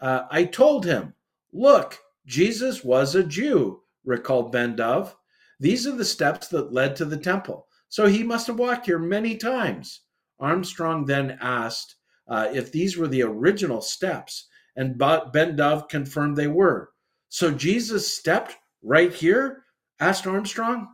Uh, 0.02 0.24
I 0.32 0.46
told 0.46 0.86
him, 0.86 1.14
Look, 1.52 2.00
Jesus 2.26 2.84
was 2.84 3.16
a 3.16 3.24
Jew, 3.24 3.84
recalled 4.04 4.52
Ben 4.52 4.76
Dov. 4.76 5.16
These 5.60 5.86
are 5.86 5.96
the 5.96 6.06
steps 6.06 6.48
that 6.50 6.74
led 6.74 6.96
to 6.96 7.06
the 7.06 7.18
temple. 7.18 7.68
So 7.90 8.08
he 8.08 8.24
must 8.24 8.48
have 8.48 8.58
walked 8.58 8.88
here 8.88 9.00
many 9.00 9.38
times. 9.38 10.02
Armstrong 10.40 11.06
then 11.06 11.38
asked 11.40 11.96
uh, 12.28 12.50
if 12.52 12.72
these 12.72 12.98
were 12.98 13.08
the 13.08 13.22
original 13.22 13.82
steps, 13.82 14.48
and 14.76 14.98
Ben 14.98 15.56
Dov 15.56 15.88
confirmed 15.88 16.36
they 16.36 16.48
were. 16.48 16.90
So 17.30 17.52
Jesus 17.52 18.16
stepped 18.16 18.58
right 18.82 19.14
here? 19.14 19.64
asked 20.00 20.26
Armstrong. 20.26 20.88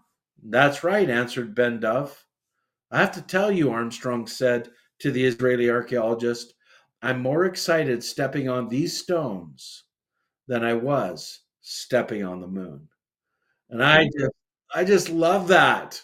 That's 0.44 0.84
right, 0.84 1.10
answered 1.10 1.56
Ben 1.56 1.80
Dov. 1.80 2.26
I 2.91 2.99
have 2.99 3.12
to 3.13 3.21
tell 3.21 3.52
you, 3.52 3.71
Armstrong 3.71 4.28
said 4.28 4.69
to 4.99 5.12
the 5.12 5.23
Israeli 5.25 5.69
archaeologist, 5.69 6.54
I'm 7.02 7.21
more 7.21 7.45
excited 7.45 8.04
stepping 8.04 8.49
on 8.49 8.67
these 8.67 8.99
stones 8.99 9.86
than 10.47 10.63
I 10.63 10.73
was 10.73 11.41
stepping 11.62 12.23
on 12.23 12.41
the 12.41 12.47
moon. 12.47 12.88
And 13.69 13.84
I 13.84 14.06
mm. 14.06 14.10
just 14.17 14.32
I 14.73 14.84
just 14.84 15.10
love 15.10 15.47
that. 15.47 16.02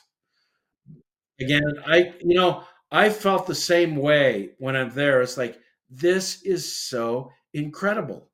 Again, 1.40 1.64
I 1.86 2.14
you 2.22 2.36
know, 2.36 2.64
I 2.92 3.10
felt 3.10 3.48
the 3.48 3.56
same 3.56 3.96
way 3.96 4.52
when 4.60 4.76
I'm 4.76 4.92
there. 4.92 5.22
It's 5.22 5.38
like 5.38 5.60
this 5.90 6.42
is 6.44 6.78
so 6.78 7.32
incredible. 7.54 8.30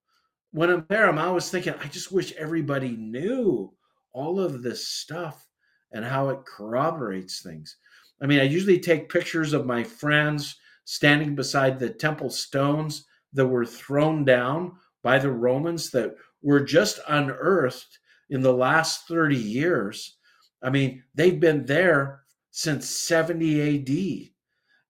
When 0.51 0.69
I'm 0.69 0.85
there, 0.89 1.07
I'm 1.07 1.17
always 1.17 1.49
thinking, 1.49 1.73
I 1.81 1.87
just 1.87 2.11
wish 2.11 2.33
everybody 2.33 2.91
knew 2.97 3.73
all 4.13 4.39
of 4.39 4.61
this 4.61 4.87
stuff 4.87 5.47
and 5.93 6.03
how 6.03 6.29
it 6.29 6.45
corroborates 6.45 7.41
things. 7.41 7.77
I 8.21 8.27
mean, 8.27 8.39
I 8.39 8.43
usually 8.43 8.79
take 8.79 9.09
pictures 9.09 9.53
of 9.53 9.65
my 9.65 9.83
friends 9.83 10.57
standing 10.85 11.35
beside 11.35 11.79
the 11.79 11.89
temple 11.89 12.29
stones 12.29 13.05
that 13.33 13.47
were 13.47 13.65
thrown 13.65 14.25
down 14.25 14.73
by 15.03 15.17
the 15.19 15.31
Romans 15.31 15.89
that 15.91 16.15
were 16.41 16.59
just 16.59 16.99
unearthed 17.07 17.99
in 18.29 18.41
the 18.41 18.53
last 18.53 19.07
30 19.07 19.35
years. 19.35 20.17
I 20.61 20.69
mean, 20.69 21.03
they've 21.15 21.39
been 21.39 21.65
there 21.65 22.21
since 22.51 22.89
70 22.89 23.79
AD 23.79 24.31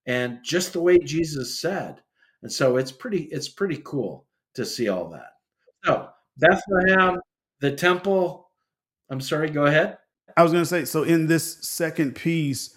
and 0.05 0.39
just 0.43 0.73
the 0.73 0.81
way 0.81 0.97
Jesus 0.99 1.59
said. 1.59 2.01
And 2.41 2.51
so 2.51 2.77
it's 2.77 2.91
pretty 2.91 3.25
it's 3.25 3.49
pretty 3.49 3.79
cool 3.83 4.25
to 4.55 4.65
see 4.65 4.89
all 4.89 5.09
that. 5.09 5.29
So, 5.85 6.09
Bethlehem, 6.37 7.19
the 7.59 7.71
temple, 7.71 8.49
I'm 9.09 9.21
sorry, 9.21 9.49
go 9.49 9.65
ahead. 9.65 9.97
I 10.35 10.43
was 10.43 10.51
going 10.51 10.63
to 10.63 10.69
say 10.69 10.85
so 10.85 11.03
in 11.03 11.27
this 11.27 11.59
second 11.61 12.15
piece 12.15 12.75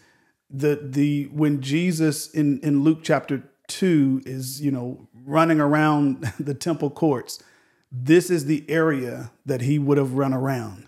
the 0.55 0.79
the 0.83 1.25
when 1.33 1.61
Jesus 1.61 2.31
in 2.31 2.61
in 2.61 2.83
Luke 2.85 3.01
chapter 3.03 3.43
2 3.69 4.23
is, 4.25 4.61
you 4.61 4.71
know, 4.71 5.09
running 5.14 5.61
around 5.61 6.33
the 6.38 6.55
temple 6.55 6.90
courts, 6.90 7.43
this 7.90 8.31
is 8.31 8.47
the 8.47 8.69
area 8.69 9.33
that 9.45 9.62
he 9.62 9.79
would 9.79 9.99
have 9.99 10.14
run 10.14 10.33
around. 10.33 10.87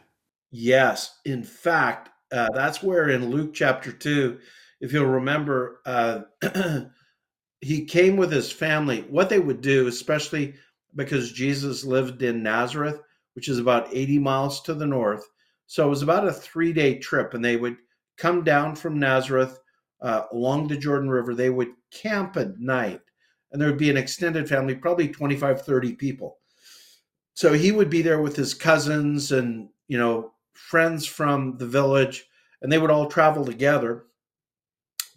Yes. 0.51 1.19
In 1.25 1.43
fact, 1.43 2.11
uh, 2.33 2.49
that's 2.55 2.83
where 2.83 3.09
in 3.09 3.31
Luke 3.31 3.55
chapter 3.55 3.93
2, 3.93 4.39
if 4.81 4.93
you'll 4.93 5.07
remember, 5.07 5.81
uh, 5.85 6.21
he 7.61 7.85
came 7.85 8.17
with 8.17 8.31
his 8.31 8.51
family. 8.51 9.05
What 9.09 9.29
they 9.29 9.39
would 9.39 9.61
do, 9.61 9.87
especially 9.87 10.55
because 10.95 11.33
Jesus 11.33 11.85
lived 11.85 12.23
in 12.23 12.43
Nazareth, 12.43 13.01
which 13.35 13.49
is 13.49 13.59
about 13.59 13.89
80 13.93 14.19
miles 14.19 14.63
to 14.63 14.75
the 14.75 14.87
north. 14.87 15.27
So 15.67 15.87
it 15.87 15.91
was 15.91 16.03
about 16.03 16.27
a 16.27 16.33
three 16.33 16.73
day 16.73 16.99
trip, 16.99 17.35
and 17.35 17.45
they 17.45 17.57
would 17.57 17.77
come 18.17 18.45
down 18.45 18.77
from 18.77 18.99
Nazareth 18.99 19.59
uh, 20.01 20.23
along 20.33 20.69
the 20.69 20.77
Jordan 20.77 21.11
River. 21.11 21.35
They 21.35 21.51
would 21.51 21.73
camp 21.91 22.37
at 22.37 22.59
night, 22.59 23.01
and 23.53 23.61
there 23.61 23.69
would 23.69 23.79
be 23.79 23.91
an 23.91 23.97
extended 23.97 24.49
family, 24.49 24.75
probably 24.75 25.09
25, 25.09 25.63
30 25.63 25.95
people. 25.95 26.39
So 27.35 27.53
he 27.53 27.73
would 27.73 27.91
be 27.91 28.03
there 28.03 28.23
with 28.23 28.37
his 28.37 28.55
cousins 28.55 29.33
and, 29.33 29.69
you 29.89 29.99
know, 29.99 30.33
friends 30.55 31.07
from 31.07 31.59
the 31.59 31.67
village, 31.67 32.27
and 32.63 32.73
they 32.73 32.79
would 32.79 32.91
all 32.91 33.09
travel 33.09 33.45
together, 33.45 34.07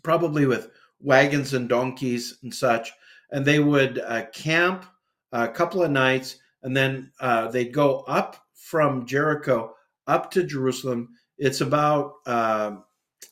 probably 0.03 0.45
with 0.45 0.69
wagons 0.99 1.53
and 1.53 1.69
donkeys 1.69 2.39
and 2.43 2.53
such. 2.53 2.91
And 3.31 3.45
they 3.45 3.59
would 3.59 3.99
uh, 3.99 4.25
camp 4.33 4.85
a 5.31 5.47
couple 5.47 5.83
of 5.83 5.91
nights, 5.91 6.37
and 6.63 6.75
then 6.75 7.11
uh, 7.21 7.47
they'd 7.47 7.73
go 7.73 7.99
up 8.01 8.35
from 8.53 9.05
Jericho 9.05 9.73
up 10.07 10.31
to 10.31 10.43
Jerusalem. 10.43 11.09
It's 11.37 11.61
about, 11.61 12.15
uh, 12.25 12.77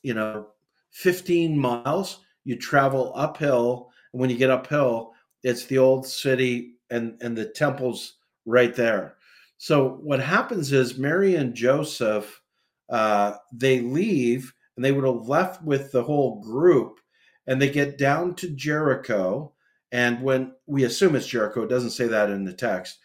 you 0.03 0.13
know, 0.13 0.47
15 0.91 1.57
miles. 1.57 2.19
You 2.43 2.55
travel 2.55 3.11
uphill. 3.15 3.91
And 4.13 4.21
when 4.21 4.29
you 4.29 4.37
get 4.37 4.49
uphill, 4.49 5.13
it's 5.43 5.65
the 5.65 5.77
old 5.77 6.05
city 6.05 6.75
and, 6.89 7.17
and 7.21 7.37
the 7.37 7.45
temples 7.45 8.15
right 8.45 8.73
there. 8.75 9.17
So 9.57 9.99
what 10.01 10.19
happens 10.19 10.71
is 10.71 10.97
Mary 10.97 11.35
and 11.35 11.53
Joseph, 11.53 12.41
uh, 12.89 13.33
they 13.51 13.81
leave 13.81 14.53
and 14.75 14.85
they 14.85 14.91
would 14.91 15.05
have 15.05 15.27
left 15.27 15.63
with 15.63 15.91
the 15.91 16.03
whole 16.03 16.41
group 16.41 16.99
and 17.47 17.61
they 17.61 17.69
get 17.69 17.97
down 17.97 18.35
to 18.35 18.49
Jericho. 18.49 19.51
And 19.91 20.21
when 20.21 20.53
we 20.67 20.83
assume 20.83 21.15
it's 21.15 21.27
Jericho, 21.27 21.63
it 21.63 21.69
doesn't 21.69 21.91
say 21.91 22.07
that 22.07 22.29
in 22.29 22.43
the 22.43 22.53
text, 22.53 22.99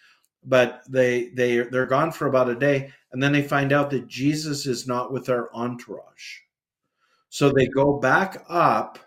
but 0.45 0.83
they 0.89 1.29
they 1.29 1.59
they're 1.59 1.87
gone 1.87 2.11
for 2.11 2.27
about 2.27 2.51
a 2.51 2.57
day, 2.57 2.93
and 3.13 3.23
then 3.23 3.33
they 3.33 3.43
find 3.43 3.73
out 3.73 3.89
that 3.91 4.09
Jesus 4.09 4.67
is 4.67 4.89
not 4.89 5.13
with 5.13 5.27
their 5.27 5.55
entourage. 5.57 6.39
So 7.33 7.51
they 7.51 7.67
go 7.67 7.99
back 7.99 8.45
up, 8.51 8.99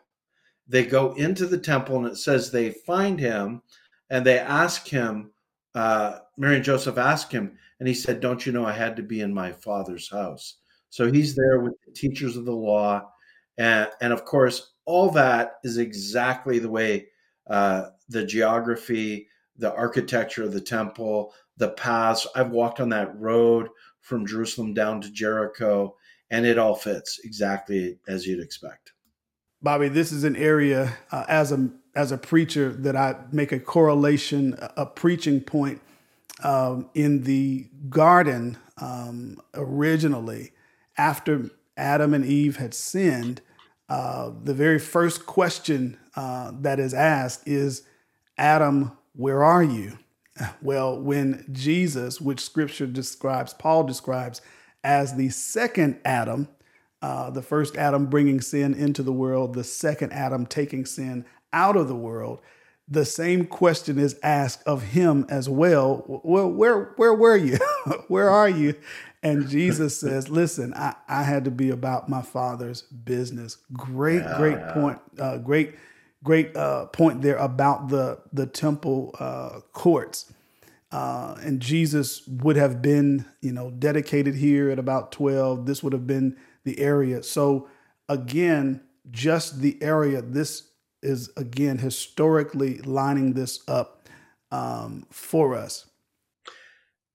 they 0.67 0.83
go 0.83 1.13
into 1.13 1.45
the 1.45 1.59
temple, 1.59 1.97
and 1.97 2.07
it 2.07 2.17
says 2.17 2.49
they 2.49 2.71
find 2.71 3.19
him, 3.19 3.61
and 4.09 4.25
they 4.25 4.39
ask 4.39 4.87
him. 4.87 5.29
Uh, 5.75 6.21
Mary 6.35 6.55
and 6.55 6.65
Joseph 6.65 6.97
ask 6.97 7.31
him, 7.31 7.55
and 7.79 7.87
he 7.87 7.93
said, 7.93 8.21
"Don't 8.21 8.43
you 8.43 8.51
know 8.51 8.65
I 8.65 8.71
had 8.71 8.95
to 8.95 9.03
be 9.03 9.21
in 9.21 9.31
my 9.31 9.51
father's 9.51 10.09
house?" 10.09 10.55
So 10.89 11.11
he's 11.11 11.35
there 11.35 11.59
with 11.59 11.75
the 11.85 11.91
teachers 11.91 12.35
of 12.35 12.45
the 12.45 12.51
law, 12.51 13.11
and 13.59 13.91
and 14.01 14.11
of 14.11 14.25
course 14.25 14.73
all 14.85 15.11
that 15.11 15.57
is 15.63 15.77
exactly 15.77 16.57
the 16.57 16.69
way 16.69 17.09
uh, 17.45 17.89
the 18.09 18.25
geography, 18.25 19.27
the 19.57 19.71
architecture 19.75 20.45
of 20.45 20.51
the 20.51 20.61
temple, 20.61 21.31
the 21.57 21.69
paths. 21.69 22.25
I've 22.35 22.49
walked 22.49 22.79
on 22.79 22.89
that 22.89 23.15
road 23.19 23.69
from 24.01 24.25
Jerusalem 24.25 24.73
down 24.73 24.99
to 25.01 25.11
Jericho, 25.11 25.95
and 26.31 26.45
it 26.45 26.57
all 26.57 26.75
fits 26.75 27.19
exactly 27.23 27.97
as 28.07 28.25
you'd 28.25 28.43
expect. 28.43 28.93
Bobby, 29.61 29.87
this 29.87 30.11
is 30.11 30.23
an 30.23 30.35
area 30.35 30.97
uh, 31.11 31.25
as 31.27 31.51
a 31.51 31.69
as 31.95 32.11
a 32.11 32.17
preacher 32.17 32.73
that 32.73 32.95
I 32.95 33.15
make 33.31 33.53
a 33.53 33.59
correlation, 33.59 34.57
a 34.59 34.85
preaching 34.85 35.39
point 35.39 35.81
um, 36.43 36.89
in 36.93 37.23
the 37.23 37.69
garden 37.89 38.57
um, 38.81 39.41
originally 39.53 40.51
after 40.97 41.49
Adam 41.77 42.13
and 42.13 42.25
Eve 42.25 42.57
had 42.57 42.73
sinned 42.73 43.41
uh, 43.87 44.31
the 44.43 44.53
very 44.53 44.79
first 44.79 45.25
question 45.25 45.97
uh, 46.15 46.51
that 46.61 46.79
is 46.79 46.93
asked 46.93 47.47
is, 47.47 47.83
Adam, 48.37 48.91
where 49.13 49.43
are 49.43 49.63
you? 49.63 49.97
Well, 50.61 50.99
when 50.99 51.45
Jesus, 51.53 52.19
which 52.19 52.41
scripture 52.41 52.87
describes, 52.87 53.53
Paul 53.53 53.85
describes 53.85 54.41
as 54.85 55.15
the 55.15 55.29
second 55.29 55.99
Adam, 56.05 56.47
uh, 57.01 57.31
the 57.31 57.41
first 57.41 57.75
Adam 57.75 58.05
bringing 58.05 58.39
sin 58.39 58.73
into 58.73 59.03
the 59.03 59.11
world, 59.11 59.55
the 59.55 59.63
second 59.63 60.13
Adam 60.13 60.45
taking 60.45 60.85
sin 60.85 61.25
out 61.51 61.75
of 61.75 61.87
the 61.87 61.95
world, 61.95 62.39
the 62.87 63.03
same 63.03 63.47
question 63.47 63.97
is 63.97 64.17
asked 64.21 64.61
of 64.67 64.83
him 64.83 65.25
as 65.27 65.49
well. 65.49 66.03
Well, 66.23 66.49
where 66.49 66.93
where 66.97 67.15
were 67.15 67.35
you? 67.35 67.57
where 68.07 68.29
are 68.29 68.47
you? 68.47 68.75
And 69.23 69.49
Jesus 69.49 69.99
says, 69.99 70.29
"Listen, 70.29 70.71
I, 70.75 70.93
I 71.07 71.23
had 71.23 71.45
to 71.45 71.51
be 71.51 71.71
about 71.71 72.07
my 72.07 72.21
Father's 72.21 72.83
business." 72.83 73.57
Great, 73.73 74.21
yeah, 74.21 74.37
great 74.37 74.57
yeah. 74.57 74.73
point. 74.73 74.99
Uh, 75.17 75.37
great, 75.39 75.75
great 76.23 76.55
uh, 76.55 76.85
point 76.87 77.23
there 77.23 77.37
about 77.37 77.89
the 77.89 78.19
the 78.31 78.45
temple 78.45 79.15
uh, 79.19 79.61
courts. 79.73 80.31
Uh, 80.95 81.35
and 81.45 81.59
Jesus 81.59 82.25
would 82.27 82.55
have 82.55 82.81
been, 82.81 83.25
you 83.41 83.51
know, 83.51 83.69
dedicated 83.69 84.35
here 84.35 84.69
at 84.69 84.79
about 84.79 85.11
twelve. 85.11 85.65
This 85.65 85.83
would 85.83 85.91
have 85.93 86.07
been 86.07 86.37
the 86.63 86.79
area. 86.79 87.21
So 87.21 87.67
again, 88.07 88.81
just 89.11 89.59
the 89.59 89.77
area. 89.81 90.21
This 90.21 90.71
is 91.01 91.29
again 91.35 91.77
historically 91.79 92.77
lining 92.79 93.33
this 93.33 93.59
up 93.67 94.07
um, 94.51 95.05
for 95.11 95.55
us. 95.65 95.89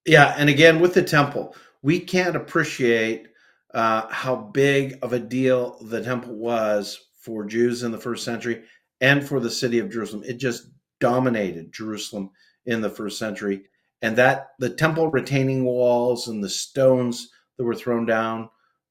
Yeah, 0.04 0.34
and 0.36 0.50
again 0.50 0.80
with 0.80 0.92
the 0.92 1.02
temple, 1.02 1.56
we 1.80 2.00
can't 2.00 2.36
appreciate 2.36 3.28
uh, 3.72 4.02
how 4.08 4.36
big 4.36 4.98
of 5.00 5.12
a 5.14 5.18
deal 5.18 5.78
the 5.82 6.02
temple 6.02 6.34
was 6.34 7.08
for 7.24 7.46
Jews 7.46 7.82
in 7.82 7.92
the 7.92 8.04
first 8.06 8.24
century 8.24 8.64
and 9.00 9.26
for 9.26 9.40
the 9.40 9.50
city 9.50 9.78
of 9.78 9.90
Jerusalem. 9.90 10.24
It 10.26 10.36
just 10.38 10.66
dominated 11.00 11.72
Jerusalem 11.72 12.30
in 12.66 12.82
the 12.82 12.90
first 12.90 13.18
century, 13.18 13.62
and 14.02 14.16
that 14.16 14.52
the 14.58 14.70
temple 14.70 15.10
retaining 15.10 15.64
walls 15.64 16.28
and 16.28 16.42
the 16.42 16.48
stones 16.48 17.30
that 17.56 17.64
were 17.64 17.74
thrown 17.74 18.06
down, 18.06 18.48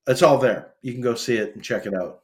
it's 0.08 0.22
all 0.22 0.38
there. 0.38 0.74
You 0.82 0.94
can 0.94 1.02
go 1.02 1.16
see 1.16 1.38
it 1.38 1.56
and 1.56 1.64
check 1.64 1.86
it 1.86 1.94
out. 1.94 2.22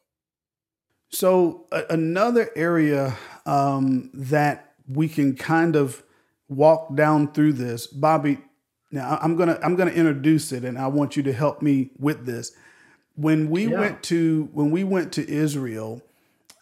So 1.10 1.66
a- 1.72 1.86
another 1.90 2.50
area 2.56 3.16
um, 3.46 4.10
that 4.14 4.74
we 4.88 5.08
can 5.08 5.36
kind 5.36 5.76
of 5.76 6.04
walk 6.48 6.96
down 6.96 7.32
through 7.32 7.54
this, 7.54 7.88
Bobby. 7.88 8.40
Now 8.92 9.18
I'm 9.22 9.36
gonna 9.36 9.60
I'm 9.64 9.76
gonna 9.76 9.92
introduce 9.92 10.52
it, 10.52 10.64
and 10.64 10.78
I 10.78 10.88
want 10.88 11.18
you 11.18 11.24
to 11.24 11.34
help 11.34 11.62
me 11.62 11.92
with 11.98 12.26
this. 12.26 12.52
When 13.16 13.50
we 13.50 13.68
yeah. 13.68 13.80
went 13.80 14.04
to 14.04 14.50
when 14.54 14.72
we 14.72 14.84
went 14.84 15.14
to 15.14 15.28
Israel, 15.28 16.02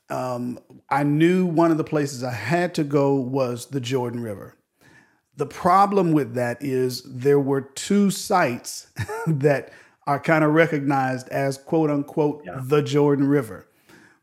um, 0.09 0.59
I 0.89 1.03
knew 1.03 1.45
one 1.45 1.71
of 1.71 1.77
the 1.77 1.83
places 1.83 2.23
I 2.23 2.33
had 2.33 2.75
to 2.75 2.83
go 2.83 3.15
was 3.15 3.67
the 3.67 3.81
Jordan 3.81 4.21
River. 4.21 4.55
The 5.37 5.45
problem 5.45 6.11
with 6.11 6.35
that 6.35 6.61
is 6.61 7.01
there 7.03 7.39
were 7.39 7.61
two 7.61 8.11
sites 8.11 8.87
that 9.27 9.71
are 10.05 10.19
kind 10.19 10.43
of 10.43 10.53
recognized 10.53 11.29
as 11.29 11.57
quote 11.57 11.89
unquote 11.89 12.43
yeah. 12.45 12.59
the 12.61 12.81
Jordan 12.81 13.27
River. 13.27 13.67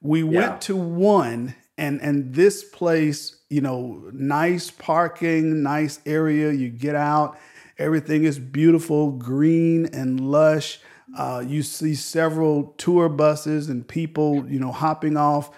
We 0.00 0.22
yeah. 0.22 0.40
went 0.40 0.62
to 0.62 0.76
one 0.76 1.54
and 1.76 2.00
and 2.00 2.34
this 2.34 2.62
place, 2.62 3.36
you 3.48 3.60
know, 3.60 4.10
nice 4.12 4.70
parking, 4.70 5.62
nice 5.62 5.98
area, 6.06 6.52
you 6.52 6.68
get 6.68 6.94
out, 6.94 7.38
Everything 7.80 8.24
is 8.24 8.38
beautiful, 8.38 9.10
green 9.12 9.86
and 9.86 10.20
lush. 10.20 10.80
Uh, 11.16 11.42
you 11.44 11.62
see 11.62 11.94
several 11.94 12.74
tour 12.76 13.08
buses 13.08 13.70
and 13.70 13.88
people, 13.88 14.46
you 14.46 14.60
know, 14.60 14.70
hopping 14.70 15.16
off, 15.16 15.50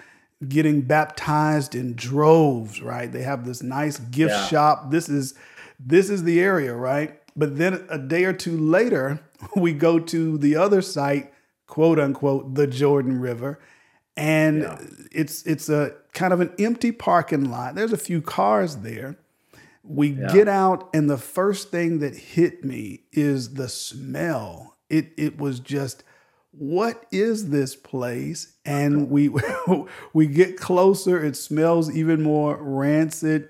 getting 0.48 0.83
baptized 0.83 1.74
in 1.74 1.94
droves. 1.94 2.81
Right? 2.83 3.11
They 3.11 3.22
have 3.22 3.44
this 3.46 3.62
nice 3.62 3.98
gift 3.98 4.33
Yeah. 4.33 4.46
shop. 4.46 4.90
This 4.90 5.09
is 5.09 5.35
this 5.78 6.11
is 6.11 6.24
the 6.24 6.40
area, 6.40 6.74
right? 6.74 7.18
But 7.35 7.57
then 7.59 7.85
a 7.88 7.98
day 7.98 8.24
or 8.24 8.33
two 8.33 8.57
later, 8.57 9.20
we 9.57 9.72
go 9.72 9.98
to 9.98 10.38
the 10.38 10.57
other 10.57 10.83
site, 10.83 11.33
quote 11.66 11.98
unquote, 11.98 12.55
the 12.55 12.66
Jordan 12.66 13.20
River, 13.20 13.59
and 14.16 14.62
Yeah. 14.62 14.78
it's 15.11 15.42
it's 15.44 15.68
a 15.68 15.92
kind 16.12 16.33
of 16.33 16.40
an 16.40 16.52
empty 16.59 16.92
parking 16.92 17.50
lot. 17.50 17.74
There's 17.74 17.92
a 17.92 17.96
few 17.98 18.20
cars 18.20 18.76
there. 18.76 19.16
We 19.85 20.09
Yeah. 20.09 20.33
get 20.33 20.46
out, 20.48 20.88
and 20.94 21.11
the 21.11 21.18
first 21.18 21.70
thing 21.70 21.98
that 22.00 22.14
hit 22.14 22.64
me 22.64 23.00
is 23.12 23.55
the 23.55 23.68
smell. 23.68 24.76
It 24.90 25.12
it 25.16 25.38
was 25.38 25.59
just, 25.59 26.05
what 26.53 27.07
is 27.11 27.51
this 27.51 27.75
place? 27.75 28.55
And 28.65 29.11
we 29.11 29.31
we 30.12 30.27
get 30.27 30.57
closer. 30.59 31.23
It 31.25 31.37
smells 31.37 31.91
even 31.95 32.23
more 32.23 32.57
rancid, 32.61 33.49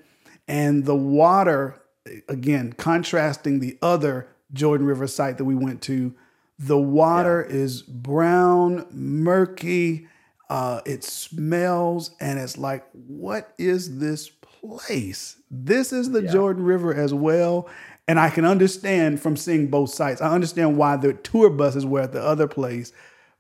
and 0.49 0.85
the 0.85 0.97
water 0.97 1.83
again 2.29 2.73
contrasting 2.73 3.61
the 3.61 3.79
other 3.83 4.29
Jordan 4.53 4.87
River 4.87 5.07
site 5.07 5.39
that 5.39 5.45
we 5.45 5.55
went 5.55 5.83
to. 5.83 6.15
The 6.59 6.79
water 6.79 7.43
is 7.43 7.83
brown, 7.83 8.87
murky. 8.91 10.07
Uh, 10.49 10.81
it 10.85 11.03
smells, 11.03 12.11
and 12.21 12.39
it's 12.39 12.59
like, 12.59 12.85
what 12.93 13.55
is 13.59 13.99
this 13.99 14.29
place? 14.29 15.37
This 15.51 15.93
is 15.93 16.11
the 16.11 16.23
Yeah. 16.25 16.31
Jordan 16.33 16.63
River 16.65 16.95
as 16.95 17.15
well. 17.15 17.69
And 18.13 18.21
I 18.21 18.29
can 18.29 18.45
understand 18.45 19.23
from 19.23 19.39
seeing 19.39 19.69
both 19.69 19.89
sites. 19.89 20.21
I 20.21 20.35
understand 20.35 20.77
why 20.77 20.97
the 20.97 21.15
tour 21.15 21.49
buses 21.49 21.87
were 21.87 22.03
at 22.03 22.13
the 22.13 22.23
other 22.23 22.47
place, 22.47 22.93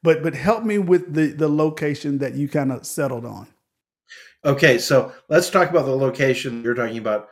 but 0.03 0.23
but 0.23 0.35
help 0.35 0.65
me 0.65 0.79
with 0.79 1.13
the 1.13 1.27
the 1.27 1.47
location 1.47 2.17
that 2.21 2.37
you 2.37 2.49
kind 2.49 2.73
of 2.73 2.87
settled 2.87 3.27
on. 3.27 3.49
Okay, 4.47 4.79
so 4.79 5.13
let's 5.29 5.51
talk 5.51 5.69
about 5.69 5.85
the 5.85 5.95
location 5.95 6.63
you're 6.63 6.73
talking 6.73 6.97
about. 6.97 7.29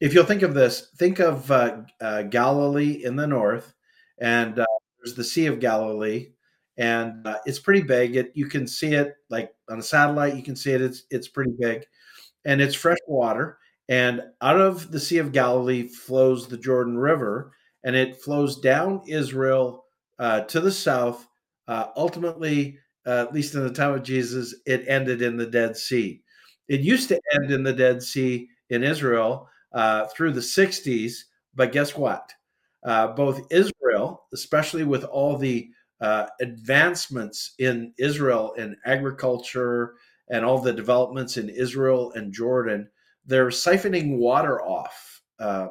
If 0.00 0.14
you'll 0.14 0.24
think 0.24 0.42
of 0.42 0.54
this, 0.54 0.90
think 0.96 1.18
of 1.18 1.50
uh, 1.50 1.78
uh, 2.00 2.22
Galilee 2.22 3.02
in 3.04 3.16
the 3.16 3.26
north, 3.26 3.74
and 4.18 4.56
uh, 4.56 4.64
there's 5.00 5.16
the 5.16 5.24
Sea 5.24 5.46
of 5.46 5.58
Galilee, 5.58 6.28
and 6.76 7.26
uh, 7.26 7.38
it's 7.44 7.58
pretty 7.58 7.82
big. 7.82 8.14
It 8.14 8.30
you 8.36 8.46
can 8.46 8.68
see 8.68 8.94
it 8.94 9.16
like 9.30 9.52
on 9.68 9.80
a 9.80 9.82
satellite. 9.82 10.36
You 10.36 10.44
can 10.44 10.54
see 10.54 10.70
it. 10.70 10.80
It's 10.80 11.06
it's 11.10 11.26
pretty 11.26 11.54
big, 11.58 11.86
and 12.44 12.60
it's 12.60 12.76
fresh 12.76 12.98
water. 13.08 13.58
And 13.88 14.22
out 14.40 14.60
of 14.60 14.90
the 14.90 15.00
Sea 15.00 15.18
of 15.18 15.32
Galilee 15.32 15.88
flows 15.88 16.46
the 16.46 16.56
Jordan 16.56 16.96
River, 16.96 17.52
and 17.84 17.94
it 17.94 18.20
flows 18.22 18.60
down 18.60 19.02
Israel 19.06 19.84
uh, 20.18 20.40
to 20.42 20.60
the 20.60 20.72
south. 20.72 21.26
Uh, 21.68 21.86
ultimately, 21.96 22.78
uh, 23.06 23.26
at 23.28 23.34
least 23.34 23.54
in 23.54 23.62
the 23.62 23.72
time 23.72 23.92
of 23.92 24.02
Jesus, 24.02 24.54
it 24.66 24.84
ended 24.88 25.20
in 25.22 25.36
the 25.36 25.46
Dead 25.46 25.76
Sea. 25.76 26.22
It 26.68 26.80
used 26.80 27.08
to 27.08 27.20
end 27.34 27.50
in 27.50 27.62
the 27.62 27.72
Dead 27.72 28.02
Sea 28.02 28.48
in 28.70 28.82
Israel 28.82 29.48
uh, 29.72 30.06
through 30.06 30.32
the 30.32 30.40
60s, 30.40 31.12
but 31.54 31.72
guess 31.72 31.96
what? 31.96 32.32
Uh, 32.82 33.08
both 33.08 33.46
Israel, 33.50 34.24
especially 34.32 34.84
with 34.84 35.04
all 35.04 35.36
the 35.36 35.70
uh, 36.00 36.26
advancements 36.40 37.54
in 37.58 37.92
Israel 37.98 38.52
in 38.58 38.76
agriculture 38.84 39.94
and 40.30 40.44
all 40.44 40.58
the 40.58 40.72
developments 40.72 41.36
in 41.36 41.48
Israel 41.48 42.12
and 42.12 42.32
Jordan, 42.32 42.88
they're 43.26 43.48
siphoning 43.48 44.16
water 44.16 44.62
off 44.62 45.22
uh, 45.38 45.68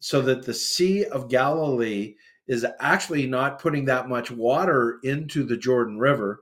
so 0.00 0.20
that 0.22 0.44
the 0.44 0.54
Sea 0.54 1.04
of 1.06 1.28
Galilee 1.28 2.14
is 2.46 2.66
actually 2.80 3.26
not 3.26 3.60
putting 3.60 3.84
that 3.84 4.08
much 4.08 4.30
water 4.30 4.98
into 5.04 5.44
the 5.44 5.56
Jordan 5.56 5.98
River. 5.98 6.40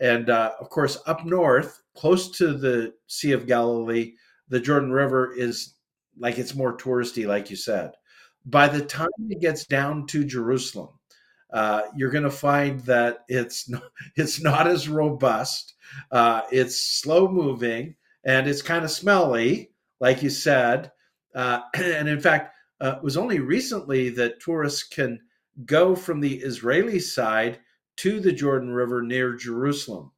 And 0.00 0.30
uh, 0.30 0.52
of 0.60 0.70
course, 0.70 0.98
up 1.06 1.24
north, 1.24 1.82
close 1.94 2.30
to 2.38 2.52
the 2.52 2.94
Sea 3.08 3.32
of 3.32 3.46
Galilee, 3.46 4.12
the 4.48 4.60
Jordan 4.60 4.92
River 4.92 5.32
is 5.36 5.74
like 6.18 6.38
it's 6.38 6.54
more 6.54 6.76
touristy, 6.76 7.26
like 7.26 7.50
you 7.50 7.56
said. 7.56 7.92
By 8.46 8.68
the 8.68 8.84
time 8.84 9.08
it 9.28 9.40
gets 9.40 9.66
down 9.66 10.06
to 10.06 10.24
Jerusalem, 10.24 10.90
uh, 11.52 11.82
you're 11.96 12.10
going 12.10 12.24
to 12.24 12.30
find 12.30 12.80
that 12.80 13.24
it's 13.28 13.68
not, 13.68 13.82
it's 14.16 14.40
not 14.40 14.66
as 14.66 14.88
robust. 14.88 15.74
Uh, 16.10 16.42
it's 16.52 17.00
slow 17.00 17.28
moving 17.28 17.94
and 18.24 18.46
it's 18.46 18.62
kind 18.62 18.84
of 18.84 18.90
smelly, 18.90 19.70
like 20.00 20.22
you 20.22 20.30
said. 20.30 20.92
Uh, 21.34 21.60
and 21.74 22.08
in 22.08 22.20
fact, 22.20 22.54
uh, 22.80 22.94
it 22.96 23.02
was 23.02 23.16
only 23.16 23.40
recently 23.40 24.08
that 24.10 24.40
tourists 24.40 24.82
can 24.82 25.20
go 25.64 25.96
from 25.96 26.20
the 26.20 26.36
Israeli 26.36 27.00
side 27.00 27.58
to 27.96 28.20
the 28.20 28.32
Jordan 28.32 28.70
River 28.70 29.02
near 29.02 29.34
Jerusalem. 29.34 30.12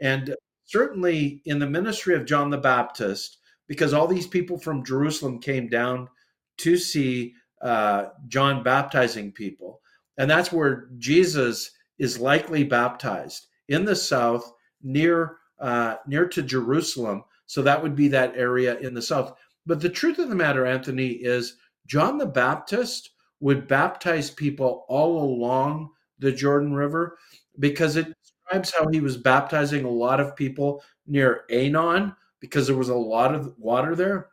And 0.00 0.34
certainly 0.66 1.40
in 1.46 1.58
the 1.58 1.66
ministry 1.66 2.14
of 2.14 2.26
John 2.26 2.50
the 2.50 2.58
Baptist, 2.58 3.38
because 3.68 3.94
all 3.94 4.06
these 4.06 4.26
people 4.26 4.58
from 4.58 4.84
Jerusalem 4.84 5.38
came 5.38 5.68
down 5.68 6.08
to 6.58 6.76
see 6.76 7.34
uh, 7.62 8.06
John 8.28 8.62
baptizing 8.62 9.32
people. 9.32 9.80
And 10.18 10.30
that's 10.30 10.52
where 10.52 10.88
Jesus 10.98 11.70
is 11.98 12.18
likely 12.18 12.64
baptized 12.64 13.46
in 13.68 13.84
the 13.84 13.96
south 13.96 14.52
near 14.82 15.38
uh, 15.58 15.96
near 16.06 16.26
to 16.26 16.42
Jerusalem. 16.42 17.22
So 17.52 17.60
that 17.60 17.82
would 17.82 17.94
be 17.94 18.08
that 18.08 18.32
area 18.34 18.78
in 18.78 18.94
the 18.94 19.02
south. 19.02 19.34
But 19.66 19.82
the 19.82 19.90
truth 19.90 20.18
of 20.18 20.30
the 20.30 20.34
matter, 20.34 20.64
Anthony, 20.64 21.08
is 21.08 21.58
John 21.86 22.16
the 22.16 22.24
Baptist 22.24 23.10
would 23.40 23.68
baptize 23.68 24.30
people 24.30 24.86
all 24.88 25.22
along 25.22 25.90
the 26.18 26.32
Jordan 26.32 26.72
River 26.72 27.18
because 27.58 27.96
it 27.96 28.06
describes 28.24 28.72
how 28.72 28.88
he 28.88 29.00
was 29.00 29.18
baptizing 29.18 29.84
a 29.84 29.90
lot 29.90 30.18
of 30.18 30.34
people 30.34 30.82
near 31.06 31.44
Aenon 31.50 32.16
because 32.40 32.66
there 32.66 32.76
was 32.76 32.88
a 32.88 32.94
lot 32.94 33.34
of 33.34 33.52
water 33.58 33.94
there. 33.94 34.28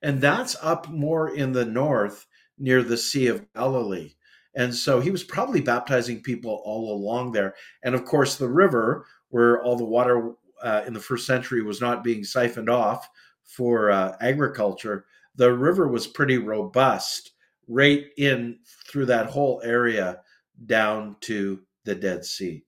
And 0.00 0.20
that's 0.20 0.54
up 0.62 0.88
more 0.88 1.34
in 1.34 1.50
the 1.50 1.64
north 1.64 2.28
near 2.56 2.84
the 2.84 2.98
Sea 2.98 3.26
of 3.26 3.52
Galilee. 3.52 4.12
And 4.54 4.72
so 4.72 5.00
he 5.00 5.10
was 5.10 5.24
probably 5.24 5.60
baptizing 5.60 6.22
people 6.22 6.62
all 6.64 6.94
along 6.94 7.32
there. 7.32 7.56
And 7.82 7.96
of 7.96 8.04
course, 8.04 8.36
the 8.36 8.48
river, 8.48 9.06
where 9.30 9.60
all 9.60 9.74
the 9.74 9.84
water 9.84 10.34
uh, 10.62 10.82
in 10.86 10.92
the 10.92 11.00
first 11.00 11.26
century 11.26 11.62
was 11.62 11.80
not 11.80 12.04
being 12.04 12.24
siphoned 12.24 12.70
off 12.70 13.08
for 13.44 13.90
uh, 13.90 14.16
agriculture, 14.20 15.06
the 15.36 15.52
river 15.52 15.88
was 15.88 16.06
pretty 16.06 16.38
robust 16.38 17.32
right 17.68 18.06
in 18.16 18.58
through 18.86 19.06
that 19.06 19.26
whole 19.26 19.60
area 19.64 20.20
down 20.66 21.16
to 21.20 21.60
the 21.84 21.94
Dead 21.94 22.24
Sea. 22.24 22.64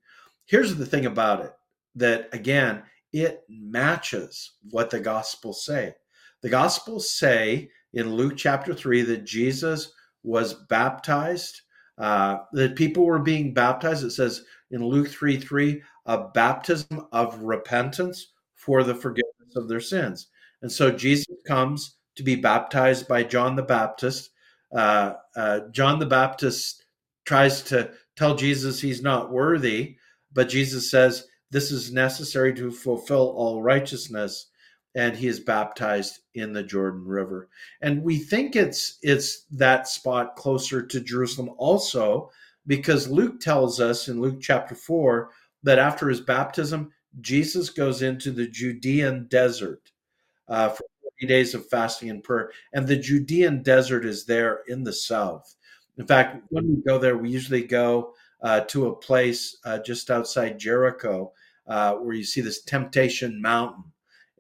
Here's 0.46 0.74
the 0.74 0.86
thing 0.86 1.06
about 1.06 1.44
it 1.44 1.52
that, 1.94 2.28
again, 2.32 2.82
it 3.12 3.44
matches 3.48 4.52
what 4.70 4.90
the 4.90 5.00
Gospels 5.00 5.64
say. 5.64 5.94
The 6.42 6.48
Gospels 6.48 7.12
say 7.12 7.70
in 7.92 8.14
Luke 8.14 8.36
chapter 8.36 8.74
3 8.74 9.02
that 9.02 9.24
Jesus 9.24 9.92
was 10.22 10.54
baptized, 10.54 11.60
uh, 11.98 12.38
that 12.52 12.76
people 12.76 13.04
were 13.04 13.20
being 13.20 13.54
baptized. 13.54 14.04
It 14.04 14.10
says 14.10 14.44
in 14.74 14.84
Luke 14.84 15.08
3 15.08 15.38
3, 15.38 15.80
a 16.06 16.28
baptism 16.28 17.06
of 17.12 17.40
repentance 17.40 18.32
for 18.56 18.82
the 18.82 18.94
forgiveness 18.94 19.54
of 19.54 19.68
their 19.68 19.80
sins. 19.80 20.28
And 20.62 20.70
so 20.70 20.90
Jesus 20.90 21.26
comes 21.46 21.96
to 22.16 22.24
be 22.24 22.34
baptized 22.34 23.06
by 23.06 23.22
John 23.22 23.54
the 23.54 23.62
Baptist. 23.62 24.30
Uh, 24.74 25.14
uh, 25.36 25.60
John 25.70 26.00
the 26.00 26.06
Baptist 26.06 26.84
tries 27.24 27.62
to 27.62 27.92
tell 28.16 28.34
Jesus 28.34 28.80
he's 28.80 29.00
not 29.00 29.30
worthy, 29.30 29.96
but 30.32 30.48
Jesus 30.48 30.90
says, 30.90 31.28
This 31.52 31.70
is 31.70 31.92
necessary 31.92 32.52
to 32.54 32.72
fulfill 32.72 33.30
all 33.36 33.62
righteousness. 33.62 34.48
And 34.96 35.16
he 35.16 35.28
is 35.28 35.40
baptized 35.40 36.20
in 36.34 36.52
the 36.52 36.62
Jordan 36.62 37.04
River. 37.04 37.48
And 37.80 38.02
we 38.02 38.18
think 38.18 38.56
it's 38.56 38.98
it's 39.02 39.44
that 39.52 39.86
spot 39.86 40.34
closer 40.36 40.84
to 40.84 41.00
Jerusalem 41.00 41.50
also, 41.58 42.30
because 42.66 43.08
Luke 43.08 43.40
tells 43.40 43.80
us 43.80 44.08
in 44.08 44.20
Luke 44.20 44.40
chapter 44.40 44.74
4 44.74 45.30
that 45.62 45.78
after 45.78 46.08
his 46.08 46.20
baptism, 46.20 46.92
Jesus 47.20 47.70
goes 47.70 48.02
into 48.02 48.30
the 48.30 48.46
Judean 48.46 49.26
desert 49.28 49.92
uh, 50.48 50.68
for 50.70 50.84
40 51.20 51.26
days 51.26 51.54
of 51.54 51.68
fasting 51.68 52.10
and 52.10 52.22
prayer. 52.22 52.50
And 52.72 52.86
the 52.86 52.96
Judean 52.96 53.62
desert 53.62 54.04
is 54.04 54.26
there 54.26 54.60
in 54.66 54.84
the 54.84 54.92
south. 54.92 55.54
In 55.96 56.06
fact, 56.06 56.42
when 56.48 56.68
we 56.68 56.82
go 56.82 56.98
there, 56.98 57.16
we 57.16 57.30
usually 57.30 57.64
go 57.64 58.14
uh, 58.42 58.60
to 58.60 58.88
a 58.88 58.96
place 58.96 59.56
uh, 59.64 59.78
just 59.78 60.10
outside 60.10 60.58
Jericho 60.58 61.32
uh, 61.66 61.94
where 61.94 62.14
you 62.14 62.24
see 62.24 62.40
this 62.40 62.62
temptation 62.62 63.40
mountain. 63.40 63.84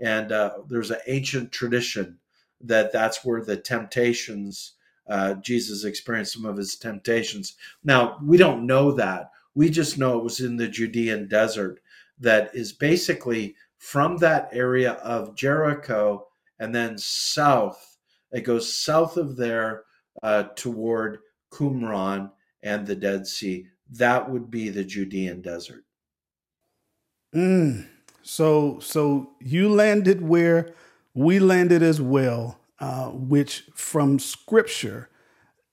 And 0.00 0.32
uh, 0.32 0.58
there's 0.68 0.90
an 0.90 0.98
ancient 1.06 1.52
tradition 1.52 2.18
that 2.60 2.92
that's 2.92 3.24
where 3.24 3.44
the 3.44 3.56
temptations, 3.56 4.73
uh, 5.08 5.34
Jesus 5.34 5.84
experienced 5.84 6.32
some 6.32 6.44
of 6.44 6.56
his 6.56 6.76
temptations. 6.76 7.54
Now, 7.82 8.18
we 8.22 8.36
don't 8.36 8.66
know 8.66 8.92
that. 8.92 9.30
We 9.54 9.70
just 9.70 9.98
know 9.98 10.18
it 10.18 10.24
was 10.24 10.40
in 10.40 10.56
the 10.56 10.68
Judean 10.68 11.28
desert 11.28 11.80
that 12.18 12.54
is 12.54 12.72
basically 12.72 13.54
from 13.78 14.16
that 14.18 14.48
area 14.52 14.92
of 14.94 15.36
Jericho 15.36 16.26
and 16.58 16.74
then 16.74 16.96
south. 16.96 17.98
It 18.32 18.42
goes 18.42 18.74
south 18.74 19.16
of 19.16 19.36
there 19.36 19.84
uh, 20.22 20.44
toward 20.56 21.18
Qumran 21.52 22.30
and 22.62 22.86
the 22.86 22.96
Dead 22.96 23.26
Sea. 23.26 23.66
That 23.90 24.30
would 24.30 24.50
be 24.50 24.70
the 24.70 24.84
Judean 24.84 25.42
desert. 25.42 25.84
Mm. 27.34 27.86
So, 28.22 28.78
so 28.80 29.32
you 29.40 29.68
landed 29.68 30.22
where 30.22 30.72
we 31.12 31.38
landed 31.38 31.82
as 31.82 32.00
well, 32.00 32.58
uh, 32.80 33.08
which 33.08 33.64
from 33.74 34.18
Scripture. 34.18 35.08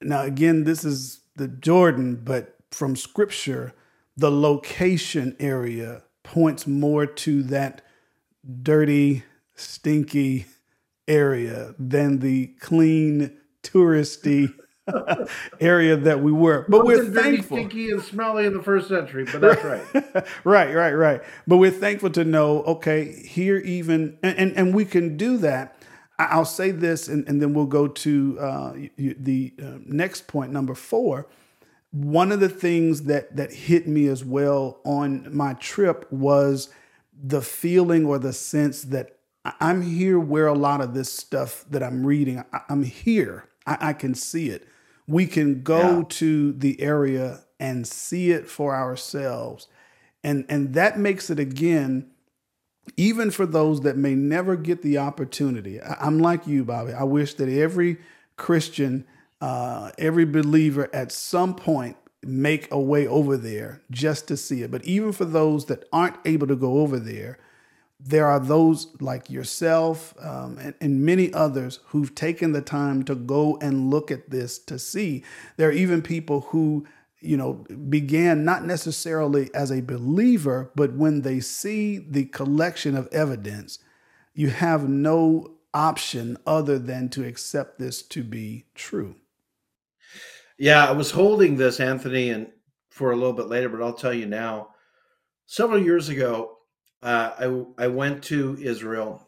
Now, 0.01 0.23
again, 0.23 0.63
this 0.63 0.83
is 0.83 1.21
the 1.35 1.47
Jordan, 1.47 2.21
but 2.23 2.57
from 2.71 2.95
Scripture, 2.95 3.73
the 4.17 4.31
location 4.31 5.35
area 5.39 6.03
points 6.23 6.67
more 6.67 7.05
to 7.05 7.43
that 7.43 7.81
dirty, 8.63 9.23
stinky 9.55 10.45
area 11.07 11.75
than 11.77 12.19
the 12.19 12.47
clean, 12.59 13.37
touristy 13.63 14.53
area 15.59 15.95
that 15.95 16.21
we 16.21 16.31
were. 16.31 16.65
But 16.67 16.85
we're 16.85 17.03
dirty, 17.03 17.37
thankful. 17.37 17.57
stinky, 17.57 17.91
and 17.91 18.01
smelly 18.01 18.45
in 18.45 18.53
the 18.53 18.63
first 18.63 18.87
century, 18.87 19.25
but 19.25 19.41
that's 19.41 19.63
right. 19.63 20.25
right, 20.43 20.73
right, 20.73 20.93
right. 20.93 21.21
But 21.47 21.57
we're 21.57 21.71
thankful 21.71 22.09
to 22.11 22.23
know, 22.23 22.63
okay, 22.63 23.11
here 23.11 23.57
even, 23.57 24.17
and, 24.23 24.37
and, 24.37 24.57
and 24.57 24.75
we 24.75 24.85
can 24.85 25.17
do 25.17 25.37
that. 25.37 25.77
I'll 26.31 26.45
say 26.45 26.71
this, 26.71 27.07
and, 27.07 27.27
and 27.27 27.41
then 27.41 27.53
we'll 27.53 27.65
go 27.65 27.87
to 27.87 28.39
uh, 28.39 28.73
the 28.97 29.53
uh, 29.61 29.77
next 29.85 30.27
point, 30.27 30.51
number 30.51 30.75
four. 30.75 31.27
One 31.91 32.31
of 32.31 32.39
the 32.39 32.49
things 32.49 33.03
that 33.03 33.35
that 33.35 33.51
hit 33.51 33.87
me 33.87 34.07
as 34.07 34.23
well 34.23 34.79
on 34.85 35.35
my 35.35 35.53
trip 35.55 36.09
was 36.11 36.69
the 37.21 37.41
feeling 37.41 38.05
or 38.05 38.17
the 38.19 38.33
sense 38.33 38.81
that 38.83 39.17
I'm 39.59 39.81
here 39.81 40.19
where 40.19 40.47
a 40.47 40.53
lot 40.53 40.81
of 40.81 40.93
this 40.93 41.11
stuff 41.11 41.65
that 41.69 41.83
I'm 41.83 42.05
reading, 42.05 42.43
I- 42.53 42.61
I'm 42.69 42.83
here. 42.83 43.45
I, 43.65 43.77
I 43.89 43.93
can 43.93 44.15
see 44.15 44.49
it. 44.49 44.67
We 45.07 45.27
can 45.27 45.63
go 45.63 45.97
Yeah. 45.99 46.03
to 46.09 46.53
the 46.53 46.79
area 46.81 47.41
and 47.59 47.85
see 47.85 48.31
it 48.31 48.47
for 48.47 48.73
ourselves. 48.75 49.67
And 50.23 50.45
and 50.47 50.73
that 50.75 50.97
makes 50.97 51.29
it 51.29 51.39
again, 51.39 52.11
even 52.97 53.31
for 53.31 53.45
those 53.45 53.81
that 53.81 53.97
may 53.97 54.15
never 54.15 54.55
get 54.55 54.81
the 54.81 54.97
opportunity. 54.97 55.81
I, 55.81 56.05
I'm 56.05 56.19
like 56.19 56.47
you, 56.47 56.63
Bobby. 56.63 56.93
I 56.93 57.03
wish 57.03 57.33
that 57.35 57.49
every 57.49 57.97
Christian, 58.37 59.05
uh, 59.39 59.91
every 59.97 60.25
believer 60.25 60.89
at 60.93 61.11
some 61.11 61.55
point 61.55 61.97
make 62.23 62.71
a 62.71 62.79
way 62.79 63.07
over 63.07 63.37
there 63.37 63.81
just 63.89 64.27
to 64.27 64.37
see 64.37 64.61
it. 64.61 64.71
But 64.71 64.85
even 64.85 65.11
for 65.11 65.25
those 65.25 65.65
that 65.65 65.85
aren't 65.91 66.17
able 66.25 66.47
to 66.47 66.55
go 66.55 66.79
over 66.79 66.99
there, 66.99 67.39
there 67.99 68.25
are 68.27 68.39
those 68.39 68.87
like 68.99 69.29
yourself 69.29 70.13
um, 70.19 70.57
and, 70.59 70.73
and 70.81 71.05
many 71.05 71.31
others 71.33 71.79
who've 71.87 72.13
taken 72.15 72.51
the 72.51 72.61
time 72.61 73.03
to 73.03 73.15
go 73.15 73.57
and 73.61 73.89
look 73.89 74.09
at 74.09 74.29
this 74.29 74.57
to 74.57 74.79
see. 74.79 75.23
There 75.57 75.69
are 75.69 75.73
even 75.73 76.01
people 76.01 76.41
who, 76.41 76.87
you 77.21 77.37
know, 77.37 77.65
began 77.89 78.43
not 78.43 78.65
necessarily 78.65 79.49
as 79.53 79.71
a 79.71 79.81
believer, 79.81 80.71
but 80.75 80.93
when 80.93 81.21
they 81.21 81.39
see 81.39 81.97
the 81.99 82.25
collection 82.25 82.97
of 82.97 83.07
evidence, 83.11 83.79
you 84.33 84.49
have 84.49 84.89
no 84.89 85.55
option 85.73 86.37
other 86.45 86.77
than 86.79 87.09
to 87.09 87.25
accept 87.25 87.79
this 87.79 88.01
to 88.01 88.23
be 88.23 88.65
true. 88.75 89.15
Yeah, 90.57 90.85
I 90.85 90.91
was 90.91 91.11
holding 91.11 91.55
this, 91.55 91.79
Anthony, 91.79 92.29
and 92.29 92.47
for 92.89 93.11
a 93.11 93.15
little 93.15 93.33
bit 93.33 93.47
later, 93.47 93.69
but 93.69 93.81
I'll 93.81 93.93
tell 93.93 94.13
you 94.13 94.25
now. 94.25 94.69
Several 95.45 95.81
years 95.81 96.09
ago, 96.09 96.57
uh, 97.01 97.65
I 97.77 97.85
I 97.85 97.87
went 97.87 98.23
to 98.25 98.57
Israel. 98.59 99.27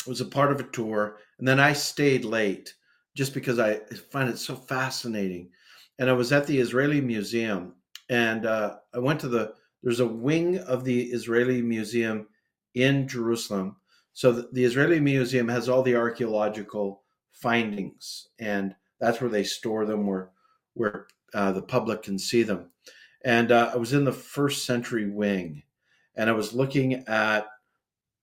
It 0.00 0.08
was 0.08 0.20
a 0.20 0.26
part 0.26 0.52
of 0.52 0.60
a 0.60 0.64
tour, 0.64 1.18
and 1.38 1.48
then 1.48 1.60
I 1.60 1.72
stayed 1.72 2.24
late 2.24 2.74
just 3.16 3.34
because 3.34 3.58
I 3.58 3.80
find 4.12 4.28
it 4.28 4.38
so 4.38 4.54
fascinating. 4.54 5.50
And 5.98 6.08
I 6.08 6.12
was 6.12 6.32
at 6.32 6.46
the 6.46 6.58
Israeli 6.58 7.00
Museum, 7.00 7.74
and 8.08 8.46
uh, 8.46 8.76
I 8.94 8.98
went 8.98 9.20
to 9.20 9.28
the. 9.28 9.54
There's 9.82 10.00
a 10.00 10.06
wing 10.06 10.58
of 10.58 10.84
the 10.84 11.04
Israeli 11.04 11.62
Museum 11.62 12.26
in 12.74 13.06
Jerusalem. 13.06 13.76
So 14.12 14.32
the, 14.32 14.48
the 14.52 14.64
Israeli 14.64 15.00
Museum 15.00 15.48
has 15.48 15.68
all 15.68 15.82
the 15.82 15.96
archaeological 15.96 17.02
findings, 17.32 18.28
and 18.38 18.74
that's 19.00 19.20
where 19.20 19.30
they 19.30 19.44
store 19.44 19.86
them, 19.86 20.06
where 20.06 20.30
where 20.74 21.06
uh, 21.34 21.52
the 21.52 21.62
public 21.62 22.02
can 22.02 22.18
see 22.18 22.42
them. 22.42 22.70
And 23.24 23.50
uh, 23.50 23.70
I 23.74 23.76
was 23.76 23.92
in 23.92 24.04
the 24.04 24.12
first 24.12 24.64
century 24.64 25.10
wing, 25.10 25.62
and 26.14 26.30
I 26.30 26.32
was 26.32 26.52
looking 26.52 27.04
at 27.06 27.46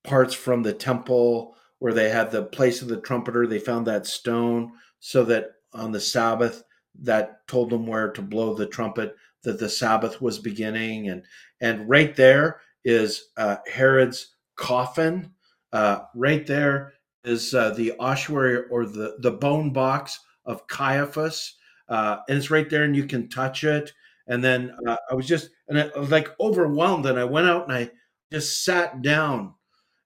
parts 0.04 0.34
from 0.34 0.64
the 0.64 0.74
temple 0.74 1.56
where 1.80 1.94
they 1.94 2.10
had 2.10 2.32
the 2.32 2.44
place 2.44 2.82
of 2.82 2.88
the 2.88 3.02
trumpeter. 3.02 3.46
They 3.46 3.60
found 3.60 3.88
that 3.88 4.06
stone 4.06 4.72
so 5.00 5.24
that 5.26 5.52
on 5.74 5.92
the 5.92 6.00
Sabbath 6.00 6.64
that 7.02 7.48
told 7.48 7.70
them 7.70 7.86
where 7.88 8.12
to 8.12 8.22
blow 8.22 8.54
the 8.54 8.66
trumpet 8.66 9.16
that 9.44 9.60
the 9.60 9.70
Sabbath 9.70 10.22
was 10.22 10.40
beginning, 10.40 11.10
and 11.10 11.24
and 11.62 11.88
right 11.88 12.16
there 12.16 12.62
is 12.84 13.30
uh, 13.38 13.58
Herod's 13.72 14.36
coffin. 14.56 15.32
Uh, 15.72 16.00
right 16.16 16.46
there 16.46 16.94
is 17.24 17.54
uh, 17.54 17.72
the 17.72 17.94
ossuary 18.00 18.64
or 18.70 18.86
the 18.86 19.18
the 19.20 19.32
bone 19.32 19.72
box 19.72 20.20
of 20.46 20.68
Caiaphas, 20.68 21.56
uh, 21.90 22.18
and 22.28 22.38
it's 22.38 22.52
right 22.52 22.70
there, 22.70 22.84
and 22.84 22.96
you 22.96 23.06
can 23.06 23.30
touch 23.30 23.64
it. 23.64 23.94
And 24.28 24.44
then 24.44 24.76
uh, 24.88 24.98
I 25.10 25.14
was 25.14 25.28
just 25.28 25.50
and 25.68 25.80
I 25.80 26.00
was 26.00 26.12
like 26.12 26.30
overwhelmed, 26.40 27.06
and 27.06 27.20
I 27.20 27.24
went 27.26 27.48
out 27.48 27.68
and 27.68 27.74
I 27.78 27.92
just 28.32 28.64
sat 28.64 29.02
down, 29.02 29.54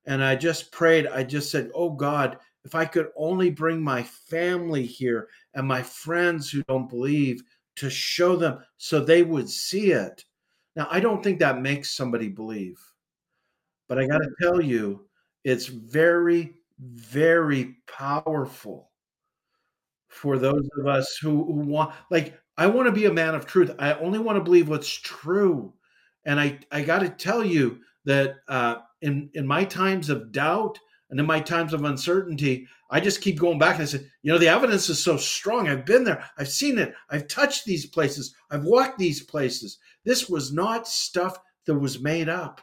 and 0.06 0.24
I 0.24 0.36
just 0.36 0.72
prayed. 0.72 1.08
I 1.08 1.24
just 1.24 1.52
said, 1.52 1.72
"Oh 1.74 1.92
God, 1.92 2.38
if 2.66 2.76
I 2.76 2.86
could 2.86 3.10
only 3.16 3.50
bring 3.50 3.82
my 3.82 4.04
family 4.04 4.86
here 4.86 5.30
and 5.54 5.68
my 5.68 5.82
friends 5.82 6.50
who 6.50 6.64
don't 6.64 6.90
believe 6.90 7.42
to 7.78 7.90
show 7.90 8.36
them 8.36 8.60
so 8.78 9.00
they 9.00 9.24
would 9.24 9.50
see 9.50 9.92
it." 9.92 10.26
Now 10.76 10.88
I 10.92 11.00
don't 11.00 11.24
think 11.24 11.40
that 11.40 11.62
makes 11.62 11.92
somebody 11.92 12.30
believe, 12.30 12.80
but 13.88 14.00
I 14.00 14.08
got 14.08 14.20
to 14.20 14.30
tell 14.42 14.62
you, 14.62 15.08
it's 15.44 15.68
very, 15.68 16.56
very 16.80 17.78
powerful 17.88 18.90
for 20.10 20.38
those 20.38 20.68
of 20.80 20.88
us 20.88 21.18
who, 21.22 21.46
who 21.46 21.60
want 21.60 21.94
like 22.10 22.38
i 22.58 22.66
want 22.66 22.88
to 22.88 22.92
be 22.92 23.06
a 23.06 23.14
man 23.14 23.36
of 23.36 23.46
truth 23.46 23.72
i 23.80 23.94
only 23.96 24.20
want 24.20 24.36
to 24.36 24.44
believe 24.44 24.68
what's 24.68 24.90
true 24.90 25.72
and 26.26 26.40
i 26.40 26.58
i 26.72 26.82
got 26.82 27.00
to 27.00 27.10
tell 27.10 27.44
you 27.44 27.80
that 28.06 28.38
uh 28.48 28.78
in 29.02 29.30
in 29.36 29.46
my 29.46 29.64
times 29.64 30.10
of 30.10 30.32
doubt 30.32 30.80
and 31.10 31.20
in 31.20 31.26
my 31.26 31.40
times 31.40 31.74
of 31.74 31.84
uncertainty 31.84 32.68
i 32.90 33.00
just 33.00 33.22
keep 33.22 33.40
going 33.40 33.60
back 33.60 33.76
and 33.76 33.84
i 33.84 33.86
said 33.86 34.10
you 34.22 34.32
know 34.32 34.38
the 34.38 34.48
evidence 34.48 34.90
is 34.90 35.02
so 35.02 35.18
strong. 35.18 35.68
I've 35.68 35.86
been 35.86 36.04
there. 36.04 36.24
I've 36.38 36.50
seen 36.50 36.78
it. 36.78 36.94
I've 37.10 37.28
touched 37.28 37.66
these 37.66 37.86
places. 37.86 38.36
I've 38.52 38.64
walked 38.64 38.98
these 38.98 39.22
places. 39.22 39.80
This 40.04 40.30
was 40.30 40.52
not 40.52 40.88
stuff 40.88 41.38
that 41.66 41.76
was 41.76 42.02
made 42.02 42.30
up. 42.30 42.62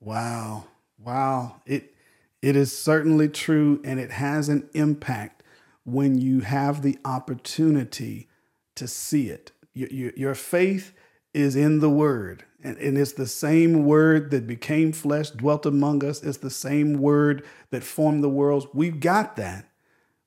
Wow. 0.00 0.64
Wow. 0.98 1.60
It 1.66 1.94
it 2.40 2.56
is 2.56 2.76
certainly 2.76 3.28
true 3.28 3.80
and 3.84 3.98
it 3.98 4.10
has 4.12 4.48
an 4.48 4.68
impact 4.74 5.42
when 5.84 6.18
you 6.18 6.40
have 6.40 6.82
the 6.82 6.98
opportunity 7.04 8.28
to 8.74 8.88
see 8.88 9.28
it. 9.28 9.52
Your, 9.74 9.88
your, 9.88 10.12
your 10.16 10.34
faith 10.34 10.92
is 11.32 11.56
in 11.56 11.80
the 11.80 11.90
word 11.90 12.44
and, 12.64 12.78
and 12.78 12.98
it's 12.98 13.12
the 13.12 13.26
same 13.26 13.84
word 13.84 14.30
that 14.30 14.46
became 14.46 14.92
flesh, 14.92 15.30
dwelt 15.30 15.66
among 15.66 16.02
us. 16.02 16.22
It's 16.22 16.38
the 16.38 16.50
same 16.50 16.94
word 16.94 17.44
that 17.70 17.84
formed 17.84 18.24
the 18.24 18.28
worlds. 18.30 18.66
We've 18.72 18.98
got 18.98 19.36
that. 19.36 19.68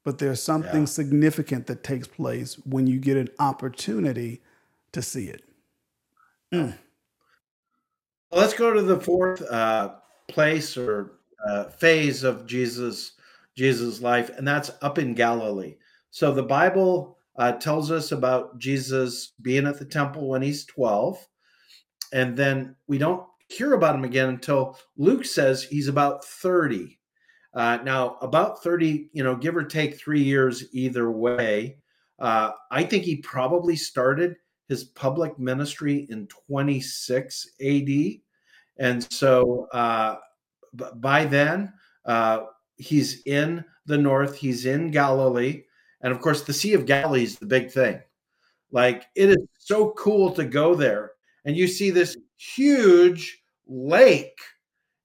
But 0.03 0.19
there's 0.19 0.41
something 0.41 0.81
yeah 0.81 0.85
significant 0.85 1.67
that 1.67 1.83
takes 1.83 2.07
place 2.07 2.55
when 2.65 2.87
you 2.87 2.99
get 2.99 3.17
an 3.17 3.27
opportunity 3.39 4.41
to 4.93 5.01
see 5.01 5.27
it. 5.27 5.43
Mm. 6.53 6.77
Let's 8.31 8.53
go 8.53 8.71
to 8.71 8.81
the 8.81 8.99
fourth 8.99 9.41
uh, 9.41 9.95
place 10.29 10.77
or 10.77 11.19
uh, 11.45 11.65
phase 11.65 12.23
of 12.23 12.45
Jesus 12.45 13.13
Jesus' 13.57 14.01
life, 14.01 14.29
and 14.37 14.47
that's 14.47 14.71
up 14.81 14.99
in 14.99 15.15
Galilee. 15.15 15.75
So 16.11 16.31
the 16.31 16.43
Bible 16.43 17.17
uh, 17.37 17.53
tells 17.53 17.91
us 17.91 18.11
about 18.11 18.59
Jesus 18.59 19.33
being 19.41 19.65
at 19.65 19.79
the 19.79 19.85
temple 19.85 20.29
when 20.29 20.41
he's 20.41 20.63
twelve, 20.65 21.17
and 22.13 22.35
then 22.35 22.75
we 22.87 22.97
don't 22.97 23.25
hear 23.49 23.73
about 23.73 23.95
him 23.95 24.03
again 24.03 24.29
until 24.29 24.77
Luke 24.97 25.25
says 25.25 25.63
he's 25.63 25.87
about 25.87 26.25
thirty. 26.25 26.99
Uh, 27.53 27.79
now, 27.83 28.17
about 28.21 28.63
thirty, 28.63 29.09
you 29.13 29.23
know, 29.23 29.35
give 29.35 29.55
or 29.55 29.63
take 29.63 29.97
three 29.97 30.21
years 30.21 30.65
either 30.73 31.11
way. 31.11 31.77
Uh, 32.19 32.51
I 32.71 32.83
think 32.83 33.03
he 33.03 33.17
probably 33.17 33.75
started 33.75 34.35
his 34.67 34.83
public 34.83 35.37
ministry 35.39 36.07
in 36.09 36.27
26 36.27 37.51
AD. 37.61 37.89
And 38.77 39.11
so 39.11 39.67
uh, 39.71 40.17
b- 40.75 40.85
by 40.95 41.25
then, 41.25 41.73
uh, 42.05 42.41
he's 42.77 43.23
in 43.25 43.63
the 43.85 43.97
north, 43.97 44.35
he's 44.35 44.65
in 44.65 44.91
Galilee. 44.91 45.63
And 46.01 46.13
of 46.13 46.21
course, 46.21 46.43
the 46.43 46.53
Sea 46.53 46.73
of 46.73 46.85
Galilee 46.85 47.23
is 47.23 47.37
the 47.37 47.45
big 47.45 47.71
thing. 47.71 47.99
Like, 48.71 49.05
it 49.15 49.29
is 49.29 49.37
so 49.57 49.91
cool 49.91 50.31
to 50.31 50.43
go 50.43 50.75
there. 50.75 51.11
And 51.47 51.57
you 51.57 51.67
see 51.67 51.89
this 51.89 52.17
huge 52.37 53.41
lake, 53.67 54.37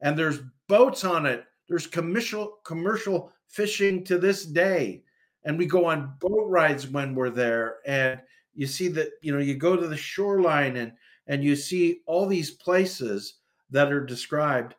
and 0.03 0.19
there's 0.19 0.41
boats 0.69 1.05
on 1.05 1.25
it. 1.25 1.45
There's 1.69 1.87
commercial 1.87 2.59
commercial 2.65 3.33
fishing 3.49 4.05
to 4.05 4.19
this 4.19 4.45
day. 4.45 5.05
and 5.45 5.59
we 5.59 5.67
go 5.67 5.87
on 5.87 6.15
boat 6.21 6.49
rides 6.49 6.89
when 6.89 7.15
we're 7.15 7.31
there 7.31 7.77
and 7.87 8.21
you 8.55 8.67
see 8.67 8.89
that 8.89 9.11
you 9.23 9.33
know 9.33 9.39
you 9.39 9.55
go 9.55 9.77
to 9.77 9.89
the 9.89 9.97
shoreline 9.97 10.77
and 10.77 10.93
and 11.27 11.43
you 11.45 11.57
see 11.57 12.01
all 12.07 12.27
these 12.27 12.51
places 12.51 13.41
that 13.71 13.93
are 13.93 14.05
described 14.05 14.75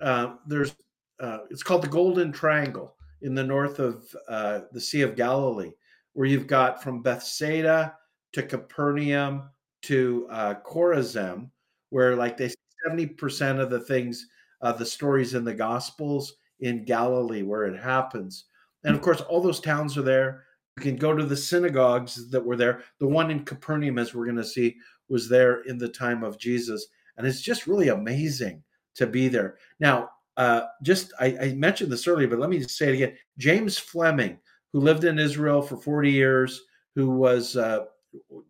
uh, 0.00 0.34
there's 0.46 0.74
uh, 1.20 1.38
it's 1.50 1.62
called 1.62 1.82
the 1.82 1.88
golden 1.88 2.32
triangle 2.32 2.96
in 3.22 3.34
the 3.34 3.44
north 3.44 3.78
of 3.78 4.04
uh, 4.28 4.60
the 4.72 4.80
sea 4.80 5.02
of 5.02 5.16
galilee 5.16 5.72
where 6.14 6.26
you've 6.26 6.46
got 6.46 6.82
from 6.82 7.02
bethsaida 7.02 7.94
to 8.32 8.42
capernaum 8.42 9.48
to 9.82 10.26
uh, 10.30 10.54
chorazin 10.64 11.50
where 11.90 12.16
like 12.16 12.36
they 12.36 12.50
70% 12.88 13.60
of 13.60 13.70
the 13.70 13.80
things 13.80 14.26
uh, 14.60 14.72
the 14.72 14.86
stories 14.86 15.34
in 15.34 15.44
the 15.44 15.54
gospels 15.54 16.34
in 16.60 16.84
galilee 16.84 17.42
where 17.42 17.64
it 17.64 17.78
happens 17.78 18.46
and 18.84 18.94
of 18.94 19.02
course, 19.02 19.20
all 19.22 19.40
those 19.40 19.60
towns 19.60 19.96
are 19.96 20.02
there. 20.02 20.44
You 20.76 20.82
can 20.82 20.96
go 20.96 21.14
to 21.14 21.24
the 21.24 21.36
synagogues 21.36 22.30
that 22.30 22.44
were 22.44 22.56
there. 22.56 22.82
The 22.98 23.06
one 23.06 23.30
in 23.30 23.44
Capernaum, 23.44 23.98
as 23.98 24.14
we're 24.14 24.24
going 24.24 24.36
to 24.36 24.44
see, 24.44 24.76
was 25.08 25.28
there 25.28 25.62
in 25.62 25.78
the 25.78 25.88
time 25.88 26.24
of 26.24 26.38
Jesus. 26.38 26.86
And 27.16 27.26
it's 27.26 27.42
just 27.42 27.66
really 27.66 27.88
amazing 27.88 28.62
to 28.94 29.06
be 29.06 29.28
there. 29.28 29.56
Now, 29.80 30.10
uh, 30.36 30.62
just 30.82 31.12
I, 31.20 31.36
I 31.40 31.52
mentioned 31.52 31.92
this 31.92 32.06
earlier, 32.06 32.26
but 32.26 32.38
let 32.38 32.48
me 32.48 32.58
just 32.58 32.76
say 32.76 32.88
it 32.88 32.94
again. 32.94 33.16
James 33.38 33.78
Fleming, 33.78 34.38
who 34.72 34.80
lived 34.80 35.04
in 35.04 35.18
Israel 35.18 35.60
for 35.60 35.76
40 35.76 36.10
years, 36.10 36.62
who 36.94 37.10
was 37.10 37.56
uh, 37.56 37.84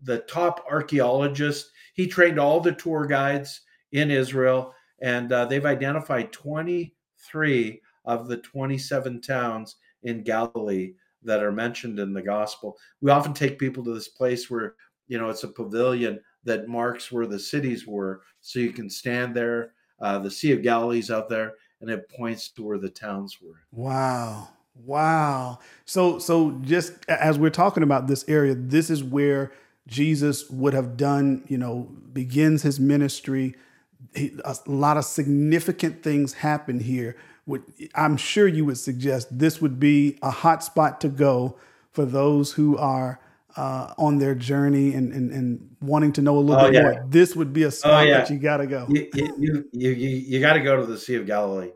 the 0.03 0.19
top 0.21 0.65
archaeologist, 0.71 1.71
he 1.95 2.07
trained 2.07 2.39
all 2.39 2.61
the 2.61 2.73
tour 2.73 3.07
guides 3.07 3.63
in 3.93 4.11
Israel, 4.11 4.75
and 5.01 5.33
uh, 5.33 5.45
they've 5.45 5.67
identified 5.67 6.33
23 6.33 7.81
of 8.05 8.29
the 8.29 8.37
27 8.39 9.21
towns 9.21 9.77
in 10.03 10.23
Galilee 10.23 10.95
that 11.23 11.43
are 11.43 11.53
mentioned 11.53 11.99
in 11.99 12.13
the 12.13 12.23
gospel. 12.23 12.77
We 13.01 13.11
often 13.11 13.33
take 13.33 13.59
people 13.59 13.85
to 13.85 13.95
this 13.95 14.09
place 14.09 14.51
where, 14.51 14.75
you 15.07 15.19
know, 15.19 15.29
it's 15.29 15.45
a 15.45 15.49
pavilion 15.49 16.21
that 16.45 16.69
marks 16.69 17.13
where 17.13 17.27
the 17.27 17.39
cities 17.39 17.87
were. 17.87 18.23
So 18.41 18.59
you 18.59 18.73
can 18.73 18.91
stand 18.91 19.35
there. 19.35 19.75
Uh, 20.01 20.19
the 20.19 20.31
Sea 20.31 20.53
of 20.53 20.63
Galilee's 20.63 21.11
out 21.11 21.29
there 21.29 21.53
and 21.81 21.91
it 21.91 22.09
points 22.09 22.51
to 22.51 22.63
where 22.63 22.79
the 22.79 22.89
towns 22.89 23.39
were. 23.41 23.61
Wow. 23.71 24.49
Wow. 24.75 25.59
So 25.85 26.19
so 26.19 26.59
just 26.63 26.93
as 27.09 27.39
we're 27.39 27.51
talking 27.51 27.83
about 27.83 28.07
this 28.07 28.25
area, 28.29 28.55
this 28.55 28.91
is 28.91 29.03
where 29.03 29.53
Jesus 29.87 30.49
would 30.51 30.75
have 30.75 30.97
done, 30.97 31.45
you 31.49 31.59
know, 31.59 31.89
begins 32.13 32.63
his 32.63 32.81
ministry. 32.81 33.55
He, 34.15 34.33
a 34.45 34.57
lot 34.67 34.97
of 34.97 35.05
significant 35.05 36.03
things 36.03 36.35
happen 36.35 36.81
here 36.81 37.17
would 37.47 37.63
I'm 37.95 38.17
sure 38.17 38.47
you 38.47 38.65
would 38.65 38.79
suggest 38.79 39.39
this 39.39 39.61
would 39.61 39.79
be 39.79 40.19
a 40.23 40.31
hot 40.31 40.63
spot 40.63 41.01
to 41.03 41.09
go 41.09 41.57
for 41.91 42.05
those 42.05 42.53
who 42.53 42.77
are 42.79 43.21
uh, 43.57 43.93
on 43.99 44.19
their 44.19 44.35
journey 44.35 44.95
and, 44.95 45.13
and, 45.13 45.31
and 45.31 45.77
wanting 45.81 46.13
to 46.15 46.23
know 46.23 46.39
a 46.39 46.41
little 46.41 46.63
oh, 46.63 46.71
bit 46.71 46.75
yeah. 46.75 46.83
more. 46.83 47.07
This 47.09 47.37
would 47.37 47.53
be 47.53 47.65
a 47.65 47.67
oh, 47.67 47.71
spot 47.71 47.93
oh, 47.93 48.01
yeah. 48.01 48.19
that 48.19 48.31
you 48.31 48.39
got 48.39 48.59
to 48.59 48.67
go. 48.67 48.87
You 48.89 49.09
you 49.15 49.69
you, 49.73 49.91
you, 49.91 49.91
you 49.91 50.41
got 50.41 50.55
to 50.55 50.61
go 50.61 50.77
to 50.77 50.87
the 50.87 50.97
Sea 50.97 51.17
of 51.17 51.27
Galilee. 51.27 51.71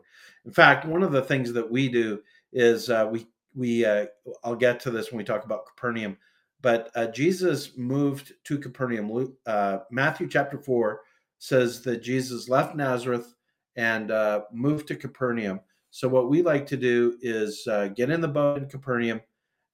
In 0.45 0.51
fact, 0.51 0.85
one 0.85 1.03
of 1.03 1.11
the 1.11 1.21
things 1.21 1.53
that 1.53 1.69
we 1.69 1.89
do 1.89 2.21
is 2.57 2.89
uh, 2.89 3.07
we 3.09 3.27
we 3.55 3.85
uh, 3.85 4.07
I'll 4.43 4.55
get 4.55 4.79
to 4.81 4.91
this 4.91 5.11
when 5.11 5.19
we 5.19 5.23
talk 5.23 5.45
about 5.45 5.67
Capernaum, 5.67 6.17
but 6.61 6.89
uh, 6.95 7.07
Jesus 7.07 7.77
moved 7.77 8.33
to 8.45 8.57
Capernaum. 8.57 9.35
Uh, 9.45 9.79
Matthew 9.91 10.27
chapter 10.27 10.57
four 10.57 11.01
says 11.37 11.81
that 11.83 12.01
Jesus 12.01 12.49
left 12.49 12.75
Nazareth 12.75 13.35
and 13.75 14.09
uh, 14.09 14.41
move 14.51 14.87
to 14.87 14.95
Capernaum. 14.95 15.59
So 15.91 16.07
what 16.07 16.29
we 16.29 16.41
like 16.41 16.65
to 16.67 16.77
do 16.77 17.17
is 17.21 17.67
uh, 17.67 17.89
get 17.89 18.09
in 18.09 18.21
the 18.21 18.27
boat 18.27 18.57
in 18.57 18.67
Capernaum 18.67 19.21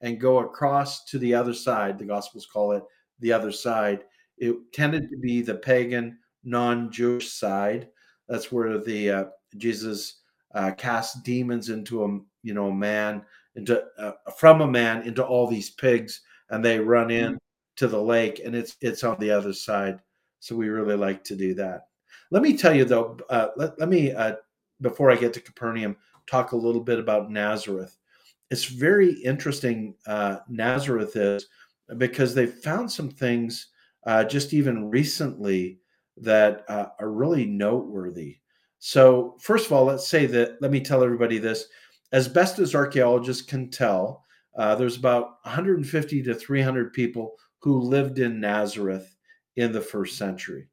and 0.02 0.20
go 0.20 0.40
across 0.40 1.06
to 1.06 1.18
the 1.20 1.34
other 1.34 1.54
side. 1.54 1.98
The 1.98 2.06
Gospels 2.06 2.46
call 2.46 2.74
it 2.74 2.84
the 3.20 3.32
other 3.32 3.52
side. 3.52 4.04
It 4.38 4.56
tended 4.74 5.10
to 5.10 5.18
be 5.18 5.42
the 5.42 5.56
pagan, 5.56 6.18
non-Jewish 6.44 7.32
side. 7.32 7.88
That's 8.28 8.52
where 8.52 8.78
the 8.78 9.32
Jesus 9.56 10.23
uh, 10.54 10.72
cast 10.72 11.24
demons 11.24 11.70
into 11.70 12.04
a 12.04 12.20
you 12.44 12.54
know 12.54 12.68
a 12.68 12.74
man 12.74 13.24
into 13.56 13.84
uh, 13.98 14.14
from 14.38 14.62
a 14.62 14.68
man 14.68 15.04
into 15.04 15.24
all 15.26 15.48
these 15.48 15.70
pigs, 15.72 16.22
and 16.50 16.64
they 16.64 16.80
run 16.80 17.12
in 17.12 17.34
mm-hmm. 17.34 17.38
to 17.78 17.88
the 17.88 18.02
lake, 18.02 18.42
and 18.44 18.56
it's 18.56 18.76
it's 18.82 19.04
on 19.04 19.18
the 19.20 19.32
other 19.32 19.54
side. 19.54 20.00
So 20.40 20.56
we 20.56 20.68
really 20.68 20.98
like 20.98 21.24
to 21.26 21.36
do 21.36 21.54
that. 21.56 21.88
Let 22.30 22.42
me 22.42 22.58
tell 22.58 22.76
you 22.76 22.84
though, 22.84 23.18
uh, 23.30 23.50
let, 23.56 23.80
let 23.80 23.90
me, 23.90 24.12
uh, 24.12 24.36
before 24.82 25.12
I 25.12 25.16
get 25.16 25.34
to 25.34 25.40
Capernaum, 25.40 25.96
talk 26.28 26.52
a 26.52 26.58
little 26.58 26.82
bit 26.82 27.00
about 27.00 27.32
Nazareth. 27.32 27.98
It's 28.50 28.66
very 28.66 29.14
interesting, 29.22 29.96
uh, 30.08 30.40
Nazareth 30.50 31.16
is, 31.16 31.48
because 31.98 32.34
they've 32.34 32.54
found 32.54 32.92
some 32.92 33.10
things 33.10 33.68
uh, 34.06 34.24
just 34.24 34.54
even 34.54 34.90
recently 34.90 35.80
that 36.18 36.66
uh, 36.68 36.88
are 37.00 37.12
really 37.12 37.46
noteworthy. 37.46 38.38
So, 38.86 39.38
first 39.40 39.68
of 39.68 39.72
all, 39.72 39.86
let's 39.86 40.08
say 40.08 40.26
that, 40.26 40.62
let 40.62 40.70
me 40.72 40.82
tell 40.82 41.04
everybody 41.04 41.38
this. 41.38 41.68
As 42.12 42.28
best 42.28 42.60
as 42.60 42.76
archaeologists 42.76 43.42
can 43.42 43.70
tell, 43.70 44.26
uh, 44.58 44.76
there's 44.76 44.98
about 44.98 45.38
150 45.44 46.24
to 46.24 46.36
300 46.36 46.92
people 46.92 47.36
who 47.60 47.80
lived 47.80 48.20
in 48.20 48.42
Nazareth 48.42 49.16
in 49.56 49.72
the 49.72 49.80
first 49.80 50.18
century 50.18 50.68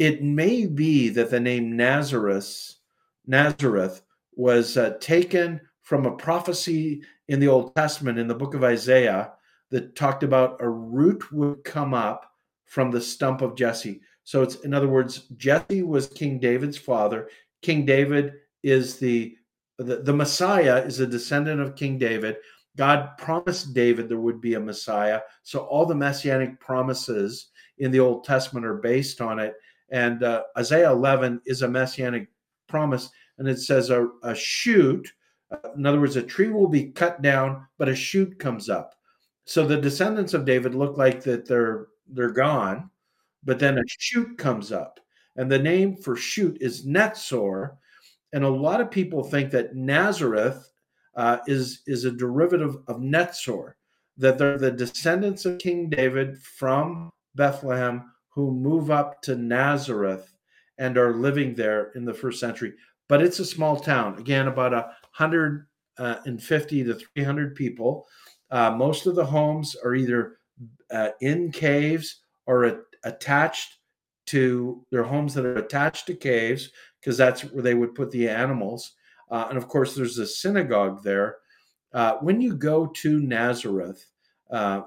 it 0.00 0.22
may 0.22 0.64
be 0.64 1.10
that 1.10 1.28
the 1.28 1.38
name 1.38 1.76
Nazareth, 1.76 2.74
Nazareth 3.26 4.00
was 4.34 4.78
uh, 4.78 4.94
taken 4.98 5.60
from 5.82 6.06
a 6.06 6.16
prophecy 6.16 7.02
in 7.28 7.38
the 7.38 7.48
Old 7.48 7.76
Testament 7.76 8.18
in 8.18 8.26
the 8.26 8.34
book 8.34 8.54
of 8.54 8.64
Isaiah 8.64 9.32
that 9.70 9.96
talked 9.96 10.22
about 10.22 10.56
a 10.60 10.68
root 10.70 11.30
would 11.32 11.64
come 11.64 11.92
up 11.92 12.32
from 12.64 12.90
the 12.90 13.00
stump 13.00 13.42
of 13.42 13.56
Jesse. 13.56 14.00
So 14.24 14.42
it's 14.42 14.54
in 14.56 14.72
other 14.72 14.88
words, 14.88 15.26
Jesse 15.36 15.82
was 15.82 16.06
King 16.06 16.38
David's 16.38 16.78
father. 16.78 17.28
King 17.62 17.84
David 17.84 18.34
is 18.62 18.98
the 18.98 19.36
the, 19.78 19.96
the 19.96 20.12
Messiah 20.12 20.82
is 20.84 21.00
a 21.00 21.06
descendant 21.06 21.60
of 21.60 21.74
King 21.74 21.96
David. 21.96 22.36
God 22.76 23.16
promised 23.16 23.72
David 23.72 24.08
there 24.08 24.20
would 24.20 24.40
be 24.40 24.54
a 24.54 24.60
Messiah. 24.60 25.20
So 25.42 25.60
all 25.60 25.86
the 25.86 25.94
messianic 25.94 26.60
promises 26.60 27.48
in 27.78 27.90
the 27.90 28.00
Old 28.00 28.24
Testament 28.24 28.66
are 28.66 28.76
based 28.76 29.22
on 29.22 29.38
it. 29.38 29.54
And 29.90 30.22
uh, 30.22 30.44
Isaiah 30.56 30.92
11 30.92 31.40
is 31.46 31.62
a 31.62 31.68
messianic 31.68 32.28
promise, 32.68 33.10
and 33.38 33.48
it 33.48 33.58
says 33.58 33.90
a, 33.90 34.08
a 34.22 34.34
shoot, 34.34 35.08
uh, 35.50 35.70
in 35.76 35.84
other 35.84 36.00
words, 36.00 36.16
a 36.16 36.22
tree 36.22 36.48
will 36.48 36.68
be 36.68 36.90
cut 36.92 37.22
down, 37.22 37.66
but 37.78 37.88
a 37.88 37.94
shoot 37.94 38.38
comes 38.38 38.68
up. 38.68 38.94
So 39.46 39.66
the 39.66 39.76
descendants 39.76 40.32
of 40.32 40.44
David 40.44 40.74
look 40.74 40.96
like 40.96 41.22
that 41.24 41.46
they're 41.46 41.88
they're 42.12 42.30
gone, 42.30 42.90
but 43.44 43.58
then 43.58 43.78
a 43.78 43.82
shoot 43.86 44.36
comes 44.38 44.72
up, 44.72 45.00
and 45.36 45.50
the 45.50 45.58
name 45.58 45.96
for 45.96 46.16
shoot 46.16 46.56
is 46.60 46.86
Netzer, 46.86 47.76
and 48.32 48.44
a 48.44 48.48
lot 48.48 48.80
of 48.80 48.90
people 48.90 49.22
think 49.22 49.50
that 49.50 49.74
Nazareth 49.74 50.70
uh, 51.16 51.38
is 51.46 51.82
is 51.86 52.04
a 52.04 52.10
derivative 52.10 52.76
of 52.88 52.96
Netzer, 52.98 53.74
that 54.16 54.38
they're 54.38 54.58
the 54.58 54.70
descendants 54.70 55.44
of 55.44 55.58
King 55.58 55.88
David 55.88 56.38
from 56.38 57.10
Bethlehem 57.34 58.10
who 58.28 58.52
move 58.52 58.90
up 58.90 59.20
to 59.22 59.36
Nazareth 59.36 60.32
and 60.78 60.96
are 60.96 61.14
living 61.14 61.54
there 61.54 61.90
in 61.94 62.04
the 62.04 62.14
first 62.14 62.40
century. 62.40 62.72
But 63.08 63.22
it's 63.22 63.40
a 63.40 63.44
small 63.44 63.78
town, 63.78 64.18
again, 64.18 64.48
about 64.48 64.72
a 64.72 64.94
150 65.18 66.84
to 66.84 66.94
300 66.94 67.54
people. 67.54 68.06
Uh, 68.50 68.70
most 68.70 69.06
of 69.06 69.14
the 69.16 69.24
homes 69.24 69.76
are 69.84 69.94
either 69.94 70.38
uh, 70.90 71.10
in 71.20 71.50
caves 71.50 72.20
or 72.46 72.64
a- 72.64 72.80
attached 73.04 73.79
to 74.30 74.84
their 74.90 75.02
homes 75.02 75.34
that 75.34 75.46
are 75.46 75.56
attached 75.56 76.06
to 76.06 76.14
caves, 76.14 76.70
because 77.00 77.16
that's 77.16 77.42
where 77.42 77.62
they 77.62 77.74
would 77.74 77.94
put 77.94 78.10
the 78.10 78.28
animals. 78.28 78.94
Uh, 79.30 79.46
and 79.48 79.58
of 79.58 79.68
course, 79.68 79.94
there's 79.94 80.18
a 80.18 80.26
synagogue 80.26 81.02
there. 81.02 81.36
Uh, 81.92 82.14
when 82.20 82.40
you 82.40 82.54
go 82.54 82.86
to 82.86 83.20
Nazareth, 83.20 84.04
uh, 84.50 84.82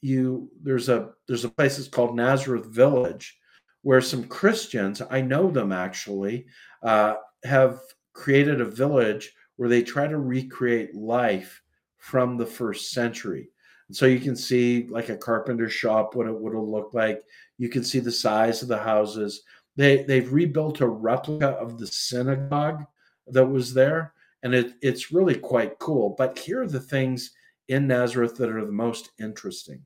you 0.00 0.50
there's 0.62 0.88
a 0.88 1.10
there's 1.26 1.44
a 1.44 1.48
place 1.48 1.76
that's 1.76 1.88
called 1.88 2.14
Nazareth 2.14 2.66
Village, 2.66 3.38
where 3.82 4.00
some 4.00 4.24
Christians 4.24 5.02
I 5.10 5.20
know 5.20 5.50
them 5.50 5.72
actually 5.72 6.46
uh, 6.82 7.14
have 7.44 7.80
created 8.12 8.60
a 8.60 8.64
village 8.64 9.32
where 9.56 9.68
they 9.68 9.82
try 9.82 10.06
to 10.06 10.18
recreate 10.18 10.94
life 10.94 11.62
from 11.96 12.36
the 12.36 12.46
first 12.46 12.92
century. 12.92 13.50
And 13.88 13.96
so 13.96 14.06
you 14.06 14.20
can 14.20 14.36
see 14.36 14.86
like 14.88 15.08
a 15.08 15.16
carpenter 15.16 15.68
shop 15.68 16.14
what 16.14 16.28
it 16.28 16.40
would 16.40 16.54
have 16.54 16.62
looked 16.62 16.94
like. 16.94 17.20
You 17.58 17.68
can 17.68 17.84
see 17.84 17.98
the 17.98 18.12
size 18.12 18.62
of 18.62 18.68
the 18.68 18.78
houses. 18.78 19.42
They 19.76 20.04
they've 20.04 20.32
rebuilt 20.32 20.80
a 20.80 20.88
replica 20.88 21.48
of 21.50 21.78
the 21.78 21.86
synagogue 21.86 22.84
that 23.26 23.46
was 23.46 23.74
there, 23.74 24.14
and 24.42 24.54
it, 24.54 24.74
it's 24.80 25.12
really 25.12 25.34
quite 25.34 25.78
cool. 25.78 26.14
But 26.16 26.38
here 26.38 26.62
are 26.62 26.68
the 26.68 26.80
things 26.80 27.32
in 27.68 27.86
Nazareth 27.86 28.36
that 28.36 28.50
are 28.50 28.64
the 28.64 28.72
most 28.72 29.10
interesting. 29.20 29.82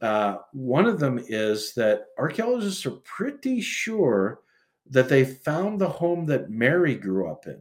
Uh, 0.00 0.36
one 0.52 0.86
of 0.86 1.00
them 1.00 1.22
is 1.26 1.72
that 1.74 2.06
archaeologists 2.18 2.84
are 2.86 2.98
pretty 3.02 3.60
sure 3.60 4.40
that 4.90 5.08
they 5.08 5.24
found 5.24 5.80
the 5.80 5.88
home 5.88 6.26
that 6.26 6.50
Mary 6.50 6.94
grew 6.94 7.30
up 7.30 7.46
in. 7.46 7.60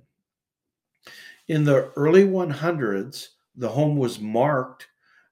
In 1.47 1.63
the 1.63 1.91
early 1.95 2.25
100s, 2.25 3.29
the 3.55 3.69
home 3.69 3.97
was 3.97 4.19
marked 4.19 4.87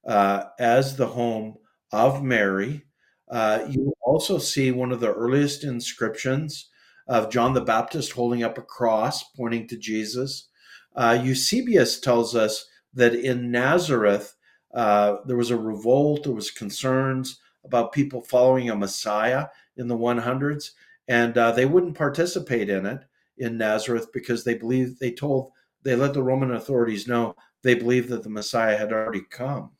uh, 0.05 0.45
as 0.59 0.95
the 0.95 1.07
home 1.07 1.57
of 1.91 2.23
Mary. 2.23 2.83
Uh, 3.29 3.65
you 3.69 3.93
also 4.01 4.37
see 4.37 4.71
one 4.71 4.91
of 4.91 4.99
the 4.99 5.13
earliest 5.13 5.63
inscriptions 5.63 6.69
of 7.07 7.29
John 7.29 7.53
the 7.53 7.61
Baptist 7.61 8.11
holding 8.11 8.43
up 8.43 8.57
a 8.57 8.61
cross 8.61 9.23
pointing 9.35 9.67
to 9.67 9.77
Jesus. 9.77 10.49
Uh, 10.95 11.19
Eusebius 11.21 11.99
tells 11.99 12.35
us 12.35 12.65
that 12.93 13.15
in 13.15 13.51
Nazareth, 13.51 14.35
uh, 14.73 15.17
there 15.25 15.37
was 15.37 15.51
a 15.51 15.57
revolt, 15.57 16.23
there 16.23 16.33
was 16.33 16.51
concerns 16.51 17.39
about 17.65 17.91
people 17.91 18.21
following 18.21 18.69
a 18.69 18.75
Messiah 18.75 19.47
in 19.77 19.87
the 19.87 19.97
100s, 19.97 20.71
and 21.07 21.37
uh, 21.37 21.51
they 21.51 21.65
wouldn't 21.65 21.97
participate 21.97 22.69
in 22.69 22.85
it 22.85 23.03
in 23.37 23.57
Nazareth 23.57 24.07
because 24.13 24.43
they 24.43 24.53
believed 24.53 24.99
they 24.99 25.11
told 25.11 25.51
they 25.83 25.95
let 25.95 26.13
the 26.13 26.23
Roman 26.23 26.51
authorities 26.51 27.07
know 27.07 27.35
they 27.61 27.75
believed 27.75 28.09
that 28.09 28.23
the 28.23 28.29
Messiah 28.29 28.77
had 28.77 28.93
already 28.93 29.21
come. 29.29 29.71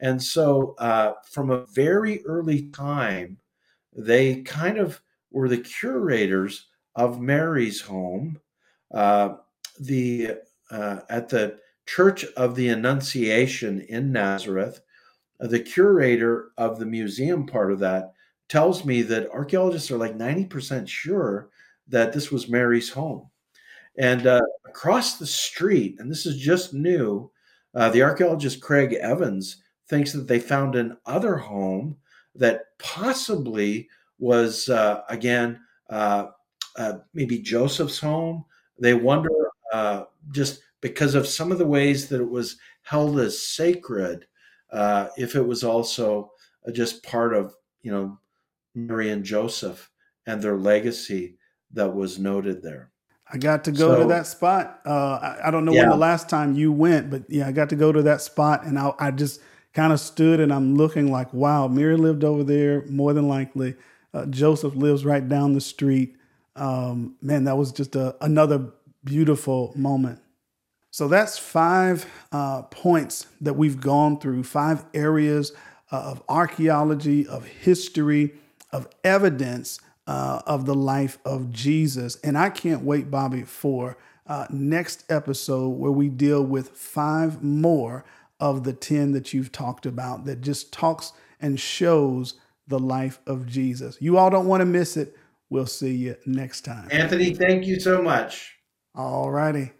And 0.00 0.22
so, 0.22 0.74
uh, 0.78 1.14
from 1.30 1.50
a 1.50 1.66
very 1.66 2.24
early 2.24 2.68
time, 2.70 3.38
they 3.94 4.42
kind 4.42 4.78
of 4.78 5.00
were 5.30 5.48
the 5.48 5.58
curators 5.58 6.66
of 6.96 7.20
Mary's 7.20 7.80
home. 7.80 8.40
Uh, 8.92 9.34
the 9.78 10.38
uh, 10.70 11.00
at 11.08 11.28
the 11.28 11.58
Church 11.86 12.24
of 12.36 12.54
the 12.54 12.68
Annunciation 12.68 13.80
in 13.82 14.12
Nazareth, 14.12 14.80
uh, 15.40 15.46
the 15.46 15.60
curator 15.60 16.50
of 16.56 16.78
the 16.78 16.86
museum 16.86 17.46
part 17.46 17.72
of 17.72 17.80
that 17.80 18.12
tells 18.48 18.84
me 18.84 19.02
that 19.02 19.30
archaeologists 19.30 19.90
are 19.90 19.96
like 19.96 20.16
90% 20.16 20.88
sure 20.88 21.50
that 21.88 22.12
this 22.12 22.30
was 22.30 22.48
Mary's 22.48 22.90
home. 22.90 23.28
And 23.96 24.26
uh, 24.26 24.40
across 24.66 25.18
the 25.18 25.26
street, 25.26 25.96
and 25.98 26.10
this 26.10 26.26
is 26.26 26.36
just 26.36 26.74
new, 26.74 27.30
uh, 27.74 27.90
the 27.90 28.02
archaeologist 28.02 28.60
Craig 28.60 28.94
Evans 28.94 29.62
thinks 29.90 30.12
that 30.12 30.28
they 30.28 30.38
found 30.38 30.76
an 30.76 30.96
other 31.04 31.36
home 31.36 31.96
that 32.36 32.62
possibly 32.78 33.88
was, 34.18 34.68
uh, 34.68 35.02
again, 35.08 35.60
uh, 35.90 36.28
uh, 36.76 36.94
maybe 37.12 37.40
Joseph's 37.40 37.98
home. 37.98 38.44
They 38.78 38.94
wonder 38.94 39.30
uh, 39.72 40.04
just 40.30 40.62
because 40.80 41.14
of 41.16 41.26
some 41.26 41.50
of 41.50 41.58
the 41.58 41.66
ways 41.66 42.08
that 42.08 42.20
it 42.20 42.30
was 42.30 42.56
held 42.82 43.18
as 43.18 43.44
sacred, 43.46 44.26
if 44.72 45.34
it 45.34 45.46
was 45.46 45.64
also 45.64 46.30
just 46.72 47.02
part 47.02 47.34
of, 47.34 47.54
you 47.82 47.90
know, 47.90 48.18
Mary 48.74 49.10
and 49.10 49.24
Joseph 49.24 49.90
and 50.26 50.40
their 50.40 50.56
legacy 50.56 51.36
that 51.72 51.92
was 51.92 52.18
noted 52.18 52.62
there. 52.62 52.90
I 53.32 53.38
got 53.38 53.64
to 53.64 53.72
go 53.72 53.94
so, 53.94 54.00
to 54.00 54.08
that 54.08 54.26
spot. 54.26 54.80
Uh, 54.84 54.90
I, 54.90 55.48
I, 55.48 55.50
don't 55.50 55.64
know 55.64 55.72
yeah. 55.72 55.82
when 55.82 55.90
the 55.90 55.96
last 55.96 56.28
time 56.28 56.54
you 56.54 56.72
went, 56.72 57.10
but 57.10 57.22
yeah, 57.28 57.46
I 57.46 57.52
got 57.52 57.68
to 57.70 57.76
go 57.76 57.92
to 57.92 58.02
that 58.02 58.20
spot, 58.20 58.64
and 58.64 58.78
I, 58.78 58.92
I 58.98 59.10
just 59.12 59.40
kind 59.72 59.92
of 59.92 60.00
stood 60.00 60.40
and 60.40 60.52
I'm 60.52 60.76
looking 60.76 61.10
like, 61.10 61.32
wow, 61.32 61.68
Mary 61.68 61.96
lived 61.96 62.24
over 62.24 62.44
there, 62.44 62.84
more 62.86 63.12
than 63.12 63.28
likely. 63.28 63.74
Uh, 64.12 64.26
Joseph 64.26 64.74
lives 64.74 65.04
right 65.04 65.26
down 65.28 65.52
the 65.52 65.60
street. 65.60 66.16
Um, 66.56 67.16
man, 67.22 67.44
that 67.44 67.56
was 67.56 67.72
just 67.72 67.94
a, 67.94 68.16
another 68.24 68.72
beautiful 69.04 69.72
moment. 69.76 70.20
So 70.90 71.06
that's 71.06 71.38
five 71.38 72.04
uh, 72.32 72.62
points 72.62 73.26
that 73.40 73.54
we've 73.54 73.80
gone 73.80 74.18
through, 74.18 74.42
five 74.42 74.84
areas 74.92 75.52
uh, 75.92 75.96
of 75.96 76.22
archaeology, 76.28 77.26
of 77.28 77.46
history, 77.46 78.34
of 78.72 78.88
evidence 79.04 79.78
uh, 80.06 80.42
of 80.46 80.66
the 80.66 80.74
life 80.74 81.18
of 81.24 81.52
Jesus. 81.52 82.16
And 82.24 82.36
I 82.36 82.50
can't 82.50 82.82
wait, 82.82 83.10
Bobby, 83.10 83.42
for 83.42 83.96
uh, 84.26 84.46
next 84.50 85.04
episode 85.10 85.68
where 85.70 85.92
we 85.92 86.08
deal 86.08 86.42
with 86.42 86.70
five 86.70 87.42
more 87.42 88.04
of 88.40 88.64
the 88.64 88.72
10 88.72 89.12
that 89.12 89.32
you've 89.32 89.52
talked 89.52 89.86
about 89.86 90.24
that 90.24 90.40
just 90.40 90.72
talks 90.72 91.12
and 91.40 91.60
shows 91.60 92.34
the 92.66 92.78
life 92.78 93.20
of 93.26 93.46
Jesus. 93.46 93.96
You 94.00 94.16
all 94.16 94.30
don't 94.30 94.46
want 94.46 94.60
to 94.60 94.66
miss 94.66 94.96
it. 94.96 95.16
We'll 95.50 95.66
see 95.66 95.94
you 95.94 96.16
next 96.26 96.62
time. 96.62 96.88
Anthony, 96.90 97.34
thank 97.34 97.66
you 97.66 97.80
so 97.80 98.00
much. 98.00 98.56
All 98.94 99.30
righty. 99.30 99.72